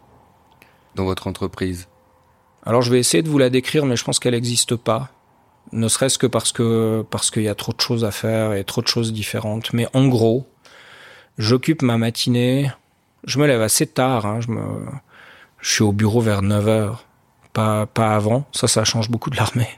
dans 0.95 1.05
votre 1.05 1.27
entreprise? 1.27 1.87
Alors, 2.65 2.81
je 2.81 2.91
vais 2.91 2.99
essayer 2.99 3.21
de 3.21 3.29
vous 3.29 3.37
la 3.37 3.49
décrire, 3.49 3.85
mais 3.85 3.95
je 3.95 4.03
pense 4.03 4.19
qu'elle 4.19 4.33
n'existe 4.33 4.75
pas. 4.75 5.09
Ne 5.71 5.87
serait-ce 5.87 6.17
que 6.17 6.27
parce 6.27 6.51
que 6.51 7.05
parce 7.09 7.29
qu'il 7.31 7.43
y 7.43 7.47
a 7.47 7.55
trop 7.55 7.73
de 7.73 7.79
choses 7.79 8.03
à 8.03 8.11
faire 8.11 8.53
et 8.53 8.63
trop 8.63 8.81
de 8.81 8.87
choses 8.87 9.13
différentes. 9.13 9.71
Mais 9.73 9.87
en 9.93 10.07
gros, 10.07 10.47
J'occupe 11.37 11.81
ma 11.81 11.97
matinée. 11.97 12.71
Je 13.25 13.39
me 13.39 13.47
lève 13.47 13.61
assez 13.61 13.87
tard. 13.87 14.25
Hein. 14.25 14.39
Je, 14.41 14.49
me, 14.49 14.61
je 15.59 15.71
suis 15.71 15.83
au 15.83 15.91
bureau 15.91 16.21
vers 16.21 16.41
9 16.41 16.67
heures. 16.67 17.05
Pas, 17.53 17.85
pas 17.85 18.15
avant. 18.15 18.47
Ça, 18.51 18.67
ça 18.67 18.83
change 18.83 19.09
beaucoup 19.09 19.29
de 19.29 19.37
l'armée. 19.37 19.69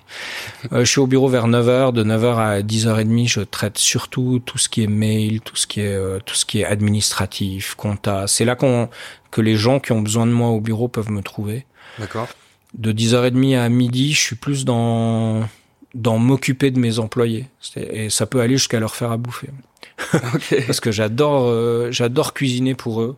Euh, 0.71 0.79
je 0.79 0.89
suis 0.89 0.99
au 0.99 1.05
bureau 1.05 1.27
vers 1.27 1.47
9 1.47 1.69
heures. 1.69 1.93
De 1.93 2.03
9 2.03 2.23
heures 2.23 2.39
à 2.39 2.61
10h30, 2.61 3.27
je 3.27 3.41
traite 3.41 3.77
surtout 3.77 4.41
tout 4.43 4.57
ce 4.57 4.67
qui 4.67 4.81
est 4.81 4.87
mail, 4.87 5.41
tout 5.41 5.55
ce 5.55 5.67
qui 5.67 5.81
est, 5.81 5.93
euh, 5.93 6.17
tout 6.25 6.33
ce 6.33 6.43
qui 6.43 6.61
est 6.61 6.65
administratif, 6.65 7.75
compta. 7.75 8.25
C'est 8.25 8.45
là 8.45 8.55
qu'on, 8.55 8.89
que 9.29 9.41
les 9.41 9.55
gens 9.55 9.79
qui 9.79 9.91
ont 9.91 10.01
besoin 10.01 10.25
de 10.25 10.31
moi 10.31 10.49
au 10.49 10.59
bureau 10.59 10.87
peuvent 10.87 11.11
me 11.11 11.21
trouver. 11.21 11.67
D'accord. 11.99 12.27
De 12.73 12.91
10h30 12.91 13.59
à 13.59 13.69
midi, 13.69 14.13
je 14.13 14.19
suis 14.19 14.35
plus 14.35 14.65
dans, 14.65 15.47
dans 15.93 16.17
m'occuper 16.17 16.71
de 16.71 16.79
mes 16.79 16.97
employés. 16.97 17.45
Et 17.75 18.09
ça 18.09 18.25
peut 18.25 18.41
aller 18.41 18.57
jusqu'à 18.57 18.79
leur 18.79 18.95
faire 18.95 19.11
à 19.11 19.17
bouffer. 19.17 19.49
Parce 20.67 20.79
que 20.79 20.91
j'adore, 20.91 21.47
euh, 21.47 21.91
j'adore 21.91 22.33
cuisiner 22.33 22.75
pour 22.75 23.01
eux. 23.01 23.15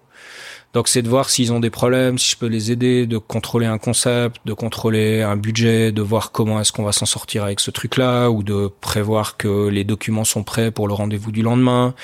Donc 0.74 0.88
c'est 0.90 1.02
de 1.02 1.10
voir 1.10 1.30
s'ils 1.30 1.54
ont 1.54 1.60
des 1.60 1.70
problèmes, 1.70 2.18
si 2.18 2.32
je 2.32 2.38
peux 2.38 2.48
les 2.48 2.72
aider, 2.72 3.08
de 3.08 3.18
contrôler 3.18 3.66
un 3.66 3.78
concept, 3.78 4.42
de 4.46 4.54
contrôler 4.54 5.22
un 5.22 5.38
budget, 5.38 5.92
de 5.92 6.02
voir 6.02 6.32
comment 6.32 6.60
est-ce 6.60 6.72
qu'on 6.72 6.84
va 6.84 6.92
s'en 6.92 7.06
sortir 7.06 7.44
avec 7.44 7.60
ce 7.62 7.72
truc-là, 7.72 8.30
ou 8.30 8.44
de 8.44 8.70
prévoir 8.82 9.38
que 9.38 9.70
les 9.70 9.84
documents 9.84 10.26
sont 10.26 10.44
prêts 10.44 10.72
pour 10.72 10.88
le 10.88 10.94
rendez-vous 10.94 11.32
du 11.32 11.42
lendemain. 11.42 11.96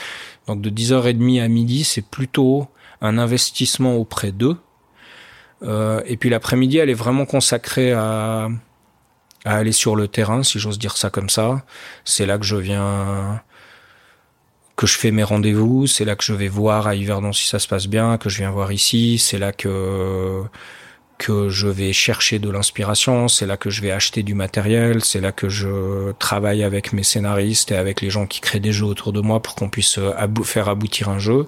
Donc 0.48 0.62
de 0.62 0.70
10h30 0.70 1.44
à 1.44 1.48
midi, 1.50 1.84
c'est 1.84 2.02
plutôt 2.06 2.68
un 3.02 3.18
investissement 3.18 3.96
auprès 3.98 4.32
d'eux. 4.32 4.58
Euh, 5.64 6.02
et 6.06 6.18
puis 6.18 6.30
l'après-midi, 6.30 6.78
elle 6.78 6.90
est 6.90 6.96
vraiment 6.96 7.26
consacrée 7.26 7.92
à, 7.92 8.50
à 9.46 9.56
aller 9.56 9.72
sur 9.72 9.96
le 9.96 10.08
terrain, 10.08 10.42
si 10.42 10.58
j'ose 10.58 10.80
dire 10.80 10.98
ça 10.98 11.10
comme 11.10 11.30
ça. 11.30 11.64
C'est 12.06 12.26
là 12.26 12.38
que 12.38 12.46
je 12.46 12.56
viens 12.56 13.42
que 14.84 14.88
je 14.88 14.98
fais 14.98 15.12
mes 15.12 15.24
rendez-vous, 15.24 15.88
c'est 15.88 16.04
là 16.04 16.18
que 16.18 16.26
je 16.26 16.34
vais 16.34 16.50
voir 16.50 16.88
à 16.88 16.96
Yverdon 16.96 17.32
si 17.32 17.48
ça 17.48 17.58
se 17.58 17.70
passe 17.70 17.88
bien, 17.88 18.18
que 18.18 18.28
je 18.28 18.40
viens 18.40 18.52
voir 18.52 18.74
ici, 18.74 19.18
c'est 19.18 19.40
là 19.40 19.54
que 19.54 20.42
que 21.18 21.48
je 21.48 21.70
vais 21.70 21.94
chercher 21.94 22.38
de 22.38 22.50
l'inspiration, 22.50 23.30
c'est 23.30 23.46
là 23.46 23.56
que 23.56 23.70
je 23.70 23.82
vais 23.82 23.92
acheter 23.92 24.24
du 24.24 24.34
matériel, 24.34 25.02
c'est 25.02 25.22
là 25.22 25.32
que 25.32 25.48
je 25.48 26.12
travaille 26.20 26.64
avec 26.64 26.92
mes 26.92 27.04
scénaristes 27.04 27.72
et 27.72 27.78
avec 27.78 28.02
les 28.02 28.10
gens 28.10 28.26
qui 28.26 28.42
créent 28.42 28.60
des 28.60 28.74
jeux 28.74 28.88
autour 28.88 29.14
de 29.14 29.22
moi 29.22 29.42
pour 29.42 29.56
qu'on 29.56 29.70
puisse 29.70 30.00
euh, 30.00 30.12
faire 30.44 30.68
aboutir 30.68 31.08
un 31.08 31.20
jeu. 31.20 31.48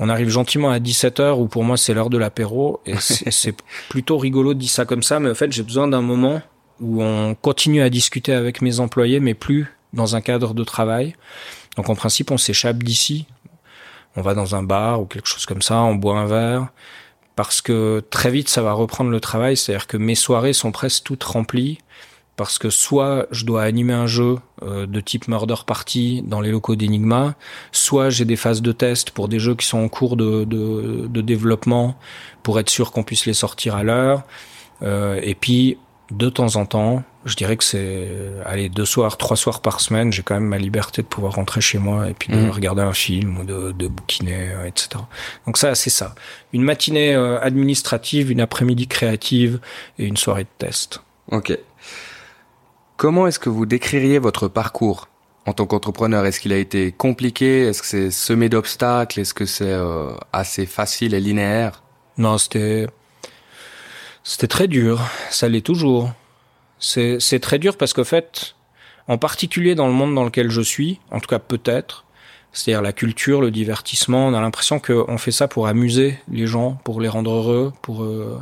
On 0.00 0.08
arrive 0.08 0.28
gentiment 0.28 0.70
à 0.70 0.80
17h 0.80 1.38
où 1.38 1.46
pour 1.46 1.62
moi 1.62 1.76
c'est 1.76 1.94
l'heure 1.94 2.10
de 2.10 2.18
l'apéro 2.18 2.80
et 2.84 2.96
c'est 2.98 3.54
plutôt 3.90 4.18
rigolo 4.18 4.54
de 4.54 4.58
dire 4.58 4.70
ça 4.70 4.84
comme 4.86 5.04
ça, 5.04 5.20
mais 5.20 5.30
en 5.30 5.36
fait 5.36 5.52
j'ai 5.52 5.62
besoin 5.62 5.86
d'un 5.86 6.02
moment 6.02 6.42
où 6.80 7.00
on 7.00 7.36
continue 7.36 7.82
à 7.82 7.90
discuter 7.90 8.32
avec 8.32 8.60
mes 8.60 8.80
employés, 8.80 9.20
mais 9.20 9.34
plus 9.34 9.72
dans 9.92 10.16
un 10.16 10.20
cadre 10.20 10.52
de 10.52 10.64
travail. 10.64 11.14
Donc 11.76 11.88
en 11.88 11.94
principe, 11.94 12.30
on 12.30 12.38
s'échappe 12.38 12.82
d'ici. 12.82 13.26
On 14.16 14.22
va 14.22 14.34
dans 14.34 14.54
un 14.54 14.62
bar 14.62 15.00
ou 15.00 15.06
quelque 15.06 15.28
chose 15.28 15.46
comme 15.46 15.62
ça, 15.62 15.80
on 15.82 15.94
boit 15.94 16.18
un 16.18 16.26
verre. 16.26 16.68
Parce 17.36 17.62
que 17.62 18.04
très 18.10 18.30
vite, 18.30 18.48
ça 18.48 18.60
va 18.62 18.72
reprendre 18.72 19.10
le 19.10 19.20
travail. 19.20 19.56
C'est-à-dire 19.56 19.86
que 19.86 19.96
mes 19.96 20.14
soirées 20.14 20.52
sont 20.52 20.72
presque 20.72 21.04
toutes 21.04 21.24
remplies. 21.24 21.78
Parce 22.36 22.58
que 22.58 22.70
soit 22.70 23.26
je 23.30 23.44
dois 23.44 23.62
animer 23.62 23.92
un 23.92 24.06
jeu 24.06 24.38
euh, 24.62 24.86
de 24.86 25.00
type 25.00 25.28
Murder 25.28 25.56
Party 25.66 26.22
dans 26.26 26.40
les 26.40 26.50
locaux 26.50 26.74
d'Enigma, 26.74 27.34
soit 27.70 28.08
j'ai 28.08 28.24
des 28.24 28.36
phases 28.36 28.62
de 28.62 28.72
test 28.72 29.10
pour 29.10 29.28
des 29.28 29.38
jeux 29.38 29.54
qui 29.54 29.66
sont 29.66 29.78
en 29.78 29.88
cours 29.88 30.16
de, 30.16 30.46
développement 31.20 31.96
pour 32.42 32.58
être 32.58 32.70
sûr 32.70 32.92
qu'on 32.92 33.02
puisse 33.02 33.26
les 33.26 33.34
sortir 33.34 33.76
à 33.76 33.82
l'heure. 33.82 34.22
Euh, 34.82 35.20
et 35.22 35.34
puis 35.34 35.76
de 36.10 36.30
temps 36.30 36.56
en 36.56 36.64
temps, 36.64 37.04
je 37.24 37.36
dirais 37.36 37.56
que 37.56 37.64
c'est 37.64 38.08
allez 38.46 38.68
deux 38.68 38.84
soirs, 38.84 39.16
trois 39.18 39.36
soirs 39.36 39.60
par 39.60 39.80
semaine, 39.80 40.12
j'ai 40.12 40.22
quand 40.22 40.34
même 40.34 40.46
ma 40.46 40.58
liberté 40.58 41.02
de 41.02 41.06
pouvoir 41.06 41.34
rentrer 41.34 41.60
chez 41.60 41.78
moi 41.78 42.08
et 42.08 42.14
puis 42.14 42.32
de 42.32 42.36
mhm. 42.36 42.50
regarder 42.50 42.82
un 42.82 42.92
film 42.92 43.38
ou 43.38 43.44
de, 43.44 43.72
de 43.72 43.88
bouquiner, 43.88 44.50
euh, 44.52 44.66
etc. 44.66 45.02
Donc 45.46 45.58
ça, 45.58 45.74
c'est 45.74 45.90
ça. 45.90 46.14
Une 46.52 46.62
matinée 46.62 47.14
euh, 47.14 47.38
administrative, 47.40 48.30
une 48.30 48.40
après-midi 48.40 48.86
créative 48.86 49.60
et 49.98 50.06
une 50.06 50.16
soirée 50.16 50.44
de 50.44 50.48
test. 50.58 51.02
Ok. 51.30 51.56
Comment 52.96 53.26
est-ce 53.26 53.38
que 53.38 53.50
vous 53.50 53.66
décririez 53.66 54.18
votre 54.18 54.48
parcours 54.48 55.08
en 55.46 55.52
tant 55.52 55.66
qu'entrepreneur? 55.66 56.24
Est-ce 56.26 56.40
qu'il 56.40 56.52
a 56.52 56.58
été 56.58 56.92
compliqué? 56.92 57.66
Est-ce 57.66 57.82
que 57.82 57.88
c'est 57.88 58.10
semé 58.10 58.48
d'obstacles? 58.48 59.20
Est-ce 59.20 59.34
que 59.34 59.46
c'est 59.46 59.64
euh, 59.64 60.12
assez 60.32 60.64
facile 60.66 61.14
et 61.14 61.20
linéaire? 61.20 61.82
Non, 62.18 62.38
c'était 62.38 62.86
c'était 64.22 64.48
très 64.48 64.68
dur, 64.68 65.00
ça 65.30 65.48
l'est 65.48 65.64
toujours. 65.64 66.12
C'est 66.80 67.40
très 67.40 67.58
dur 67.58 67.76
parce 67.76 67.92
qu'en 67.92 68.04
fait, 68.04 68.56
en 69.06 69.18
particulier 69.18 69.74
dans 69.74 69.86
le 69.86 69.92
monde 69.92 70.14
dans 70.14 70.24
lequel 70.24 70.50
je 70.50 70.60
suis, 70.60 70.98
en 71.10 71.20
tout 71.20 71.28
cas 71.28 71.38
peut-être, 71.38 72.06
c'est-à-dire 72.52 72.82
la 72.82 72.92
culture, 72.92 73.40
le 73.40 73.50
divertissement, 73.50 74.26
on 74.26 74.34
a 74.34 74.40
l'impression 74.40 74.80
qu'on 74.80 75.18
fait 75.18 75.30
ça 75.30 75.46
pour 75.46 75.68
amuser 75.68 76.18
les 76.30 76.46
gens, 76.46 76.80
pour 76.84 77.00
les 77.00 77.08
rendre 77.08 77.30
heureux, 77.30 77.72
pour, 77.82 78.02
euh, 78.02 78.40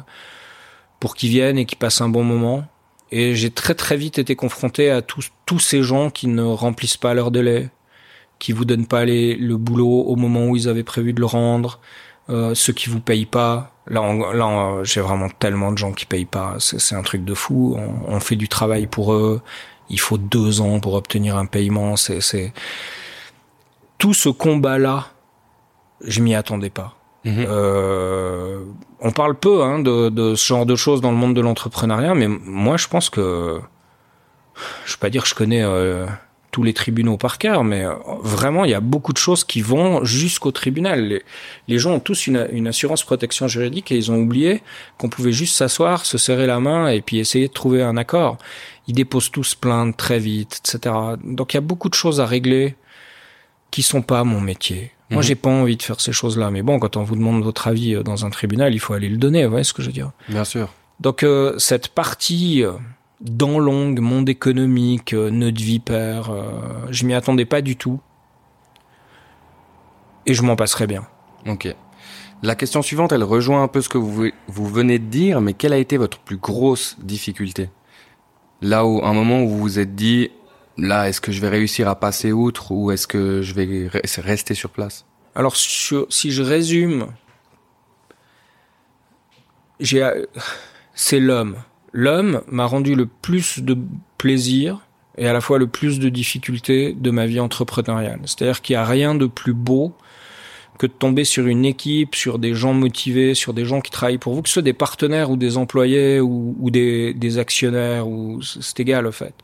pour 1.00 1.14
qu'ils 1.14 1.30
viennent 1.30 1.58
et 1.58 1.66
qu'ils 1.66 1.78
passent 1.78 2.00
un 2.00 2.08
bon 2.08 2.24
moment. 2.24 2.64
Et 3.10 3.34
j'ai 3.34 3.50
très 3.50 3.74
très 3.74 3.96
vite 3.96 4.18
été 4.18 4.36
confronté 4.36 4.90
à 4.90 5.02
tous, 5.02 5.30
tous 5.44 5.58
ces 5.58 5.82
gens 5.82 6.10
qui 6.10 6.26
ne 6.26 6.42
remplissent 6.42 6.96
pas 6.96 7.14
leur 7.14 7.30
délai, 7.30 7.68
qui 8.38 8.52
vous 8.52 8.64
donnent 8.64 8.86
pas 8.86 9.04
les, 9.04 9.34
le 9.34 9.56
boulot 9.56 10.02
au 10.02 10.16
moment 10.16 10.46
où 10.46 10.56
ils 10.56 10.68
avaient 10.68 10.84
prévu 10.84 11.12
de 11.12 11.20
le 11.20 11.26
rendre, 11.26 11.80
euh, 12.30 12.54
ceux 12.54 12.72
qui 12.72 12.88
vous 12.88 13.00
payent 13.00 13.26
pas. 13.26 13.72
Là, 13.86 14.02
là 14.34 14.80
j'ai 14.82 15.00
vraiment 15.00 15.28
tellement 15.30 15.72
de 15.72 15.78
gens 15.78 15.92
qui 15.92 16.06
payent 16.06 16.24
pas. 16.24 16.56
C'est 16.58 16.94
un 16.94 17.02
truc 17.02 17.24
de 17.24 17.34
fou. 17.34 17.76
On, 17.78 18.14
on, 18.14 18.20
fait 18.20 18.36
du 18.36 18.48
travail 18.48 18.86
pour 18.86 19.12
eux. 19.14 19.40
Il 19.88 20.00
faut 20.00 20.18
deux 20.18 20.60
ans 20.60 20.80
pour 20.80 20.94
obtenir 20.94 21.36
un 21.36 21.46
paiement. 21.46 21.96
C'est 21.96 22.52
tout 23.96 24.14
ce 24.14 24.28
combat-là. 24.28 25.08
Je 26.04 26.20
m'y 26.20 26.34
attendais 26.34 26.70
pas. 26.70 26.98
Mhm. 27.24 27.46
Euh, 27.48 28.64
on 29.00 29.10
parle 29.10 29.34
peu 29.34 29.62
hein, 29.62 29.80
de, 29.80 30.08
de, 30.08 30.34
ce 30.34 30.46
genre 30.46 30.66
de 30.66 30.76
choses 30.76 31.00
dans 31.00 31.10
le 31.10 31.16
monde 31.16 31.34
de 31.34 31.40
l'entrepreneuriat, 31.40 32.14
mais 32.14 32.28
moi, 32.28 32.76
je 32.76 32.88
pense 32.88 33.10
que 33.10 33.60
je 34.86 34.92
vais 34.92 34.98
pas 35.00 35.10
dire 35.10 35.22
que 35.22 35.28
je 35.28 35.34
connais 35.34 35.62
euh, 35.62 36.06
tous 36.58 36.64
les 36.64 36.72
tribunaux 36.72 37.16
par 37.16 37.38
cœur, 37.38 37.62
mais 37.62 37.84
euh, 37.84 37.94
vraiment, 38.20 38.64
il 38.64 38.72
y 38.72 38.74
a 38.74 38.80
beaucoup 38.80 39.12
de 39.12 39.18
choses 39.18 39.44
qui 39.44 39.62
vont 39.62 40.04
jusqu'au 40.04 40.50
tribunal. 40.50 41.20
Les, 41.68 41.78
gens 41.78 41.92
ont 41.92 42.00
tous 42.00 42.26
une, 42.26 42.66
assurance 42.66 43.04
protection 43.04 43.46
juridique 43.46 43.92
et 43.92 43.96
ils 43.96 44.10
ont 44.10 44.16
oublié 44.16 44.60
qu'on 44.98 45.08
pouvait 45.08 45.30
juste 45.30 45.54
s'asseoir, 45.54 46.04
se 46.04 46.18
serrer 46.18 46.48
la 46.48 46.58
main 46.58 46.88
et 46.88 47.00
puis 47.00 47.18
essayer 47.18 47.46
de 47.46 47.52
trouver 47.52 47.80
un 47.80 47.96
accord. 47.96 48.38
Ils 48.88 48.94
déposent 48.94 49.30
tous 49.30 49.54
plainte 49.54 49.96
très 49.96 50.18
vite, 50.18 50.60
etc. 50.64 50.96
Donc 51.22 51.54
il 51.54 51.58
y 51.58 51.58
a 51.58 51.60
beaucoup 51.60 51.88
de 51.88 51.94
choses 51.94 52.20
à 52.20 52.26
régler 52.26 52.74
qui 53.70 53.84
sont 53.84 54.02
pas 54.02 54.24
mon 54.24 54.40
métier. 54.40 54.90
Moi, 55.10 55.22
mhm. 55.22 55.28
j'ai 55.28 55.36
pas 55.36 55.50
envie 55.50 55.76
de 55.76 55.82
faire 55.84 56.00
ces 56.00 56.12
choses-là. 56.12 56.50
Mais 56.50 56.62
bon, 56.62 56.80
quand 56.80 56.96
on 56.96 57.04
vous 57.04 57.14
demande 57.14 57.44
votre 57.44 57.68
avis 57.68 57.94
euh, 57.94 58.02
dans 58.02 58.26
un 58.26 58.30
tribunal, 58.30 58.74
il 58.74 58.80
faut 58.80 58.94
aller 58.94 59.08
le 59.08 59.16
donner. 59.16 59.44
Vous 59.44 59.50
voyez 59.50 59.64
ce 59.64 59.72
que 59.72 59.82
je 59.82 59.86
veux 59.86 59.92
dire? 59.92 60.10
Bien 60.28 60.44
sûr. 60.44 60.70
Donc 60.98 61.22
euh, 61.22 61.56
cette 61.58 61.86
partie 61.86 62.64
dans 63.20 63.58
longue, 63.58 64.00
monde 64.00 64.28
économique, 64.28 65.12
euh, 65.12 65.30
nœud 65.30 65.52
de 65.52 65.60
vipère. 65.60 66.30
Euh, 66.30 66.86
je 66.90 67.04
m'y 67.04 67.14
attendais 67.14 67.44
pas 67.44 67.60
du 67.60 67.76
tout. 67.76 68.00
Et 70.26 70.34
je 70.34 70.42
m'en 70.42 70.56
passerai 70.56 70.86
bien. 70.86 71.06
Ok. 71.46 71.74
La 72.42 72.54
question 72.54 72.82
suivante, 72.82 73.12
elle 73.12 73.24
rejoint 73.24 73.62
un 73.62 73.68
peu 73.68 73.80
ce 73.80 73.88
que 73.88 73.98
vous, 73.98 74.28
vous 74.46 74.68
venez 74.68 74.98
de 74.98 75.06
dire, 75.06 75.40
mais 75.40 75.54
quelle 75.54 75.72
a 75.72 75.78
été 75.78 75.96
votre 75.96 76.18
plus 76.18 76.36
grosse 76.36 76.96
difficulté? 77.00 77.70
Là 78.60 78.84
où, 78.86 79.04
un 79.04 79.12
moment 79.12 79.42
où 79.42 79.48
vous 79.48 79.58
vous 79.58 79.78
êtes 79.78 79.96
dit, 79.96 80.30
là, 80.76 81.08
est-ce 81.08 81.20
que 81.20 81.32
je 81.32 81.40
vais 81.40 81.48
réussir 81.48 81.88
à 81.88 81.98
passer 81.98 82.30
outre 82.30 82.70
ou 82.70 82.92
est-ce 82.92 83.08
que 83.08 83.42
je 83.42 83.54
vais 83.54 83.90
rester 84.18 84.54
sur 84.54 84.70
place? 84.70 85.04
Alors, 85.34 85.56
si 85.56 86.30
je 86.30 86.42
résume, 86.42 87.08
j'ai, 89.80 90.08
c'est 90.94 91.20
l'homme 91.20 91.56
l'homme 91.98 92.42
m'a 92.46 92.64
rendu 92.64 92.94
le 92.94 93.06
plus 93.06 93.58
de 93.58 93.76
plaisir 94.18 94.86
et 95.16 95.26
à 95.26 95.32
la 95.32 95.40
fois 95.40 95.58
le 95.58 95.66
plus 95.66 95.98
de 95.98 96.08
difficultés 96.08 96.92
de 96.92 97.10
ma 97.10 97.26
vie 97.26 97.40
entrepreneuriale. 97.40 98.20
C'est-à-dire 98.24 98.62
qu'il 98.62 98.74
n'y 98.74 98.78
a 98.78 98.84
rien 98.84 99.16
de 99.16 99.26
plus 99.26 99.52
beau 99.52 99.92
que 100.78 100.86
de 100.86 100.92
tomber 100.92 101.24
sur 101.24 101.48
une 101.48 101.64
équipe, 101.64 102.14
sur 102.14 102.38
des 102.38 102.54
gens 102.54 102.72
motivés, 102.72 103.34
sur 103.34 103.52
des 103.52 103.64
gens 103.64 103.80
qui 103.80 103.90
travaillent 103.90 104.18
pour 104.18 104.32
vous, 104.32 104.42
que 104.42 104.48
ce 104.48 104.52
soit 104.52 104.62
des 104.62 104.74
partenaires 104.74 105.28
ou 105.28 105.36
des 105.36 105.56
employés 105.56 106.20
ou, 106.20 106.70
des, 106.70 107.38
actionnaires, 107.38 108.06
ou 108.06 108.42
c'est 108.42 108.78
égal 108.78 109.04
au 109.04 109.12
fait. 109.12 109.34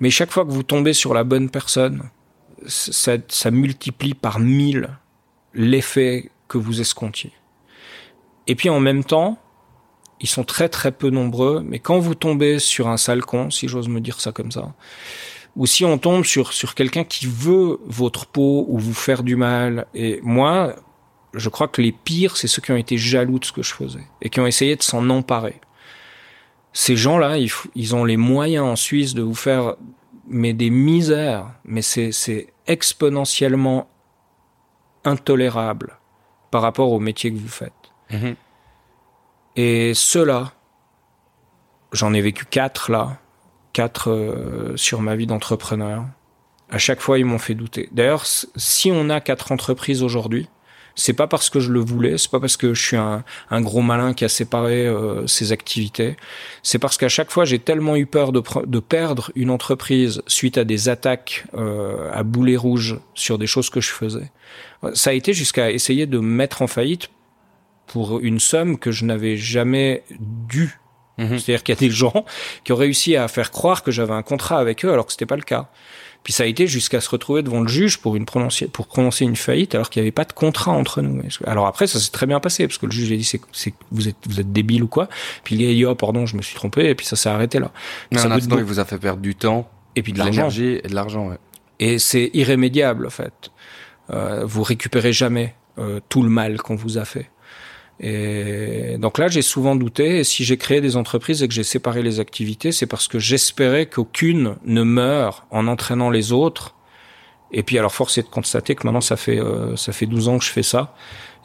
Mais 0.00 0.10
chaque 0.10 0.30
fois 0.30 0.44
que 0.44 0.50
vous 0.50 0.62
tombez 0.62 0.92
sur 0.92 1.14
la 1.14 1.24
bonne 1.24 1.48
personne, 1.48 2.02
ça, 2.66 3.16
ça 3.28 3.50
multiplie 3.50 4.12
par 4.12 4.40
mille 4.40 4.90
l'effet 5.54 6.30
que 6.48 6.58
vous 6.58 6.82
escomptiez. 6.82 7.32
Et 8.46 8.56
puis 8.56 8.68
en 8.68 8.78
même 8.78 9.04
temps, 9.04 9.38
ils 10.20 10.28
sont 10.28 10.44
très 10.44 10.68
très 10.68 10.92
peu 10.92 11.10
nombreux, 11.10 11.62
mais 11.64 11.78
quand 11.78 11.98
vous 11.98 12.14
tombez 12.14 12.58
sur 12.58 12.88
un 12.88 12.96
sale 12.96 13.24
con, 13.24 13.50
si 13.50 13.68
j'ose 13.68 13.88
me 13.88 14.00
dire 14.00 14.20
ça 14.20 14.32
comme 14.32 14.52
ça, 14.52 14.74
ou 15.56 15.66
si 15.66 15.84
on 15.84 15.98
tombe 15.98 16.24
sur 16.24 16.52
sur 16.52 16.74
quelqu'un 16.74 17.04
qui 17.04 17.26
veut 17.26 17.78
votre 17.84 18.26
peau 18.26 18.66
ou 18.68 18.78
vous 18.78 18.94
faire 18.94 19.22
du 19.22 19.36
mal, 19.36 19.86
et 19.94 20.20
moi, 20.22 20.74
je 21.34 21.48
crois 21.48 21.68
que 21.68 21.82
les 21.82 21.92
pires, 21.92 22.36
c'est 22.36 22.48
ceux 22.48 22.62
qui 22.62 22.72
ont 22.72 22.76
été 22.76 22.96
jaloux 22.96 23.38
de 23.38 23.44
ce 23.44 23.52
que 23.52 23.62
je 23.62 23.74
faisais 23.74 24.06
et 24.22 24.30
qui 24.30 24.40
ont 24.40 24.46
essayé 24.46 24.76
de 24.76 24.82
s'en 24.82 25.08
emparer. 25.10 25.60
Ces 26.72 26.96
gens-là, 26.96 27.38
ils, 27.38 27.94
ont 27.94 28.04
les 28.04 28.16
moyens 28.16 28.64
en 28.64 28.76
Suisse 28.76 29.14
de 29.14 29.22
vous 29.22 29.34
faire 29.34 29.76
mais 30.26 30.54
des 30.54 30.70
misères, 30.70 31.52
mais 31.64 31.82
c'est 31.82 32.52
exponentiellement 32.66 33.88
intolérable 35.04 35.98
par 36.50 36.62
rapport 36.62 36.90
au 36.90 36.98
métier 36.98 37.30
que 37.30 37.36
vous 37.36 37.48
faites. 37.48 37.72
Mhm. 38.10 38.34
Et 39.56 39.92
ceux-là, 39.94 40.52
j'en 41.92 42.12
ai 42.12 42.20
vécu 42.20 42.44
quatre 42.44 42.90
là, 42.90 43.18
quatre 43.72 44.10
euh, 44.10 44.76
sur 44.76 45.00
ma 45.00 45.16
vie 45.16 45.26
d'entrepreneur. 45.26 46.04
À 46.70 46.78
chaque 46.78 47.00
fois, 47.00 47.18
ils 47.18 47.24
m'ont 47.24 47.38
fait 47.38 47.54
douter. 47.54 47.88
D'ailleurs, 47.92 48.24
si 48.26 48.90
on 48.90 49.10
a 49.10 49.20
quatre 49.20 49.52
entreprises 49.52 50.02
aujourd'hui, 50.02 50.48
C'est 50.96 51.12
pas 51.12 51.26
parce 51.26 51.50
que 51.50 51.58
je 51.58 51.72
le 51.72 51.80
voulais, 51.80 52.18
c'est 52.18 52.30
pas 52.30 52.38
parce 52.38 52.56
que 52.56 52.72
je 52.72 52.80
suis 52.80 52.96
un, 52.96 53.24
gros 53.60 53.82
malin 53.82 54.14
qui 54.14 54.24
a 54.24 54.28
séparé 54.28 54.86
euh, 54.86 55.26
ses 55.26 55.50
activités. 55.50 56.16
C'est 56.62 56.78
parce 56.78 56.96
qu'à 56.96 57.08
chaque 57.08 57.32
fois, 57.32 57.44
j'ai 57.44 57.58
tellement 57.58 57.96
eu 57.96 58.06
peur 58.06 58.30
de, 58.30 58.78
perdre 58.78 59.32
une 59.34 59.50
entreprise 59.50 60.22
suite 60.28 60.56
à 60.56 60.64
des 60.64 60.88
attaques 60.88 61.46
euh, 61.54 62.12
à 62.12 62.22
boulet 62.22 62.56
rouge 62.56 63.00
sur 63.14 63.38
des 63.38 63.48
choses 63.48 63.70
que 63.70 63.80
je 63.80 63.90
faisais. 63.90 64.30
Ça 64.94 65.10
a 65.10 65.12
été 65.14 65.32
jusqu'à 65.32 65.72
essayer 65.72 66.06
de 66.06 66.20
mettre 66.20 66.62
en 66.62 66.68
faillite 66.68 67.10
pour 67.86 68.20
une 68.20 68.40
somme 68.40 68.78
que 68.78 68.90
je 68.90 69.04
n'avais 69.04 69.36
jamais 69.36 70.02
dû. 70.20 70.78
Mhm. 71.18 71.38
C'est-à-dire 71.38 71.62
qu'il 71.62 71.74
y 71.74 71.78
a 71.78 71.80
des 71.80 71.90
gens 71.90 72.24
qui 72.64 72.72
ont 72.72 72.76
réussi 72.76 73.16
à 73.16 73.28
faire 73.28 73.50
croire 73.50 73.82
que 73.82 73.92
j'avais 73.92 74.14
un 74.14 74.22
contrat 74.22 74.58
avec 74.58 74.84
eux 74.84 74.92
alors 74.92 75.06
que 75.06 75.12
c'était 75.12 75.26
pas 75.26 75.36
le 75.36 75.42
cas. 75.42 75.68
Puis 76.24 76.32
ça 76.32 76.44
a 76.44 76.46
été 76.46 76.66
jusqu'à 76.66 77.02
se 77.02 77.10
retrouver 77.10 77.42
devant 77.42 77.60
le 77.60 77.68
juge 77.68 77.98
pour 77.98 78.16
une 78.16 78.24
prononcer, 78.24 78.66
pour 78.66 78.86
prononcer 78.86 79.26
une 79.26 79.36
faillite 79.36 79.74
alors 79.74 79.90
qu'il 79.90 80.00
n'y 80.00 80.06
avait 80.06 80.12
pas 80.12 80.24
de 80.24 80.32
contrat 80.32 80.72
entre 80.72 81.02
nous. 81.02 81.22
Alors 81.46 81.66
après, 81.66 81.86
ça 81.86 82.00
s'est 82.00 82.10
très 82.10 82.26
bien 82.26 82.40
passé 82.40 82.66
parce 82.66 82.78
que 82.78 82.86
le 82.86 82.92
juge 82.92 83.12
a 83.12 83.16
dit 83.16 83.24
c'est, 83.24 83.42
c'est 83.52 83.74
vous 83.92 84.08
êtes 84.08 84.16
vous 84.26 84.40
êtes 84.40 84.50
débile 84.50 84.82
ou 84.82 84.88
quoi? 84.88 85.08
Puis 85.44 85.54
il 85.54 85.70
a 85.70 85.72
dit 85.72 85.84
oh 85.84 85.94
pardon, 85.94 86.24
je 86.24 86.36
me 86.36 86.42
suis 86.42 86.54
trompé 86.54 86.88
et 86.88 86.94
puis 86.94 87.06
ça 87.06 87.14
s'est 87.14 87.28
arrêté 87.28 87.58
là. 87.58 87.70
Mais 88.10 88.18
ça 88.18 88.28
un 88.28 88.32
instant, 88.32 88.56
il 88.56 88.64
vous 88.64 88.80
a 88.80 88.86
fait 88.86 88.98
perdre 88.98 89.20
du 89.20 89.34
temps 89.34 89.68
et 89.96 90.02
puis 90.02 90.12
de, 90.12 90.18
de 90.18 90.24
l'argent 90.24 90.48
et 90.48 90.88
de 90.88 90.94
l'argent. 90.94 91.28
Ouais. 91.28 91.36
Et 91.78 91.98
c'est 91.98 92.30
irrémédiable 92.32 93.06
en 93.06 93.10
fait. 93.10 93.50
Euh, 94.10 94.44
vous 94.46 94.62
récupérez 94.62 95.12
jamais 95.12 95.54
euh, 95.78 96.00
tout 96.08 96.22
le 96.22 96.30
mal 96.30 96.56
qu'on 96.58 96.74
vous 96.74 96.96
a 96.96 97.04
fait. 97.04 97.30
Et 98.00 98.96
donc 98.98 99.18
là, 99.18 99.28
j'ai 99.28 99.42
souvent 99.42 99.76
douté. 99.76 100.18
Et 100.18 100.24
si 100.24 100.44
j'ai 100.44 100.56
créé 100.56 100.80
des 100.80 100.96
entreprises 100.96 101.42
et 101.42 101.48
que 101.48 101.54
j'ai 101.54 101.62
séparé 101.62 102.02
les 102.02 102.20
activités, 102.20 102.72
c'est 102.72 102.86
parce 102.86 103.08
que 103.08 103.18
j'espérais 103.18 103.86
qu'aucune 103.86 104.56
ne 104.64 104.82
meure 104.82 105.46
en 105.50 105.68
entraînant 105.68 106.10
les 106.10 106.32
autres. 106.32 106.74
Et 107.52 107.62
puis 107.62 107.78
alors, 107.78 107.92
force 107.92 108.18
est 108.18 108.22
de 108.22 108.28
constater 108.28 108.74
que 108.74 108.86
maintenant, 108.86 109.00
ça 109.00 109.16
fait 109.16 109.38
euh, 109.38 109.76
ça 109.76 109.92
fait 109.92 110.06
12 110.06 110.28
ans 110.28 110.38
que 110.38 110.44
je 110.44 110.50
fais 110.50 110.64
ça 110.64 110.94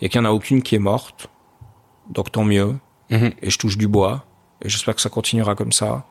et 0.02 0.10
qu'il 0.10 0.20
n'y 0.22 0.28
en 0.28 0.30
a 0.30 0.34
aucune 0.34 0.64
qui 0.64 0.76
est 0.76 0.80
morte. 0.80 1.30
Donc 2.10 2.32
tant 2.32 2.44
mieux. 2.44 2.76
Mhm. 3.12 3.32
Et 3.42 3.50
je 3.50 3.58
touche 3.58 3.78
du 3.78 3.88
bois. 3.88 4.26
Et 4.64 4.70
j'espère 4.70 4.96
que 4.96 5.02
ça 5.02 5.10
continuera 5.10 5.56
comme 5.56 5.72
ça. 5.72 6.06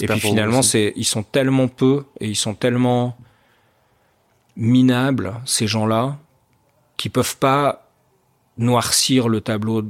Et 0.00 0.06
puis 0.06 0.20
finalement, 0.20 0.62
c'est 0.62 0.92
ils 0.94 1.04
sont 1.04 1.24
tellement 1.24 1.66
peu 1.66 2.04
et 2.20 2.28
ils 2.28 2.36
sont 2.36 2.54
tellement 2.54 3.16
minables 4.56 5.34
ces 5.44 5.66
gens-là 5.66 6.18
qui 6.96 7.08
peuvent 7.08 7.36
pas 7.38 7.91
noircir 8.58 9.28
le 9.28 9.40
tableau 9.40 9.84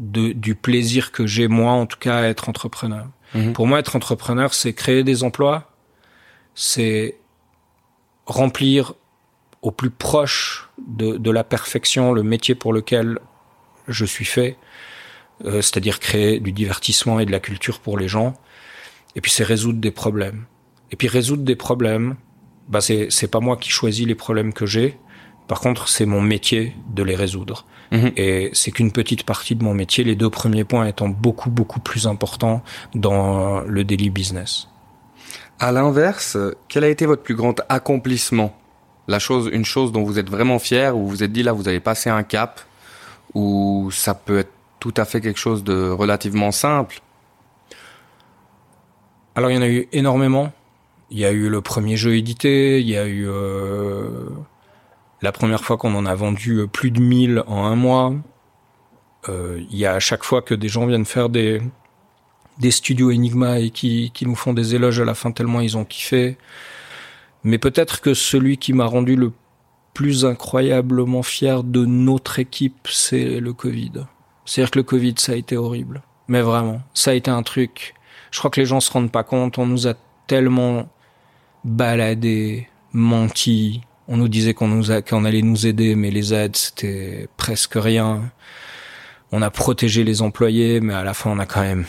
de, 0.00 0.32
du 0.32 0.54
plaisir 0.54 1.12
que 1.12 1.26
j'ai 1.26 1.48
moi 1.48 1.72
en 1.72 1.86
tout 1.86 1.98
cas 1.98 2.18
à 2.18 2.22
être 2.24 2.48
entrepreneur. 2.48 3.06
Mhm. 3.34 3.52
Pour 3.52 3.66
moi, 3.66 3.78
être 3.78 3.96
entrepreneur, 3.96 4.54
c'est 4.54 4.72
créer 4.72 5.02
des 5.02 5.24
emplois, 5.24 5.72
c'est 6.54 7.18
remplir 8.26 8.94
au 9.62 9.70
plus 9.70 9.90
proche 9.90 10.70
de, 10.86 11.16
de 11.16 11.30
la 11.30 11.44
perfection 11.44 12.12
le 12.12 12.22
métier 12.22 12.54
pour 12.54 12.72
lequel 12.72 13.18
je 13.88 14.04
suis 14.04 14.24
fait, 14.24 14.56
euh, 15.44 15.62
c'est-à-dire 15.62 16.00
créer 16.00 16.38
du 16.38 16.52
divertissement 16.52 17.18
et 17.18 17.26
de 17.26 17.32
la 17.32 17.40
culture 17.40 17.80
pour 17.80 17.98
les 17.98 18.08
gens. 18.08 18.34
Et 19.16 19.20
puis 19.20 19.30
c'est 19.30 19.44
résoudre 19.44 19.80
des 19.80 19.90
problèmes. 19.90 20.44
Et 20.90 20.96
puis 20.96 21.08
résoudre 21.08 21.42
des 21.42 21.56
problèmes, 21.56 22.16
bah 22.68 22.80
c'est 22.80 23.08
c'est 23.10 23.28
pas 23.28 23.40
moi 23.40 23.56
qui 23.56 23.70
choisis 23.70 24.06
les 24.06 24.14
problèmes 24.14 24.52
que 24.52 24.66
j'ai. 24.66 24.98
Par 25.48 25.60
contre, 25.60 25.88
c'est 25.88 26.06
mon 26.06 26.22
métier 26.22 26.74
de 26.94 27.02
les 27.02 27.14
résoudre. 27.14 27.66
Mhm. 27.94 28.12
Et 28.16 28.50
c'est 28.52 28.72
qu'une 28.72 28.90
petite 28.90 29.22
partie 29.22 29.54
de 29.54 29.62
mon 29.62 29.72
métier, 29.72 30.02
les 30.02 30.16
deux 30.16 30.28
premiers 30.28 30.64
points 30.64 30.86
étant 30.86 31.08
beaucoup, 31.08 31.48
beaucoup 31.48 31.78
plus 31.78 32.08
importants 32.08 32.62
dans 32.94 33.60
le 33.60 33.84
daily 33.84 34.10
business. 34.10 34.68
À 35.60 35.70
l'inverse, 35.70 36.36
quel 36.68 36.82
a 36.82 36.88
été 36.88 37.06
votre 37.06 37.22
plus 37.22 37.36
grand 37.36 37.60
accomplissement? 37.68 38.52
La 39.06 39.20
chose, 39.20 39.48
une 39.52 39.64
chose 39.64 39.92
dont 39.92 40.02
vous 40.02 40.18
êtes 40.18 40.28
vraiment 40.28 40.58
fier, 40.58 40.96
où 40.96 41.04
vous 41.04 41.08
vous 41.08 41.22
êtes 41.22 41.32
dit 41.32 41.44
là, 41.44 41.52
vous 41.52 41.68
avez 41.68 41.78
passé 41.78 42.10
un 42.10 42.24
cap, 42.24 42.60
ou 43.32 43.90
ça 43.92 44.14
peut 44.14 44.38
être 44.38 44.52
tout 44.80 44.94
à 44.96 45.04
fait 45.04 45.20
quelque 45.20 45.38
chose 45.38 45.62
de 45.62 45.88
relativement 45.90 46.50
simple? 46.50 47.00
Alors, 49.36 49.50
il 49.50 49.54
y 49.54 49.58
en 49.58 49.62
a 49.62 49.68
eu 49.68 49.88
énormément. 49.92 50.52
Il 51.10 51.18
y 51.18 51.24
a 51.24 51.30
eu 51.30 51.48
le 51.48 51.60
premier 51.60 51.96
jeu 51.96 52.16
édité, 52.16 52.80
il 52.80 52.88
y 52.88 52.96
a 52.96 53.06
eu 53.06 53.28
euh, 53.28 54.28
la 55.22 55.32
première 55.32 55.64
fois 55.64 55.76
qu'on 55.76 55.94
en 55.94 56.06
a 56.06 56.14
vendu 56.14 56.58
euh, 56.58 56.66
plus 56.66 56.90
de 56.90 57.00
1000 57.00 57.44
en 57.46 57.64
un 57.64 57.76
mois. 57.76 58.14
Euh, 59.28 59.62
il 59.70 59.76
y 59.78 59.86
a 59.86 59.94
à 59.94 60.00
chaque 60.00 60.24
fois 60.24 60.42
que 60.42 60.54
des 60.54 60.68
gens 60.68 60.86
viennent 60.86 61.04
faire 61.04 61.28
des, 61.28 61.62
des 62.58 62.70
studios 62.70 63.10
Enigma 63.10 63.58
et 63.58 63.70
qui, 63.70 64.10
qui 64.12 64.26
nous 64.26 64.34
font 64.34 64.52
des 64.52 64.74
éloges 64.74 65.00
à 65.00 65.04
la 65.04 65.14
fin 65.14 65.32
tellement 65.32 65.60
ils 65.60 65.76
ont 65.76 65.84
kiffé. 65.84 66.36
Mais 67.42 67.58
peut-être 67.58 68.00
que 68.00 68.14
celui 68.14 68.58
qui 68.58 68.72
m'a 68.72 68.86
rendu 68.86 69.16
le 69.16 69.32
plus 69.92 70.24
incroyablement 70.24 71.22
fier 71.22 71.62
de 71.62 71.84
notre 71.86 72.38
équipe, 72.38 72.88
c'est 72.90 73.38
le 73.40 73.52
Covid. 73.52 73.92
C'est-à-dire 74.44 74.70
que 74.70 74.78
le 74.78 74.82
Covid, 74.82 75.14
ça 75.18 75.32
a 75.32 75.36
été 75.36 75.56
horrible. 75.56 76.02
Mais 76.28 76.42
vraiment, 76.42 76.80
ça 76.94 77.12
a 77.12 77.14
été 77.14 77.30
un 77.30 77.42
truc. 77.42 77.94
Je 78.30 78.38
crois 78.38 78.50
que 78.50 78.60
les 78.60 78.66
gens 78.66 78.80
se 78.80 78.90
rendent 78.90 79.12
pas 79.12 79.22
compte. 79.22 79.58
On 79.58 79.66
nous 79.66 79.86
a 79.86 79.94
tellement 80.26 80.88
baladé, 81.64 82.68
menti. 82.92 83.82
On 84.06 84.16
nous 84.16 84.28
disait 84.28 84.54
qu'on 84.54 85.24
allait 85.24 85.42
nous 85.42 85.66
aider, 85.66 85.94
mais 85.94 86.10
les 86.10 86.34
aides, 86.34 86.56
c'était 86.56 87.28
presque 87.36 87.74
rien. 87.76 88.30
On 89.32 89.40
a 89.40 89.50
protégé 89.50 90.04
les 90.04 90.20
employés, 90.20 90.80
mais 90.80 90.94
à 90.94 91.04
la 91.04 91.14
fin, 91.14 91.30
on 91.30 91.38
a 91.38 91.46
quand 91.46 91.62
même 91.62 91.86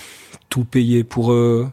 tout 0.49 0.63
payé 0.63 1.03
pour 1.03 1.33
eux. 1.33 1.67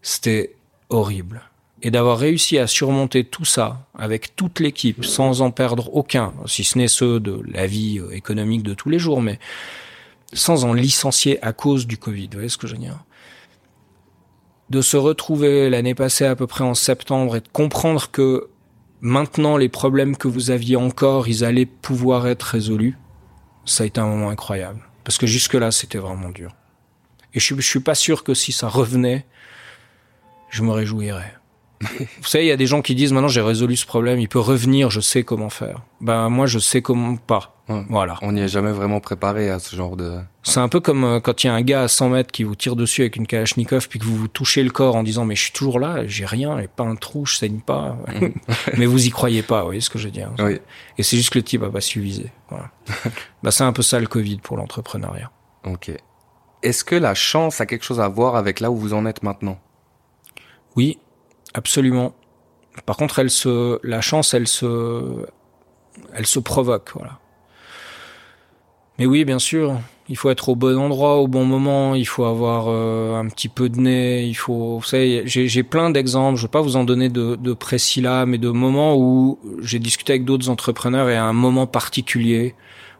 C'était 0.00 0.54
horrible. 0.88 1.42
Et 1.82 1.90
d'avoir 1.90 2.18
réussi 2.18 2.58
à 2.58 2.66
surmonter 2.66 3.24
tout 3.24 3.44
ça 3.44 3.86
avec 3.98 4.36
toute 4.36 4.58
l'équipe 4.58 5.04
sans 5.04 5.42
en 5.42 5.50
perdre 5.50 5.94
aucun, 5.94 6.32
si 6.46 6.64
ce 6.64 6.78
n'est 6.78 6.88
ceux 6.88 7.20
de 7.20 7.42
la 7.46 7.66
vie 7.66 7.98
euh, 7.98 8.10
économique 8.10 8.62
de 8.62 8.72
tous 8.72 8.88
les 8.88 8.98
jours, 8.98 9.20
mais 9.20 9.38
sans 10.32 10.64
en 10.64 10.72
licencier 10.72 11.44
à 11.44 11.52
cause 11.52 11.86
du 11.86 11.98
Covid. 11.98 12.28
Vous 12.28 12.38
voyez 12.38 12.48
ce 12.48 12.56
que 12.56 12.66
je 12.66 12.72
veux 12.72 12.80
dire? 12.80 13.04
De 14.70 14.80
se 14.80 14.96
retrouver 14.96 15.68
l'année 15.68 15.94
passée 15.94 16.24
à 16.24 16.34
peu 16.34 16.46
près 16.46 16.64
en 16.64 16.74
septembre 16.74 17.36
et 17.36 17.40
de 17.40 17.48
comprendre 17.52 18.10
que 18.10 18.48
maintenant 19.04 19.58
les 19.58 19.68
problèmes 19.68 20.16
que 20.16 20.26
vous 20.26 20.50
aviez 20.50 20.76
encore, 20.76 21.28
ils 21.28 21.44
allaient 21.44 21.66
pouvoir 21.66 22.26
être 22.26 22.42
résolus, 22.42 22.96
ça 23.66 23.84
a 23.84 23.86
été 23.86 24.00
un 24.00 24.06
moment 24.06 24.30
incroyable. 24.30 24.80
Parce 25.04 25.18
que 25.18 25.26
jusque-là, 25.26 25.70
c'était 25.70 25.98
vraiment 25.98 26.30
dur. 26.30 26.56
Et 27.34 27.40
je, 27.40 27.54
je 27.54 27.60
suis 27.60 27.80
pas 27.80 27.94
sûr 27.94 28.24
que 28.24 28.32
si 28.32 28.50
ça 28.50 28.66
revenait, 28.66 29.26
je 30.48 30.62
me 30.62 30.70
réjouirais. 30.70 31.34
Vous 32.20 32.28
savez, 32.28 32.44
il 32.44 32.48
y 32.48 32.52
a 32.52 32.56
des 32.56 32.66
gens 32.66 32.82
qui 32.82 32.94
disent 32.94 33.12
maintenant 33.12 33.28
j'ai 33.28 33.40
résolu 33.40 33.76
ce 33.76 33.86
problème, 33.86 34.20
il 34.20 34.28
peut 34.28 34.38
revenir, 34.38 34.90
je 34.90 35.00
sais 35.00 35.22
comment 35.22 35.50
faire. 35.50 35.82
Ben 36.00 36.28
moi 36.28 36.46
je 36.46 36.58
sais 36.58 36.82
comment 36.82 37.16
pas. 37.16 37.54
Ouais. 37.68 37.82
Voilà. 37.88 38.18
On 38.20 38.32
n'y 38.32 38.42
est 38.42 38.48
jamais 38.48 38.72
vraiment 38.72 39.00
préparé 39.00 39.48
à 39.48 39.58
ce 39.58 39.74
genre 39.74 39.96
de. 39.96 40.18
C'est 40.42 40.60
un 40.60 40.68
peu 40.68 40.80
comme 40.80 41.04
euh, 41.04 41.20
quand 41.20 41.42
il 41.42 41.46
y 41.46 41.50
a 41.50 41.54
un 41.54 41.62
gars 41.62 41.82
à 41.82 41.88
100 41.88 42.10
mètres 42.10 42.30
qui 42.30 42.44
vous 42.44 42.54
tire 42.54 42.76
dessus 42.76 43.00
avec 43.00 43.16
une 43.16 43.26
kalachnikov 43.26 43.88
puis 43.88 43.98
que 43.98 44.04
vous 44.04 44.16
vous 44.16 44.28
touchez 44.28 44.62
le 44.62 44.70
corps 44.70 44.96
en 44.96 45.02
disant 45.02 45.24
mais 45.24 45.34
je 45.34 45.44
suis 45.44 45.52
toujours 45.52 45.80
là, 45.80 46.06
j'ai 46.06 46.26
rien, 46.26 46.60
j'ai 46.60 46.68
pas 46.68 46.84
un 46.84 46.94
trou, 46.94 47.24
je 47.24 47.36
saigne 47.36 47.60
pas. 47.60 47.96
mais 48.76 48.84
vous 48.84 49.06
y 49.06 49.10
croyez 49.10 49.42
pas, 49.42 49.60
vous 49.60 49.68
voyez 49.68 49.80
ce 49.80 49.88
que 49.88 49.98
je 49.98 50.06
veux 50.06 50.12
dire. 50.12 50.30
Oui. 50.38 50.60
Et 50.98 51.02
c'est 51.02 51.16
juste 51.16 51.30
que 51.30 51.38
le 51.38 51.44
type 51.44 51.62
a 51.62 51.70
pas 51.70 51.80
su 51.80 52.00
viser. 52.00 52.30
Voilà. 52.50 52.70
bah 53.42 53.50
c'est 53.50 53.64
un 53.64 53.72
peu 53.72 53.82
ça 53.82 53.98
le 53.98 54.06
Covid 54.06 54.38
pour 54.38 54.58
l'entrepreneuriat. 54.58 55.30
Ok. 55.64 55.90
Est-ce 56.62 56.84
que 56.84 56.94
la 56.94 57.14
chance 57.14 57.60
a 57.60 57.66
quelque 57.66 57.84
chose 57.84 58.00
à 58.00 58.08
voir 58.08 58.36
avec 58.36 58.60
là 58.60 58.70
où 58.70 58.76
vous 58.76 58.92
en 58.92 59.06
êtes 59.06 59.22
maintenant? 59.22 59.58
Oui, 60.76 60.98
absolument. 61.54 62.14
Par 62.86 62.96
contre, 62.96 63.18
elle 63.20 63.30
se, 63.30 63.78
la 63.86 64.00
chance, 64.00 64.34
elle 64.34 64.48
se, 64.48 65.26
elle 66.12 66.26
se 66.26 66.38
provoque, 66.40 66.90
voilà. 66.94 67.18
Mais 68.98 69.06
oui, 69.06 69.24
bien 69.24 69.40
sûr, 69.40 69.80
il 70.08 70.16
faut 70.16 70.30
être 70.30 70.48
au 70.48 70.54
bon 70.54 70.78
endroit, 70.78 71.16
au 71.16 71.26
bon 71.26 71.44
moment, 71.44 71.94
il 71.94 72.06
faut 72.06 72.24
avoir 72.24 72.66
euh, 72.68 73.18
un 73.18 73.26
petit 73.28 73.48
peu 73.48 73.68
de 73.68 73.80
nez, 73.80 74.24
il 74.24 74.34
faut, 74.34 74.78
vous 74.78 74.84
savez, 74.84 75.22
j'ai 75.26 75.62
plein 75.62 75.90
d'exemples, 75.90 76.36
je 76.36 76.42
vais 76.42 76.50
pas 76.50 76.60
vous 76.60 76.76
en 76.76 76.84
donner 76.84 77.08
de, 77.08 77.34
de 77.36 77.52
précis 77.54 78.00
là, 78.00 78.24
mais 78.24 78.38
de 78.38 78.50
moments 78.50 78.96
où 78.96 79.38
j'ai 79.62 79.80
discuté 79.80 80.12
avec 80.12 80.24
d'autres 80.24 80.48
entrepreneurs 80.48 81.08
et 81.08 81.16
à 81.16 81.24
un 81.24 81.32
moment 81.32 81.66
particulier, 81.66 82.54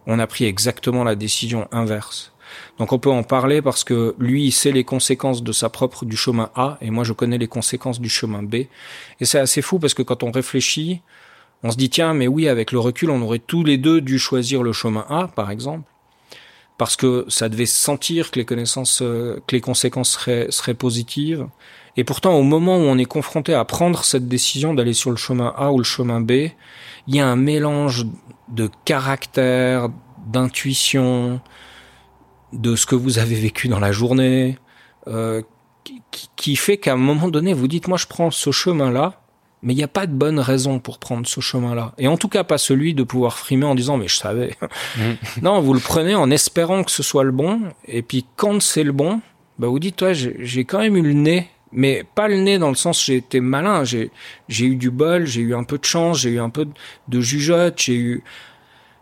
on 0.07 0.19
a 0.19 0.27
pris 0.27 0.45
exactement 0.45 1.05
la 1.05 1.15
décision 1.15 1.69
inverse. 1.71 2.34
Donc 2.79 2.93
on 2.93 2.99
peut 2.99 3.11
en 3.11 3.23
parler 3.23 3.63
parce 3.63 3.85
que 3.85 4.15
lui, 4.19 4.47
il 4.47 4.53
sait 4.53 4.73
les 4.73 4.85
conséquences 4.85 5.43
de 5.43 5.53
sa 5.53 5.69
propre 5.69 6.05
du 6.05 6.17
chemin 6.17 6.51
A 6.57 6.77
et 6.81 6.91
moi 6.91 7.05
je 7.05 7.13
connais 7.13 7.39
les 7.39 7.47
conséquences 7.47 8.01
du 8.01 8.09
chemin 8.09 8.43
B. 8.43 8.55
Et 9.21 9.25
c'est 9.25 9.39
assez 9.39 9.63
fou 9.63 9.79
parce 9.79 9.95
que 9.95 10.03
quand 10.03 10.23
on 10.23 10.33
réfléchit, 10.33 11.01
on 11.63 11.71
se 11.71 11.77
dit 11.77 11.89
tiens, 11.89 12.13
mais 12.13 12.29
oui, 12.29 12.47
avec 12.49 12.73
le 12.73 12.79
recul, 12.79 13.11
on 13.11 13.23
aurait 13.23 13.39
tous 13.39 13.65
les 13.65 13.79
deux 13.79 14.03
dû 14.03 14.19
choisir 14.19 14.63
le 14.63 14.73
chemin 14.73 15.07
A, 15.09 15.29
par 15.29 15.51
exemple, 15.51 15.89
parce 16.77 16.95
que 16.95 17.25
ça 17.29 17.49
devait 17.49 17.65
sentir 17.65 18.31
que 18.31 18.39
les 18.39 18.45
connaissances, 18.45 19.01
euh, 19.01 19.41
que 19.47 19.57
les 19.57 19.63
conséquences 19.63 20.11
seraient, 20.11 20.47
seraient 20.51 20.75
positives. 20.75 21.47
Et 21.97 22.05
pourtant, 22.05 22.35
au 22.35 22.43
moment 22.43 22.77
où 22.77 22.83
on 22.83 22.99
est 22.99 23.07
confronté 23.07 23.55
à 23.55 23.65
prendre 23.65 24.05
cette 24.05 24.29
décision 24.29 24.75
d'aller 24.75 24.93
sur 24.93 25.11
le 25.11 25.17
chemin 25.17 25.55
A 25.57 25.73
ou 25.73 25.79
le 25.79 25.85
chemin 25.85 26.21
B, 26.21 26.33
il 27.07 27.17
y 27.17 27.21
a 27.21 27.27
un 27.27 27.37
mélange 27.37 28.05
de 28.49 28.69
caractère, 28.85 29.89
d'intuition, 30.27 31.41
de 32.55 32.77
ce 32.77 32.87
que 32.87 32.95
vous 32.95 33.19
avez 33.19 33.35
vécu 33.35 33.69
dans 33.69 33.81
la 33.81 33.93
journée, 33.93 34.59
euh, 35.07 35.43
qui, 35.85 36.31
qui 36.37 36.57
fait 36.57 36.79
qu'à 36.79 36.95
un 36.95 36.97
moment 36.97 37.29
donné, 37.29 37.53
vous 37.53 37.69
dites, 37.69 37.89
moi 37.89 37.99
je 37.99 38.07
prends 38.07 38.31
ce 38.31 38.51
chemin-là, 38.51 39.21
mais 39.65 39.73
il 39.73 39.77
n'y 39.77 39.83
a 39.83 39.89
pas 39.89 40.07
de 40.07 40.13
bonne 40.13 40.39
raison 40.39 40.79
pour 40.79 40.99
prendre 40.99 41.27
ce 41.27 41.41
chemin-là. 41.41 41.95
Et 41.97 42.07
en 42.07 42.19
tout 42.19 42.29
cas, 42.29 42.45
pas 42.45 42.59
celui 42.59 42.93
de 42.93 43.03
pouvoir 43.03 43.39
frimer 43.39 43.65
en 43.65 43.75
disant, 43.75 43.97
mais 43.97 44.09
je 44.09 44.17
savais. 44.17 44.55
non, 45.43 45.61
vous 45.61 45.73
le 45.73 45.81
prenez 45.81 46.15
en 46.15 46.31
espérant 46.31 46.85
que 46.85 46.91
ce 46.91 47.03
soit 47.03 47.25
le 47.25 47.33
bon. 47.33 47.63
Et 47.89 48.03
puis, 48.03 48.27
quand 48.37 48.61
c'est 48.61 48.85
le 48.85 48.93
bon, 48.93 49.23
bah, 49.59 49.69
vous 49.69 49.79
dites, 49.79 49.97
toi, 49.97 50.13
j'ai 50.13 50.65
quand 50.67 50.81
même 50.81 50.97
eu 50.97 51.03
le 51.03 51.15
nez. 51.15 51.49
Mais 51.77 52.05
pas 52.15 52.29
le 52.29 52.37
nez 52.37 52.59
dans 52.59 52.69
le 52.69 52.77
sens 52.77 53.05
j'ai 53.05 53.17
été 53.17 53.41
malin. 53.41 53.83
J'ai, 53.83 54.13
j'ai 54.49 54.67
eu 54.67 54.77
du 54.77 54.93
bol, 54.93 55.27
j'ai 55.27 55.41
eu 55.41 55.57
un 55.57 55.65
peu 55.65 55.79
de 55.79 55.85
chance, 55.85 56.21
j'ai 56.21 56.31
eu 56.31 56.39
un 56.39 56.51
peu 56.51 56.69
de 57.09 57.21
jugeote, 57.21 57.75
j'ai 57.79 57.97
eu, 57.97 58.23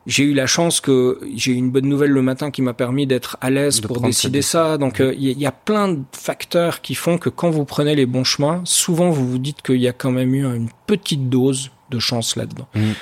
j'ai 0.07 0.25
eu 0.25 0.35
la 0.35 0.47
chance 0.47 0.81
que 0.81 1.21
j'ai 1.35 1.53
eu 1.53 1.57
une 1.57 1.71
bonne 1.71 1.87
nouvelle 1.87 2.11
le 2.11 2.23
matin 2.23 2.51
qui 2.51 2.61
m'a 2.61 2.75
permis 2.75 3.07
d'être 3.07 3.37
à 3.41 3.51
l'aise 3.51 3.81
pour 3.81 4.01
décider 4.01 4.43
ça. 4.43 4.77
Donc 4.77 4.99
il 4.99 5.05
euh, 5.05 5.15
y, 5.15 5.47
a 5.47 5.53
plein 5.53 5.89
de 5.89 6.03
facteurs 6.13 6.81
qui 6.81 6.95
font 6.95 7.19
que 7.19 7.29
quand 7.29 7.51
vous 7.51 7.65
prenez 7.65 7.95
les 7.95 8.07
bons 8.07 8.25
chemins, 8.25 8.63
souvent 8.65 9.11
vous 9.11 9.29
vous 9.29 9.39
dites 9.39 9.63
qu'il 9.63 9.81
y 9.81 9.89
a 9.89 9.93
quand 9.93 10.11
même 10.11 10.35
eu 10.35 10.45
une 10.45 10.71
petite 10.87 11.29
dose 11.29 11.71
de 11.91 11.99
chance 12.01 12.37
là-dedans. 12.37 12.67
Mm. 12.75 12.93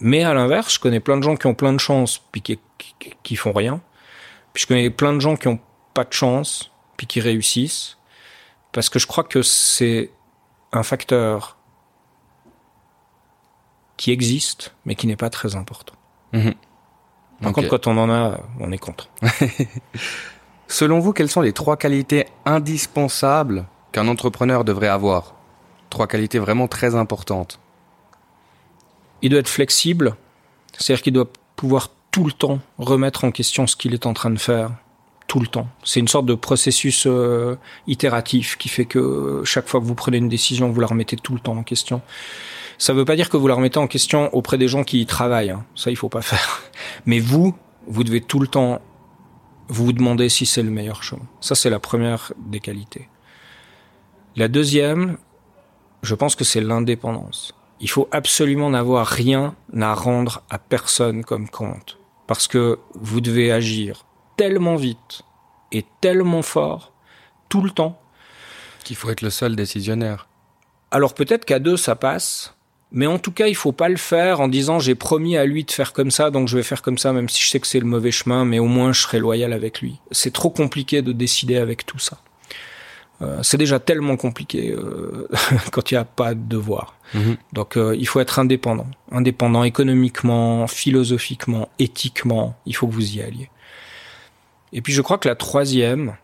Mais 0.00 0.24
à 0.24 0.34
l'inverse, 0.34 0.74
je 0.74 0.80
connais 0.80 1.00
plein 1.00 1.16
de 1.16 1.22
gens 1.22 1.36
qui 1.36 1.46
ont 1.46 1.54
plein 1.54 1.72
de 1.72 1.78
chance 1.78 2.20
puis 2.30 2.42
qui, 2.42 2.58
qui, 3.22 3.36
font 3.36 3.52
rien. 3.52 3.80
Puis 4.52 4.62
je 4.62 4.66
connais 4.66 4.90
plein 4.90 5.14
de 5.14 5.20
gens 5.20 5.36
qui 5.36 5.48
ont 5.48 5.60
pas 5.94 6.04
de 6.04 6.12
chance 6.12 6.70
puis 6.98 7.06
qui 7.06 7.20
réussissent 7.20 7.96
parce 8.72 8.90
que 8.90 8.98
je 8.98 9.06
crois 9.06 9.24
que 9.24 9.40
c'est 9.40 10.10
un 10.72 10.82
facteur 10.82 11.56
qui 13.96 14.10
existe 14.10 14.74
mais 14.84 14.94
qui 14.94 15.06
n'est 15.06 15.16
pas 15.16 15.30
très 15.30 15.56
important. 15.56 15.94
Mhm. 16.34 16.54
Par 17.40 17.52
contre, 17.52 17.68
quand 17.68 17.86
on 17.86 17.96
en 17.96 18.10
a, 18.10 18.40
on 18.60 18.72
est 18.72 18.78
contre. 18.78 19.08
Selon 20.68 20.98
vous, 20.98 21.12
quelles 21.12 21.30
sont 21.30 21.40
les 21.40 21.52
trois 21.52 21.76
qualités 21.76 22.26
indispensables 22.44 23.66
qu'un 23.92 24.08
entrepreneur 24.08 24.64
devrait 24.64 24.88
avoir? 24.88 25.34
Trois 25.90 26.06
qualités 26.06 26.38
vraiment 26.38 26.68
très 26.68 26.94
importantes. 26.94 27.60
Il 29.22 29.30
doit 29.30 29.40
être 29.40 29.48
flexible, 29.48 30.16
c'est-à-dire 30.72 31.02
qu'il 31.02 31.12
doit 31.12 31.28
pouvoir 31.56 31.90
tout 32.10 32.24
le 32.24 32.32
temps 32.32 32.60
remettre 32.78 33.24
en 33.24 33.30
question 33.30 33.66
ce 33.66 33.76
qu'il 33.76 33.94
est 33.94 34.06
en 34.06 34.14
train 34.14 34.30
de 34.30 34.38
faire, 34.38 34.70
tout 35.26 35.40
le 35.40 35.46
temps. 35.46 35.68
C'est 35.82 36.00
une 36.00 36.08
sorte 36.08 36.26
de 36.26 36.34
processus 36.34 37.06
euh, 37.06 37.56
itératif 37.86 38.56
qui 38.56 38.68
fait 38.68 38.84
que 38.84 39.42
chaque 39.44 39.68
fois 39.68 39.80
que 39.80 39.84
vous 39.84 39.94
prenez 39.94 40.18
une 40.18 40.28
décision, 40.28 40.70
vous 40.70 40.80
la 40.80 40.86
remettez 40.86 41.16
tout 41.16 41.34
le 41.34 41.40
temps 41.40 41.56
en 41.56 41.62
question. 41.62 42.02
Ça 42.78 42.92
ne 42.92 42.98
veut 42.98 43.04
pas 43.04 43.16
dire 43.16 43.30
que 43.30 43.36
vous 43.36 43.48
la 43.48 43.54
remettez 43.54 43.78
en 43.78 43.86
question 43.86 44.34
auprès 44.34 44.58
des 44.58 44.68
gens 44.68 44.84
qui 44.84 45.00
y 45.00 45.06
travaillent. 45.06 45.50
Hein. 45.50 45.64
Ça, 45.74 45.90
il 45.90 45.96
faut 45.96 46.08
pas 46.08 46.22
faire. 46.22 46.62
Mais 47.06 47.20
vous, 47.20 47.54
vous 47.86 48.04
devez 48.04 48.20
tout 48.20 48.40
le 48.40 48.46
temps 48.46 48.80
vous 49.68 49.92
demander 49.92 50.28
si 50.28 50.46
c'est 50.46 50.62
le 50.62 50.70
meilleur 50.70 51.02
chemin. 51.02 51.26
Ça, 51.40 51.54
c'est 51.54 51.70
la 51.70 51.80
première 51.80 52.32
des 52.38 52.60
qualités. 52.60 53.08
La 54.36 54.48
deuxième, 54.48 55.16
je 56.02 56.14
pense 56.14 56.36
que 56.36 56.44
c'est 56.44 56.60
l'indépendance. 56.60 57.54
Il 57.80 57.88
faut 57.88 58.08
absolument 58.10 58.70
n'avoir 58.70 59.06
rien 59.06 59.54
à 59.78 59.94
rendre 59.94 60.42
à 60.50 60.58
personne 60.58 61.24
comme 61.24 61.48
compte. 61.48 61.98
Parce 62.26 62.48
que 62.48 62.78
vous 62.94 63.20
devez 63.20 63.52
agir 63.52 64.04
tellement 64.36 64.76
vite 64.76 65.22
et 65.72 65.84
tellement 66.00 66.42
fort 66.42 66.92
tout 67.48 67.62
le 67.62 67.70
temps. 67.70 68.00
Qu'il 68.84 68.96
faut 68.96 69.10
être 69.10 69.22
le 69.22 69.30
seul 69.30 69.56
décisionnaire. 69.56 70.28
Alors 70.90 71.14
peut-être 71.14 71.44
qu'à 71.44 71.58
deux, 71.58 71.76
ça 71.76 71.96
passe, 71.96 72.53
mais 72.94 73.06
en 73.06 73.18
tout 73.18 73.32
cas, 73.32 73.48
il 73.48 73.56
faut 73.56 73.72
pas 73.72 73.88
le 73.88 73.96
faire 73.96 74.40
en 74.40 74.46
disant 74.46 74.78
j'ai 74.78 74.94
promis 74.94 75.36
à 75.36 75.44
lui 75.44 75.64
de 75.64 75.70
faire 75.72 75.92
comme 75.92 76.12
ça, 76.12 76.30
donc 76.30 76.46
je 76.46 76.56
vais 76.56 76.62
faire 76.62 76.80
comme 76.80 76.96
ça, 76.96 77.12
même 77.12 77.28
si 77.28 77.42
je 77.42 77.50
sais 77.50 77.58
que 77.58 77.66
c'est 77.66 77.80
le 77.80 77.86
mauvais 77.86 78.12
chemin, 78.12 78.44
mais 78.44 78.60
au 78.60 78.66
moins 78.66 78.92
je 78.92 79.00
serai 79.00 79.18
loyal 79.18 79.52
avec 79.52 79.80
lui. 79.80 79.98
C'est 80.12 80.32
trop 80.32 80.48
compliqué 80.48 81.02
de 81.02 81.12
décider 81.12 81.56
avec 81.56 81.84
tout 81.84 81.98
ça. 81.98 82.18
Euh, 83.20 83.42
c'est 83.42 83.56
déjà 83.56 83.80
tellement 83.80 84.16
compliqué 84.16 84.70
euh, 84.70 85.28
quand 85.72 85.90
il 85.90 85.94
n'y 85.94 85.98
a 85.98 86.04
pas 86.04 86.34
de 86.34 86.48
devoir. 86.48 86.96
Mhm. 87.14 87.36
Donc 87.52 87.76
euh, 87.76 87.96
il 87.98 88.06
faut 88.06 88.20
être 88.20 88.38
indépendant, 88.38 88.86
indépendant 89.10 89.64
économiquement, 89.64 90.68
philosophiquement, 90.68 91.68
éthiquement. 91.80 92.56
Il 92.64 92.76
faut 92.76 92.86
que 92.86 92.92
vous 92.92 93.16
y 93.16 93.20
alliez. 93.20 93.50
Et 94.72 94.82
puis 94.82 94.92
je 94.92 95.02
crois 95.02 95.18
que 95.18 95.28
la 95.28 95.34
troisième, 95.34 96.14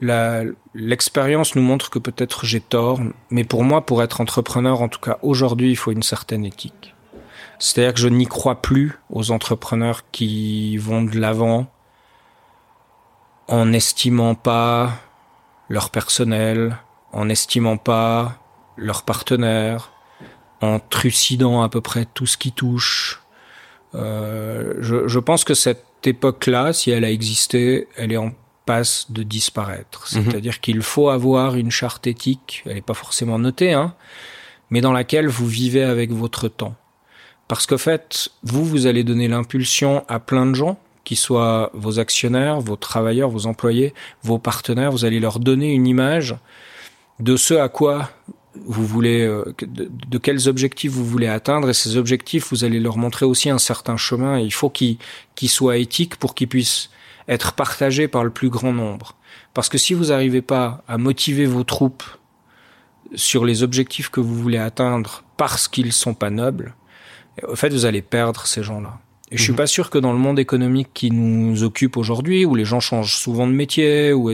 l'expérience 0.00 1.54
nous 1.54 1.62
montre 1.62 1.90
que 1.90 1.98
peut-être 1.98 2.44
j'ai 2.44 2.60
tort, 2.60 3.00
mais 3.30 3.44
pour 3.44 3.64
moi, 3.64 3.86
pour 3.86 4.02
être 4.02 4.20
entrepreneur, 4.20 4.82
en 4.82 4.88
tout 4.88 5.00
cas 5.00 5.18
aujourd'hui, 5.22 5.70
il 5.70 5.76
faut 5.76 5.92
une 5.92 6.02
certaine 6.02 6.44
éthique. 6.44 6.94
C'est-à-dire 7.58 7.94
que 7.94 8.00
je 8.00 8.08
n'y 8.08 8.26
crois 8.26 8.60
plus 8.60 8.98
aux 9.10 9.30
entrepreneurs 9.30 10.02
qui 10.10 10.76
vont 10.76 11.02
de 11.02 11.18
l'avant 11.18 11.66
en 13.48 13.66
n'estimant 13.66 14.34
pas 14.34 14.92
leur 15.68 15.90
personnel, 15.90 16.76
en 17.12 17.26
n'estimant 17.26 17.76
pas 17.78 18.38
leurs 18.76 19.02
partenaires, 19.02 19.92
en 20.60 20.78
trucidant 20.80 21.62
à 21.62 21.68
peu 21.68 21.80
près 21.80 22.04
tout 22.04 22.26
ce 22.26 22.36
qui 22.36 22.52
touche. 22.52 23.22
Euh, 23.94 24.74
je, 24.80 25.08
je 25.08 25.18
pense 25.18 25.44
que 25.44 25.54
cette 25.54 25.84
époque-là, 26.04 26.72
si 26.72 26.90
elle 26.90 27.04
a 27.04 27.10
existé, 27.10 27.88
elle 27.96 28.12
est 28.12 28.18
en 28.18 28.32
passe 28.66 29.06
de 29.10 29.22
disparaître. 29.22 30.06
Mhm. 30.12 30.24
C'est-à-dire 30.24 30.60
qu'il 30.60 30.82
faut 30.82 31.08
avoir 31.08 31.54
une 31.54 31.70
charte 31.70 32.06
éthique, 32.06 32.62
elle 32.66 32.74
n'est 32.74 32.82
pas 32.82 32.94
forcément 32.94 33.38
notée, 33.38 33.72
hein, 33.72 33.94
mais 34.70 34.82
dans 34.82 34.92
laquelle 34.92 35.28
vous 35.28 35.46
vivez 35.46 35.84
avec 35.84 36.10
votre 36.10 36.48
temps. 36.48 36.74
Parce 37.48 37.66
qu'en 37.66 37.78
fait, 37.78 38.28
vous, 38.42 38.64
vous 38.64 38.86
allez 38.86 39.04
donner 39.04 39.28
l'impulsion 39.28 40.04
à 40.08 40.18
plein 40.18 40.46
de 40.46 40.54
gens, 40.54 40.78
qui 41.04 41.14
soient 41.14 41.70
vos 41.72 42.00
actionnaires, 42.00 42.60
vos 42.60 42.74
travailleurs, 42.74 43.30
vos 43.30 43.46
employés, 43.46 43.94
vos 44.24 44.38
partenaires, 44.38 44.90
vous 44.90 45.04
allez 45.04 45.20
leur 45.20 45.38
donner 45.38 45.72
une 45.72 45.86
image 45.86 46.34
de 47.20 47.36
ce 47.36 47.54
à 47.54 47.68
quoi 47.68 48.10
vous 48.64 48.84
voulez, 48.84 49.22
euh, 49.22 49.54
de, 49.62 50.18
quels 50.18 50.48
objectifs 50.48 50.90
vous 50.90 51.04
voulez 51.04 51.28
atteindre, 51.28 51.70
et 51.70 51.74
ces 51.74 51.96
objectifs, 51.96 52.50
vous 52.50 52.64
allez 52.64 52.80
leur 52.80 52.96
montrer 52.96 53.24
aussi 53.24 53.50
un 53.50 53.58
certain 53.58 53.96
chemin, 53.96 54.40
et 54.40 54.42
il 54.42 54.52
faut 54.52 54.70
qu'ils 54.70 54.98
soient 55.48 55.76
éthiques 55.76 56.16
pour 56.16 56.34
qu'ils 56.34 56.48
puissent 56.48 56.90
être 57.28 57.52
partagé 57.52 58.08
par 58.08 58.24
le 58.24 58.30
plus 58.30 58.48
grand 58.48 58.72
nombre. 58.72 59.14
Parce 59.54 59.68
que 59.68 59.78
si 59.78 59.94
vous 59.94 60.06
n'arrivez 60.06 60.42
pas 60.42 60.82
à 60.88 60.98
motiver 60.98 61.46
vos 61.46 61.64
troupes 61.64 62.04
sur 63.14 63.44
les 63.44 63.62
objectifs 63.62 64.10
que 64.10 64.20
vous 64.20 64.34
voulez 64.34 64.58
atteindre 64.58 65.24
parce 65.36 65.68
qu'ils 65.68 65.92
sont 65.92 66.14
pas 66.14 66.30
nobles, 66.30 66.74
au 67.46 67.56
fait, 67.56 67.70
vous 67.70 67.84
allez 67.84 68.02
perdre 68.02 68.46
ces 68.46 68.62
gens-là. 68.62 68.98
Et 69.30 69.36
je 69.36 69.42
suis 69.42 69.52
mhm. 69.52 69.58
pas 69.58 69.66
sûr 69.66 69.90
que 69.90 69.98
dans 69.98 70.12
le 70.12 70.18
monde 70.18 70.38
économique 70.38 70.88
qui 70.94 71.10
nous 71.10 71.64
occupe 71.64 71.96
aujourd'hui, 71.96 72.44
où 72.44 72.54
les 72.54 72.64
gens 72.64 72.80
changent 72.80 73.16
souvent 73.16 73.46
de 73.46 73.52
métier, 73.52 74.12
où, 74.12 74.30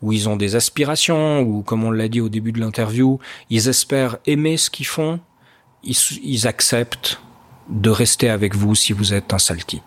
où 0.00 0.12
ils 0.12 0.28
ont 0.28 0.36
des 0.36 0.54
aspirations, 0.54 1.40
ou 1.40 1.62
comme 1.62 1.82
on 1.82 1.90
l'a 1.90 2.08
dit 2.08 2.20
au 2.20 2.28
début 2.28 2.52
de 2.52 2.60
l'interview, 2.60 3.18
ils 3.50 3.68
espèrent 3.68 4.18
aimer 4.26 4.56
ce 4.56 4.70
qu'ils 4.70 4.86
font, 4.86 5.18
ils, 5.82 5.96
ils 6.22 6.46
acceptent 6.46 7.20
de 7.68 7.90
rester 7.90 8.30
avec 8.30 8.54
vous 8.54 8.74
si 8.74 8.92
vous 8.92 9.12
êtes 9.12 9.32
un 9.34 9.38
sale 9.38 9.64
type. 9.64 9.82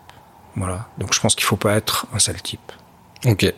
Voilà. 0.55 0.87
Donc 0.97 1.13
je 1.13 1.19
pense 1.19 1.35
qu'il 1.35 1.45
faut 1.45 1.57
pas 1.57 1.75
être 1.75 2.07
un 2.13 2.19
sale 2.19 2.41
type. 2.41 2.71
Ok. 3.25 3.53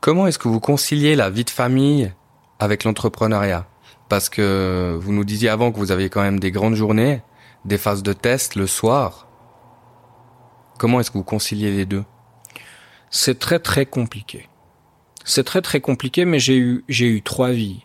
Comment 0.00 0.26
est-ce 0.26 0.38
que 0.38 0.48
vous 0.48 0.60
conciliez 0.60 1.14
la 1.14 1.30
vie 1.30 1.44
de 1.44 1.50
famille 1.50 2.12
avec 2.58 2.84
l'entrepreneuriat? 2.84 3.66
Parce 4.08 4.28
que 4.28 4.98
vous 5.00 5.12
nous 5.12 5.24
disiez 5.24 5.48
avant 5.48 5.72
que 5.72 5.78
vous 5.78 5.92
aviez 5.92 6.08
quand 6.08 6.22
même 6.22 6.40
des 6.40 6.50
grandes 6.50 6.74
journées, 6.74 7.22
des 7.64 7.78
phases 7.78 8.02
de 8.02 8.12
test 8.12 8.56
le 8.56 8.66
soir. 8.66 9.28
Comment 10.78 11.00
est-ce 11.00 11.10
que 11.10 11.18
vous 11.18 11.24
conciliez 11.24 11.70
les 11.70 11.86
deux? 11.86 12.04
C'est 13.10 13.38
très 13.38 13.58
très 13.58 13.86
compliqué. 13.86 14.48
C'est 15.24 15.44
très 15.44 15.62
très 15.62 15.80
compliqué, 15.80 16.24
mais 16.24 16.40
j'ai 16.40 16.56
eu 16.56 16.84
j'ai 16.88 17.06
eu 17.06 17.22
trois 17.22 17.50
vies. 17.50 17.84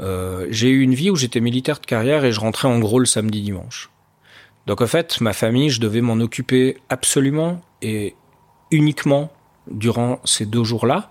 Euh, 0.00 0.46
j'ai 0.50 0.68
eu 0.68 0.80
une 0.80 0.94
vie 0.94 1.10
où 1.10 1.16
j'étais 1.16 1.40
militaire 1.40 1.78
de 1.78 1.86
carrière 1.86 2.24
et 2.24 2.32
je 2.32 2.40
rentrais 2.40 2.68
en 2.68 2.78
gros 2.78 2.98
le 2.98 3.06
samedi 3.06 3.42
dimanche. 3.42 3.90
Donc 4.66 4.80
en 4.80 4.86
fait, 4.86 5.20
ma 5.20 5.32
famille, 5.32 5.70
je 5.70 5.80
devais 5.80 6.00
m'en 6.00 6.14
occuper 6.14 6.78
absolument 6.88 7.60
et 7.82 8.14
uniquement 8.70 9.30
durant 9.70 10.20
ces 10.24 10.46
deux 10.46 10.64
jours-là. 10.64 11.10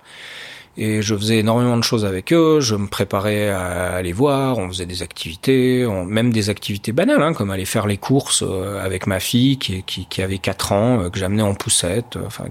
Et 0.78 1.02
je 1.02 1.14
faisais 1.14 1.40
énormément 1.40 1.76
de 1.76 1.84
choses 1.84 2.06
avec 2.06 2.32
eux, 2.32 2.62
je 2.62 2.76
me 2.76 2.88
préparais 2.88 3.50
à 3.50 3.96
aller 3.96 4.14
voir, 4.14 4.60
on 4.60 4.70
faisait 4.70 4.86
des 4.86 5.04
activités, 5.04 5.86
même 6.08 6.32
des 6.32 6.50
activités 6.50 6.94
banales, 6.94 7.22
hein, 7.22 7.34
comme 7.34 7.52
aller 7.52 7.66
faire 7.66 7.86
les 7.86 7.98
courses 7.98 8.46
euh, 8.48 8.80
avec 8.80 9.06
ma 9.06 9.20
fille 9.20 9.58
qui, 9.58 10.22
avait 10.22 10.38
4 10.38 10.72
ans, 10.72 11.02
euh, 11.02 11.10
que 11.10 11.20
j'amenais 11.20 11.42
en 11.44 11.54
poussette, 11.54 12.16
euh, 12.16 12.26
enfin 12.26 12.46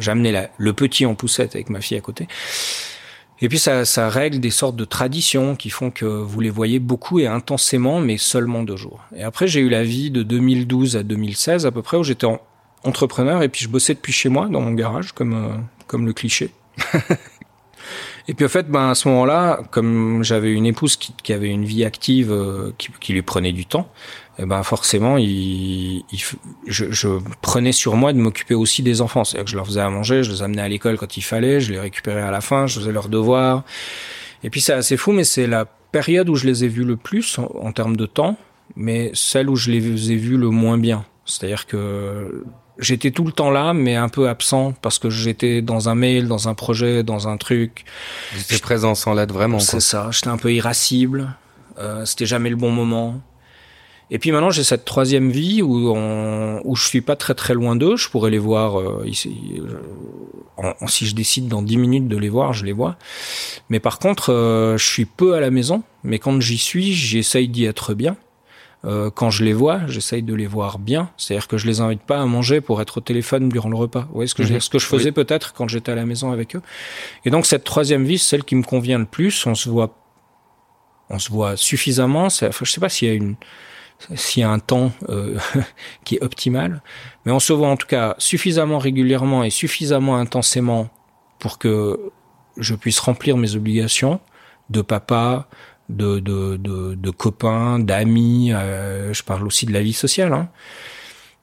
j'amenais 0.00 0.50
le 0.56 0.72
petit 0.72 1.06
en 1.06 1.14
poussette 1.14 1.54
avec 1.54 1.70
ma 1.70 1.80
fille 1.80 1.96
à 1.96 2.00
côté. 2.00 2.26
Et 3.42 3.48
puis 3.48 3.58
ça, 3.58 4.08
règle 4.08 4.38
des 4.38 4.50
sortes 4.50 4.76
de 4.76 4.84
traditions 4.84 5.56
qui 5.56 5.68
font 5.68 5.90
que 5.90 6.04
vous 6.04 6.40
les 6.40 6.48
voyez 6.48 6.78
beaucoup 6.78 7.18
et 7.18 7.26
intensément, 7.26 7.98
mais 7.98 8.16
seulement 8.16 8.62
deux 8.62 8.76
jours. 8.76 9.00
Et 9.16 9.24
après, 9.24 9.48
j'ai 9.48 9.58
eu 9.58 9.68
la 9.68 9.82
vie 9.82 10.12
de 10.12 10.22
2012 10.22 10.96
à 10.96 11.02
2016 11.02 11.66
à 11.66 11.72
peu 11.72 11.82
près, 11.82 11.96
où 11.96 12.04
j'étais 12.04 12.28
entrepreneur 12.84 13.42
et 13.42 13.48
puis 13.48 13.62
je 13.62 13.68
bossais 13.68 13.94
depuis 13.94 14.12
chez 14.12 14.28
moi, 14.28 14.46
dans 14.48 14.60
mon 14.60 14.70
garage, 14.70 15.10
comme, 15.10 15.34
euh, 15.34 15.56
comme 15.88 16.06
le 16.06 16.12
cliché. 16.12 16.50
et 18.28 18.34
puis 18.34 18.44
en 18.44 18.48
fait, 18.48 18.68
ben, 18.68 18.90
à 18.90 18.94
ce 18.94 19.08
moment-là, 19.08 19.60
comme 19.70 20.22
j'avais 20.22 20.52
une 20.52 20.66
épouse 20.66 20.96
qui, 20.96 21.32
avait 21.32 21.48
une 21.48 21.64
vie 21.64 21.84
active, 21.84 22.30
euh, 22.30 22.72
qui, 22.78 23.12
lui 23.12 23.22
prenait 23.22 23.52
du 23.52 23.66
temps, 23.66 23.88
eh 24.38 24.46
ben 24.46 24.62
forcément, 24.62 25.18
je, 25.18 27.18
prenais 27.40 27.72
sur 27.72 27.96
moi 27.96 28.12
de 28.12 28.18
m'occuper 28.18 28.54
aussi 28.54 28.82
des 28.82 29.00
enfants. 29.00 29.24
C'est-à-dire 29.24 29.44
que 29.44 29.50
je 29.50 29.56
leur 29.56 29.66
faisais 29.66 29.80
à 29.80 29.90
manger, 29.90 30.22
je 30.22 30.30
les 30.30 30.42
amenais 30.42 30.62
à 30.62 30.68
l'école 30.68 30.98
quand 30.98 31.16
il 31.16 31.22
fallait, 31.22 31.60
je 31.60 31.72
les 31.72 31.80
récupérais 31.80 32.22
à 32.22 32.30
la 32.30 32.40
fin, 32.40 32.66
je 32.66 32.78
faisais 32.78 32.92
leurs 32.92 33.08
devoirs. 33.08 33.64
Et 34.44 34.50
puis 34.50 34.60
c'est 34.60 34.72
assez 34.72 34.96
fou, 34.96 35.12
mais 35.12 35.24
c'est 35.24 35.46
la 35.46 35.64
période 35.64 36.28
où 36.28 36.36
je 36.36 36.46
les 36.46 36.64
ai 36.64 36.68
vus 36.68 36.84
le 36.84 36.96
plus 36.96 37.38
en, 37.38 37.50
en 37.60 37.72
termes 37.72 37.96
de 37.96 38.06
temps, 38.06 38.36
mais 38.76 39.10
celle 39.14 39.50
où 39.50 39.56
je 39.56 39.70
les 39.70 40.12
ai 40.12 40.16
vus 40.16 40.36
le 40.36 40.50
moins 40.50 40.78
bien. 40.78 41.04
C'est-à-dire 41.24 41.66
que 41.66 42.44
j'étais 42.78 43.10
tout 43.10 43.24
le 43.24 43.32
temps 43.32 43.50
là, 43.50 43.72
mais 43.72 43.96
un 43.96 44.08
peu 44.08 44.28
absent 44.28 44.74
parce 44.82 44.98
que 44.98 45.10
j'étais 45.10 45.62
dans 45.62 45.88
un 45.88 45.94
mail, 45.94 46.28
dans 46.28 46.48
un 46.48 46.54
projet, 46.54 47.02
dans 47.02 47.28
un 47.28 47.36
truc. 47.36 47.84
J'étais 48.36 48.58
présent 48.58 48.94
sans 48.94 49.14
l'aide 49.14 49.32
vraiment. 49.32 49.58
C'est 49.58 49.80
ça. 49.80 50.08
J'étais 50.10 50.28
un 50.28 50.38
peu 50.38 50.52
irascible. 50.52 51.34
Euh, 51.78 52.04
C'était 52.04 52.26
jamais 52.26 52.50
le 52.50 52.56
bon 52.56 52.70
moment. 52.70 53.20
Et 54.10 54.18
puis 54.18 54.30
maintenant, 54.30 54.50
j'ai 54.50 54.62
cette 54.62 54.84
troisième 54.84 55.30
vie 55.30 55.62
où, 55.62 55.90
on, 55.96 56.60
où 56.64 56.76
je 56.76 56.86
suis 56.86 57.00
pas 57.00 57.16
très 57.16 57.34
très 57.34 57.54
loin 57.54 57.76
d'eux. 57.76 57.96
Je 57.96 58.10
pourrais 58.10 58.30
les 58.30 58.38
voir 58.38 58.78
euh, 58.78 59.04
ici. 59.06 59.34
Euh, 59.58 59.80
en, 60.58 60.86
si 60.86 61.06
je 61.06 61.14
décide 61.14 61.48
dans 61.48 61.62
dix 61.62 61.78
minutes 61.78 62.08
de 62.08 62.18
les 62.18 62.28
voir, 62.28 62.52
je 62.52 62.66
les 62.66 62.72
vois. 62.72 62.96
Mais 63.70 63.80
par 63.80 63.98
contre, 63.98 64.30
euh, 64.30 64.76
je 64.76 64.86
suis 64.86 65.06
peu 65.06 65.34
à 65.34 65.40
la 65.40 65.50
maison. 65.50 65.82
Mais 66.04 66.18
quand 66.18 66.38
j'y 66.42 66.58
suis, 66.58 66.92
j'essaye 66.92 67.48
d'y 67.48 67.64
être 67.64 67.94
bien. 67.94 68.16
Euh, 68.84 69.10
quand 69.10 69.30
je 69.30 69.44
les 69.44 69.52
vois, 69.52 69.86
j'essaye 69.86 70.22
de 70.22 70.34
les 70.34 70.46
voir 70.46 70.78
bien. 70.78 71.10
C'est-à-dire 71.16 71.46
que 71.46 71.56
je 71.56 71.66
les 71.66 71.80
invite 71.80 72.02
pas 72.02 72.20
à 72.20 72.26
manger 72.26 72.60
pour 72.60 72.80
être 72.80 72.98
au 72.98 73.00
téléphone 73.00 73.48
durant 73.48 73.68
le 73.68 73.76
repas. 73.76 74.00
Vous 74.08 74.14
voyez 74.14 74.26
ce 74.26 74.34
que 74.34 74.42
je 74.42 74.58
Ce 74.58 74.68
que 74.70 74.78
je 74.78 74.86
faisais 74.86 75.06
Oui. 75.06 75.12
peut-être 75.12 75.52
quand 75.52 75.68
j'étais 75.68 75.92
à 75.92 75.94
la 75.94 76.04
maison 76.04 76.32
avec 76.32 76.56
eux. 76.56 76.62
Et 77.24 77.30
donc 77.30 77.46
cette 77.46 77.64
troisième 77.64 78.04
vie, 78.04 78.18
celle 78.18 78.44
qui 78.44 78.56
me 78.56 78.64
convient 78.64 78.98
le 78.98 79.04
plus. 79.04 79.46
On 79.46 79.54
se 79.54 79.68
voit, 79.68 79.96
on 81.10 81.18
se 81.18 81.30
voit 81.30 81.56
suffisamment. 81.56 82.26
Enfin, 82.26 82.50
je 82.50 82.70
sais 82.70 82.80
pas 82.80 82.88
s'il 82.88 83.08
y 83.08 83.10
a 83.12 83.14
une, 83.14 83.36
s'il 84.16 84.40
y 84.40 84.44
a 84.44 84.50
un 84.50 84.58
temps 84.58 84.92
euh, 85.08 85.38
qui 86.04 86.16
est 86.16 86.22
optimal, 86.22 86.82
mais 87.24 87.32
on 87.32 87.40
se 87.40 87.52
voit 87.52 87.68
en 87.68 87.76
tout 87.76 87.86
cas 87.86 88.16
suffisamment 88.18 88.78
régulièrement 88.78 89.44
et 89.44 89.50
suffisamment 89.50 90.16
intensément 90.16 90.88
pour 91.38 91.58
que 91.58 92.00
je 92.56 92.74
puisse 92.74 92.98
remplir 92.98 93.36
mes 93.36 93.56
obligations 93.56 94.20
de 94.70 94.82
papa, 94.82 95.48
de, 95.96 96.18
de, 96.20 97.10
copains, 97.10 97.78
d'amis. 97.78 98.52
euh, 98.52 99.12
je 99.12 99.22
parle 99.22 99.46
aussi 99.46 99.66
de 99.66 99.72
la 99.72 99.82
vie 99.82 99.92
sociale. 99.92 100.32
Hein. 100.32 100.48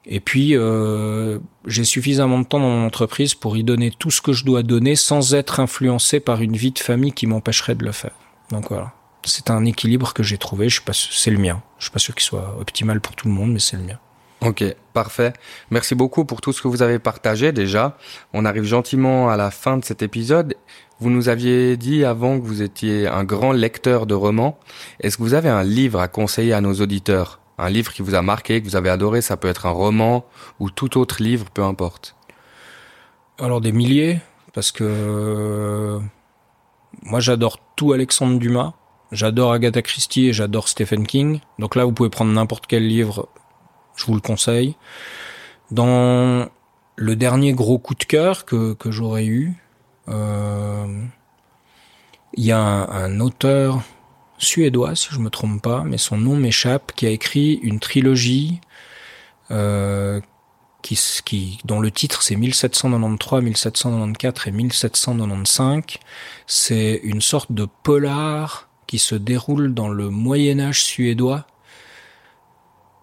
Et 0.05 0.19
puis, 0.19 0.55
euh, 0.55 1.39
j'ai 1.65 1.83
suffisamment 1.83 2.39
de 2.39 2.45
temps 2.45 2.59
dans 2.59 2.69
mon 2.69 2.85
entreprise 2.85 3.35
pour 3.35 3.57
y 3.57 3.63
donner 3.63 3.91
tout 3.91 4.11
ce 4.11 4.21
que 4.21 4.33
je 4.33 4.45
dois 4.45 4.63
donner 4.63 4.95
sans 4.95 5.35
être 5.35 5.59
influencé 5.59 6.19
par 6.19 6.41
une 6.41 6.55
vie 6.55 6.71
de 6.71 6.79
famille 6.79 7.11
qui 7.11 7.27
m'empêcherait 7.27 7.75
de 7.75 7.85
le 7.85 7.91
faire. 7.91 8.15
Donc 8.51 8.69
voilà. 8.69 8.93
C'est 9.23 9.51
un 9.51 9.65
équilibre 9.65 10.13
que 10.13 10.23
j'ai 10.23 10.37
trouvé. 10.37 10.69
Je 10.69 10.81
c'est 10.91 11.31
le 11.31 11.37
mien. 11.37 11.61
Je 11.77 11.85
suis 11.85 11.91
pas 11.91 11.99
sûr 11.99 12.15
qu'il 12.15 12.23
soit 12.23 12.55
optimal 12.59 13.01
pour 13.01 13.15
tout 13.15 13.27
le 13.27 13.33
monde, 13.33 13.51
mais 13.51 13.59
c'est 13.59 13.77
le 13.77 13.83
mien. 13.83 13.99
Ok, 14.41 14.63
parfait. 14.93 15.33
Merci 15.69 15.95
beaucoup 15.95 16.23
pour 16.23 16.39
tout 16.39 16.53
ce 16.53 16.61
que 16.61 16.69
vous 16.69 16.81
avez 16.81 16.97
partagé 16.97 17.51
déjà. 17.51 17.97
On 18.31 18.45
arrive 18.45 18.63
gentiment 18.63 19.29
à 19.29 19.35
la 19.35 19.51
fin 19.51 19.77
de 19.77 19.83
cet 19.83 20.01
épisode. 20.01 20.55
Vous 20.99 21.09
nous 21.09 21.29
aviez 21.29 21.77
dit 21.77 22.03
avant 22.03 22.39
que 22.39 22.45
vous 22.45 22.61
étiez 22.61 23.07
un 23.07 23.23
grand 23.23 23.51
lecteur 23.51 24.05
de 24.05 24.13
romans. 24.13 24.59
Est-ce 24.99 25.17
que 25.17 25.23
vous 25.23 25.33
avez 25.33 25.49
un 25.49 25.63
livre 25.63 25.99
à 25.99 26.07
conseiller 26.07 26.53
à 26.53 26.61
nos 26.61 26.73
auditeurs? 26.73 27.39
Un 27.57 27.69
livre 27.69 27.93
qui 27.93 28.01
vous 28.01 28.15
a 28.15 28.21
marqué, 28.21 28.61
que 28.61 28.67
vous 28.67 28.75
avez 28.75 28.89
adoré, 28.89 29.21
ça 29.21 29.37
peut 29.37 29.47
être 29.47 29.65
un 29.65 29.71
roman 29.71 30.25
ou 30.59 30.69
tout 30.69 30.97
autre 30.97 31.21
livre, 31.21 31.49
peu 31.51 31.63
importe. 31.63 32.15
Alors 33.37 33.61
des 33.61 33.71
milliers, 33.71 34.19
parce 34.53 34.71
que 34.71 34.83
euh, 34.83 35.99
moi 37.03 37.19
j'adore 37.19 37.59
tout 37.75 37.93
Alexandre 37.93 38.37
Dumas, 38.37 38.73
j'adore 39.11 39.53
Agatha 39.53 39.81
Christie 39.81 40.27
et 40.27 40.33
j'adore 40.33 40.67
Stephen 40.67 41.07
King. 41.07 41.39
Donc 41.57 41.75
là 41.75 41.85
vous 41.85 41.93
pouvez 41.93 42.09
prendre 42.09 42.31
n'importe 42.31 42.67
quel 42.67 42.85
livre, 42.85 43.29
je 43.95 44.05
vous 44.05 44.15
le 44.15 44.21
conseille. 44.21 44.75
Dans 45.71 46.49
le 46.95 47.15
dernier 47.15 47.53
gros 47.53 47.77
coup 47.79 47.95
de 47.95 48.03
cœur 48.03 48.43
que, 48.43 48.75
j'aurais 48.87 49.25
eu, 49.25 49.53
il 50.09 51.09
y 52.43 52.51
a 52.51 52.59
un, 52.59 53.19
auteur 53.19 53.81
suédois, 54.37 54.95
si 54.95 55.09
je 55.11 55.19
me 55.19 55.29
trompe 55.29 55.61
pas, 55.61 55.83
mais 55.83 55.97
son 55.97 56.17
nom 56.17 56.35
m'échappe, 56.35 56.93
qui 56.95 57.05
a 57.05 57.09
écrit 57.09 57.59
une 57.61 57.79
trilogie 57.79 58.61
euh, 59.51 60.21
dont 61.65 61.79
le 61.79 61.91
titre 61.91 62.23
c'est 62.23 62.35
1793, 62.35 63.43
1794 63.43 64.47
et 64.47 64.51
1795. 64.51 65.83
C'est 66.47 66.99
une 67.03 67.21
sorte 67.21 67.51
de 67.51 67.67
polar 67.83 68.69
qui 68.87 68.97
se 68.97 69.15
déroule 69.15 69.73
dans 69.73 69.89
le 69.89 70.09
Moyen 70.09 70.59
Âge 70.59 70.83
suédois. 70.83 71.45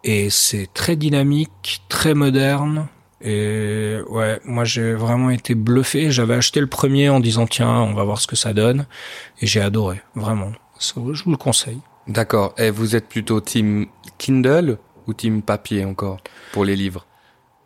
Et 0.04 0.30
c'est 0.30 0.68
très 0.72 0.96
dynamique, 0.96 1.82
très 1.88 2.14
moderne. 2.14 2.88
Et 3.22 3.96
ouais, 4.08 4.40
moi 4.44 4.64
j'ai 4.64 4.92
vraiment 4.94 5.30
été 5.30 5.54
bluffé. 5.54 6.10
J'avais 6.10 6.34
acheté 6.34 6.60
le 6.60 6.66
premier 6.66 7.08
en 7.08 7.20
disant 7.20 7.46
tiens, 7.46 7.80
on 7.80 7.94
va 7.94 8.04
voir 8.04 8.20
ce 8.20 8.26
que 8.26 8.36
ça 8.36 8.52
donne. 8.52 8.86
Et 9.40 9.46
j'ai 9.46 9.60
adoré, 9.60 10.00
vraiment. 10.14 10.52
Ça, 10.78 10.94
Je 11.12 11.24
vous 11.24 11.30
le 11.30 11.36
conseille. 11.36 11.78
D'accord. 12.06 12.54
Et 12.58 12.70
vous 12.70 12.94
êtes 12.94 13.08
plutôt 13.08 13.40
team 13.40 13.86
Kindle 14.18 14.78
ou 15.06 15.14
team 15.14 15.42
papier 15.42 15.84
encore 15.84 16.18
pour 16.52 16.64
les 16.64 16.76
livres? 16.76 17.06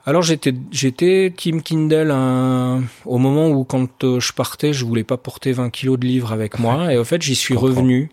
Alors 0.07 0.23
j'étais 0.23 0.55
j'étais 0.71 1.33
Team 1.37 1.61
Kindle 1.63 2.11
un- 2.11 2.83
au 3.05 3.19
moment 3.19 3.49
où 3.51 3.65
quand 3.65 4.03
euh, 4.03 4.19
je 4.19 4.33
partais, 4.33 4.73
je 4.73 4.87
voulais 4.87 5.05
pas 5.05 5.19
porter 5.19 5.53
20 5.53 5.69
kilos 5.69 5.99
de 5.99 6.07
livres 6.07 6.33
avec 6.33 6.59
moi 6.59 6.93
et 6.93 6.99
en 6.99 7.05
fait 7.05 7.21
j'y 7.21 7.35
suis 7.35 7.55
revenu 7.55 8.11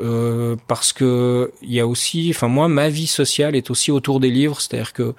euh, 0.00 0.56
parce 0.68 0.92
que 0.92 1.52
il 1.62 1.72
y 1.72 1.80
a 1.80 1.86
aussi, 1.86 2.30
enfin 2.34 2.48
moi 2.48 2.68
ma 2.68 2.88
vie 2.88 3.06
sociale 3.06 3.56
est 3.56 3.70
aussi 3.70 3.90
autour 3.90 4.20
des 4.20 4.30
livres, 4.30 4.60
c'est-à-dire 4.60 4.92
que 4.92 5.14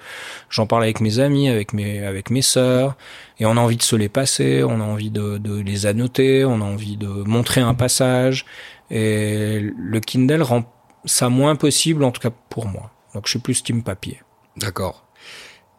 j'en 0.50 0.66
parle 0.66 0.82
avec 0.82 1.00
mes 1.00 1.18
amis, 1.18 1.48
avec 1.48 1.72
mes 1.72 2.04
avec 2.04 2.30
mes 2.30 2.42
sœurs 2.42 2.96
et 3.38 3.46
on 3.46 3.52
a 3.52 3.60
envie 3.60 3.76
de 3.76 3.82
se 3.82 3.96
les 3.96 4.08
passer, 4.08 4.62
on 4.64 4.80
a 4.80 4.84
envie 4.84 5.10
de, 5.10 5.38
de 5.38 5.60
les 5.60 5.86
annoter, 5.86 6.44
on 6.44 6.60
a 6.60 6.64
envie 6.64 6.96
de 6.96 7.08
montrer 7.08 7.60
un 7.60 7.74
passage 7.74 8.46
et 8.90 9.60
le 9.60 10.00
Kindle 10.00 10.42
rend 10.42 10.64
ça 11.04 11.28
moins 11.28 11.56
possible 11.56 12.04
en 12.04 12.10
tout 12.10 12.20
cas 12.20 12.34
pour 12.48 12.66
moi. 12.66 12.90
Donc 13.14 13.26
je 13.26 13.30
suis 13.30 13.38
plus 13.38 13.62
Team 13.62 13.82
papier. 13.82 14.20
D'accord. 14.56 15.06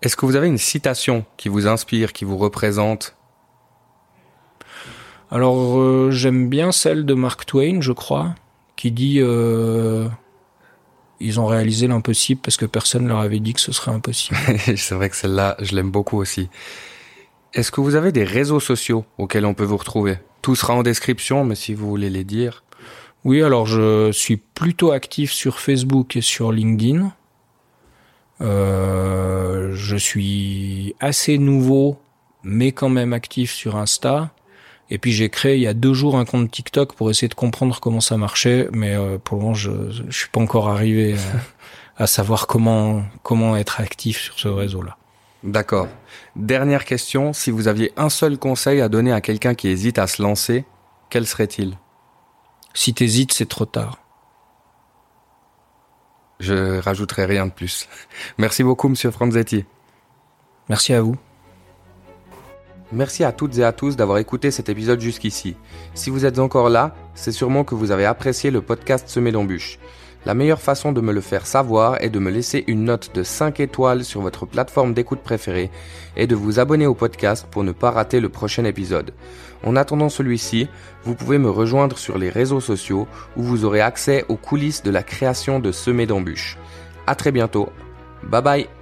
Est-ce 0.01 0.15
que 0.15 0.25
vous 0.25 0.35
avez 0.35 0.47
une 0.47 0.57
citation 0.57 1.25
qui 1.37 1.49
vous 1.49 1.67
inspire, 1.67 2.13
qui 2.13 2.25
vous 2.25 2.37
représente? 2.37 3.15
Alors 5.31 5.79
euh, 5.79 6.11
j'aime 6.11 6.49
bien 6.49 6.71
celle 6.71 7.05
de 7.05 7.13
Mark 7.13 7.45
Twain, 7.45 7.81
je 7.81 7.91
crois, 7.91 8.35
qui 8.75 8.91
dit 8.91 9.19
euh, 9.19 10.07
ils 11.19 11.39
ont 11.39 11.45
réalisé 11.45 11.87
l'impossible 11.87 12.41
parce 12.41 12.57
que 12.57 12.65
personne 12.65 13.07
leur 13.07 13.19
avait 13.19 13.39
dit 13.39 13.53
que 13.53 13.61
ce 13.61 13.71
serait 13.71 13.91
impossible. 13.91 14.37
C'est 14.75 14.95
vrai 14.95 15.09
que 15.09 15.15
celle-là, 15.15 15.55
je 15.59 15.75
l'aime 15.75 15.91
beaucoup 15.91 16.17
aussi. 16.17 16.49
Est-ce 17.53 17.71
que 17.71 17.79
vous 17.79 17.95
avez 17.95 18.11
des 18.11 18.25
réseaux 18.25 18.59
sociaux 18.59 19.05
auxquels 19.17 19.45
on 19.45 19.53
peut 19.53 19.63
vous 19.63 19.77
retrouver? 19.77 20.17
Tout 20.41 20.55
sera 20.55 20.73
en 20.73 20.83
description, 20.83 21.45
mais 21.45 21.55
si 21.55 21.73
vous 21.73 21.87
voulez 21.87 22.09
les 22.09 22.23
dire. 22.25 22.63
Oui, 23.23 23.41
alors 23.41 23.65
je 23.65 24.11
suis 24.11 24.37
plutôt 24.37 24.91
actif 24.91 25.31
sur 25.31 25.59
Facebook 25.59 26.15
et 26.15 26.21
sur 26.21 26.51
LinkedIn. 26.51 27.11
Euh, 28.41 29.71
je 29.73 29.95
suis 29.95 30.95
assez 30.99 31.37
nouveau, 31.37 31.97
mais 32.43 32.71
quand 32.71 32.89
même 32.89 33.13
actif 33.13 33.51
sur 33.51 33.77
Insta. 33.77 34.31
Et 34.89 34.97
puis 34.97 35.11
j'ai 35.11 35.29
créé 35.29 35.55
il 35.55 35.61
y 35.61 35.67
a 35.67 35.73
deux 35.73 35.93
jours 35.93 36.17
un 36.17 36.25
compte 36.25 36.51
TikTok 36.51 36.93
pour 36.93 37.09
essayer 37.09 37.27
de 37.27 37.33
comprendre 37.33 37.79
comment 37.79 38.01
ça 38.01 38.17
marchait, 38.17 38.69
mais 38.71 38.95
euh, 38.95 39.17
pour 39.17 39.37
le 39.37 39.41
moment 39.41 39.55
je, 39.55 39.71
je 40.09 40.17
suis 40.17 40.29
pas 40.29 40.39
encore 40.39 40.69
arrivé 40.69 41.15
à, 41.97 42.03
à 42.03 42.07
savoir 42.07 42.47
comment 42.47 43.03
comment 43.23 43.57
être 43.57 43.81
actif 43.81 44.19
sur 44.19 44.39
ce 44.39 44.47
réseau-là. 44.47 44.97
D'accord. 45.43 45.87
Dernière 46.35 46.85
question, 46.85 47.33
si 47.33 47.51
vous 47.51 47.67
aviez 47.67 47.93
un 47.97 48.09
seul 48.09 48.37
conseil 48.37 48.81
à 48.81 48.89
donner 48.89 49.11
à 49.11 49.21
quelqu'un 49.21 49.53
qui 49.53 49.67
hésite 49.67 49.99
à 49.99 50.07
se 50.07 50.21
lancer, 50.21 50.65
quel 51.09 51.27
serait-il? 51.27 51.77
Si 52.73 52.93
t'hésites, 52.93 53.31
c'est 53.31 53.47
trop 53.47 53.65
tard. 53.65 53.99
Je 56.39 56.79
rajouterai 56.79 57.25
rien 57.25 57.45
de 57.45 57.51
plus. 57.51 57.87
Merci 58.37 58.63
beaucoup, 58.63 58.89
monsieur 58.89 59.11
Franzetti. 59.11 59.65
Merci 60.67 60.93
à 60.93 61.01
vous. 61.01 61.15
Merci 62.95 63.25
à 63.25 63.33
toutes 63.33 63.57
et 63.57 63.63
à 63.65 63.73
tous 63.73 63.97
d'avoir 63.97 64.19
écouté 64.19 64.51
cet 64.51 64.69
épisode 64.69 65.01
jusqu'ici. 65.01 65.57
Si 65.93 66.09
vous 66.09 66.25
êtes 66.25 66.39
encore 66.39 66.69
là, 66.69 66.95
c'est 67.13 67.33
sûrement 67.33 67.65
que 67.65 67.75
vous 67.75 67.91
avez 67.91 68.05
apprécié 68.05 68.51
le 68.51 68.61
podcast 68.61 69.09
Semé 69.09 69.33
d'embûches. 69.33 69.79
La 70.25 70.33
meilleure 70.33 70.61
façon 70.61 70.93
de 70.93 71.01
me 71.01 71.11
le 71.11 71.19
faire 71.19 71.45
savoir 71.45 72.01
est 72.01 72.09
de 72.09 72.19
me 72.19 72.31
laisser 72.31 72.63
une 72.67 72.85
note 72.85 73.11
de 73.13 73.21
5 73.21 73.59
étoiles 73.59 74.05
sur 74.05 74.21
votre 74.21 74.45
plateforme 74.45 74.93
d'écoute 74.93 75.19
préférée 75.19 75.71
et 76.15 76.25
de 76.25 76.35
vous 76.35 76.57
abonner 76.57 76.87
au 76.87 76.95
podcast 76.95 77.45
pour 77.51 77.65
ne 77.65 77.73
pas 77.73 77.91
rater 77.91 78.21
le 78.21 78.29
prochain 78.29 78.63
épisode. 78.63 79.11
En 79.65 79.75
attendant 79.75 80.09
celui-ci, 80.09 80.69
vous 81.03 81.15
pouvez 81.15 81.37
me 81.37 81.49
rejoindre 81.49 81.97
sur 81.97 82.17
les 82.17 82.29
réseaux 82.29 82.61
sociaux 82.61 83.09
où 83.35 83.43
vous 83.43 83.65
aurez 83.65 83.81
accès 83.81 84.23
aux 84.29 84.37
coulisses 84.37 84.83
de 84.83 84.91
la 84.91 85.03
création 85.03 85.59
de 85.59 85.73
Semé 85.73 86.05
d'embûches. 86.05 86.57
À 87.07 87.15
très 87.15 87.33
bientôt. 87.33 87.67
Bye 88.23 88.41
bye 88.41 88.74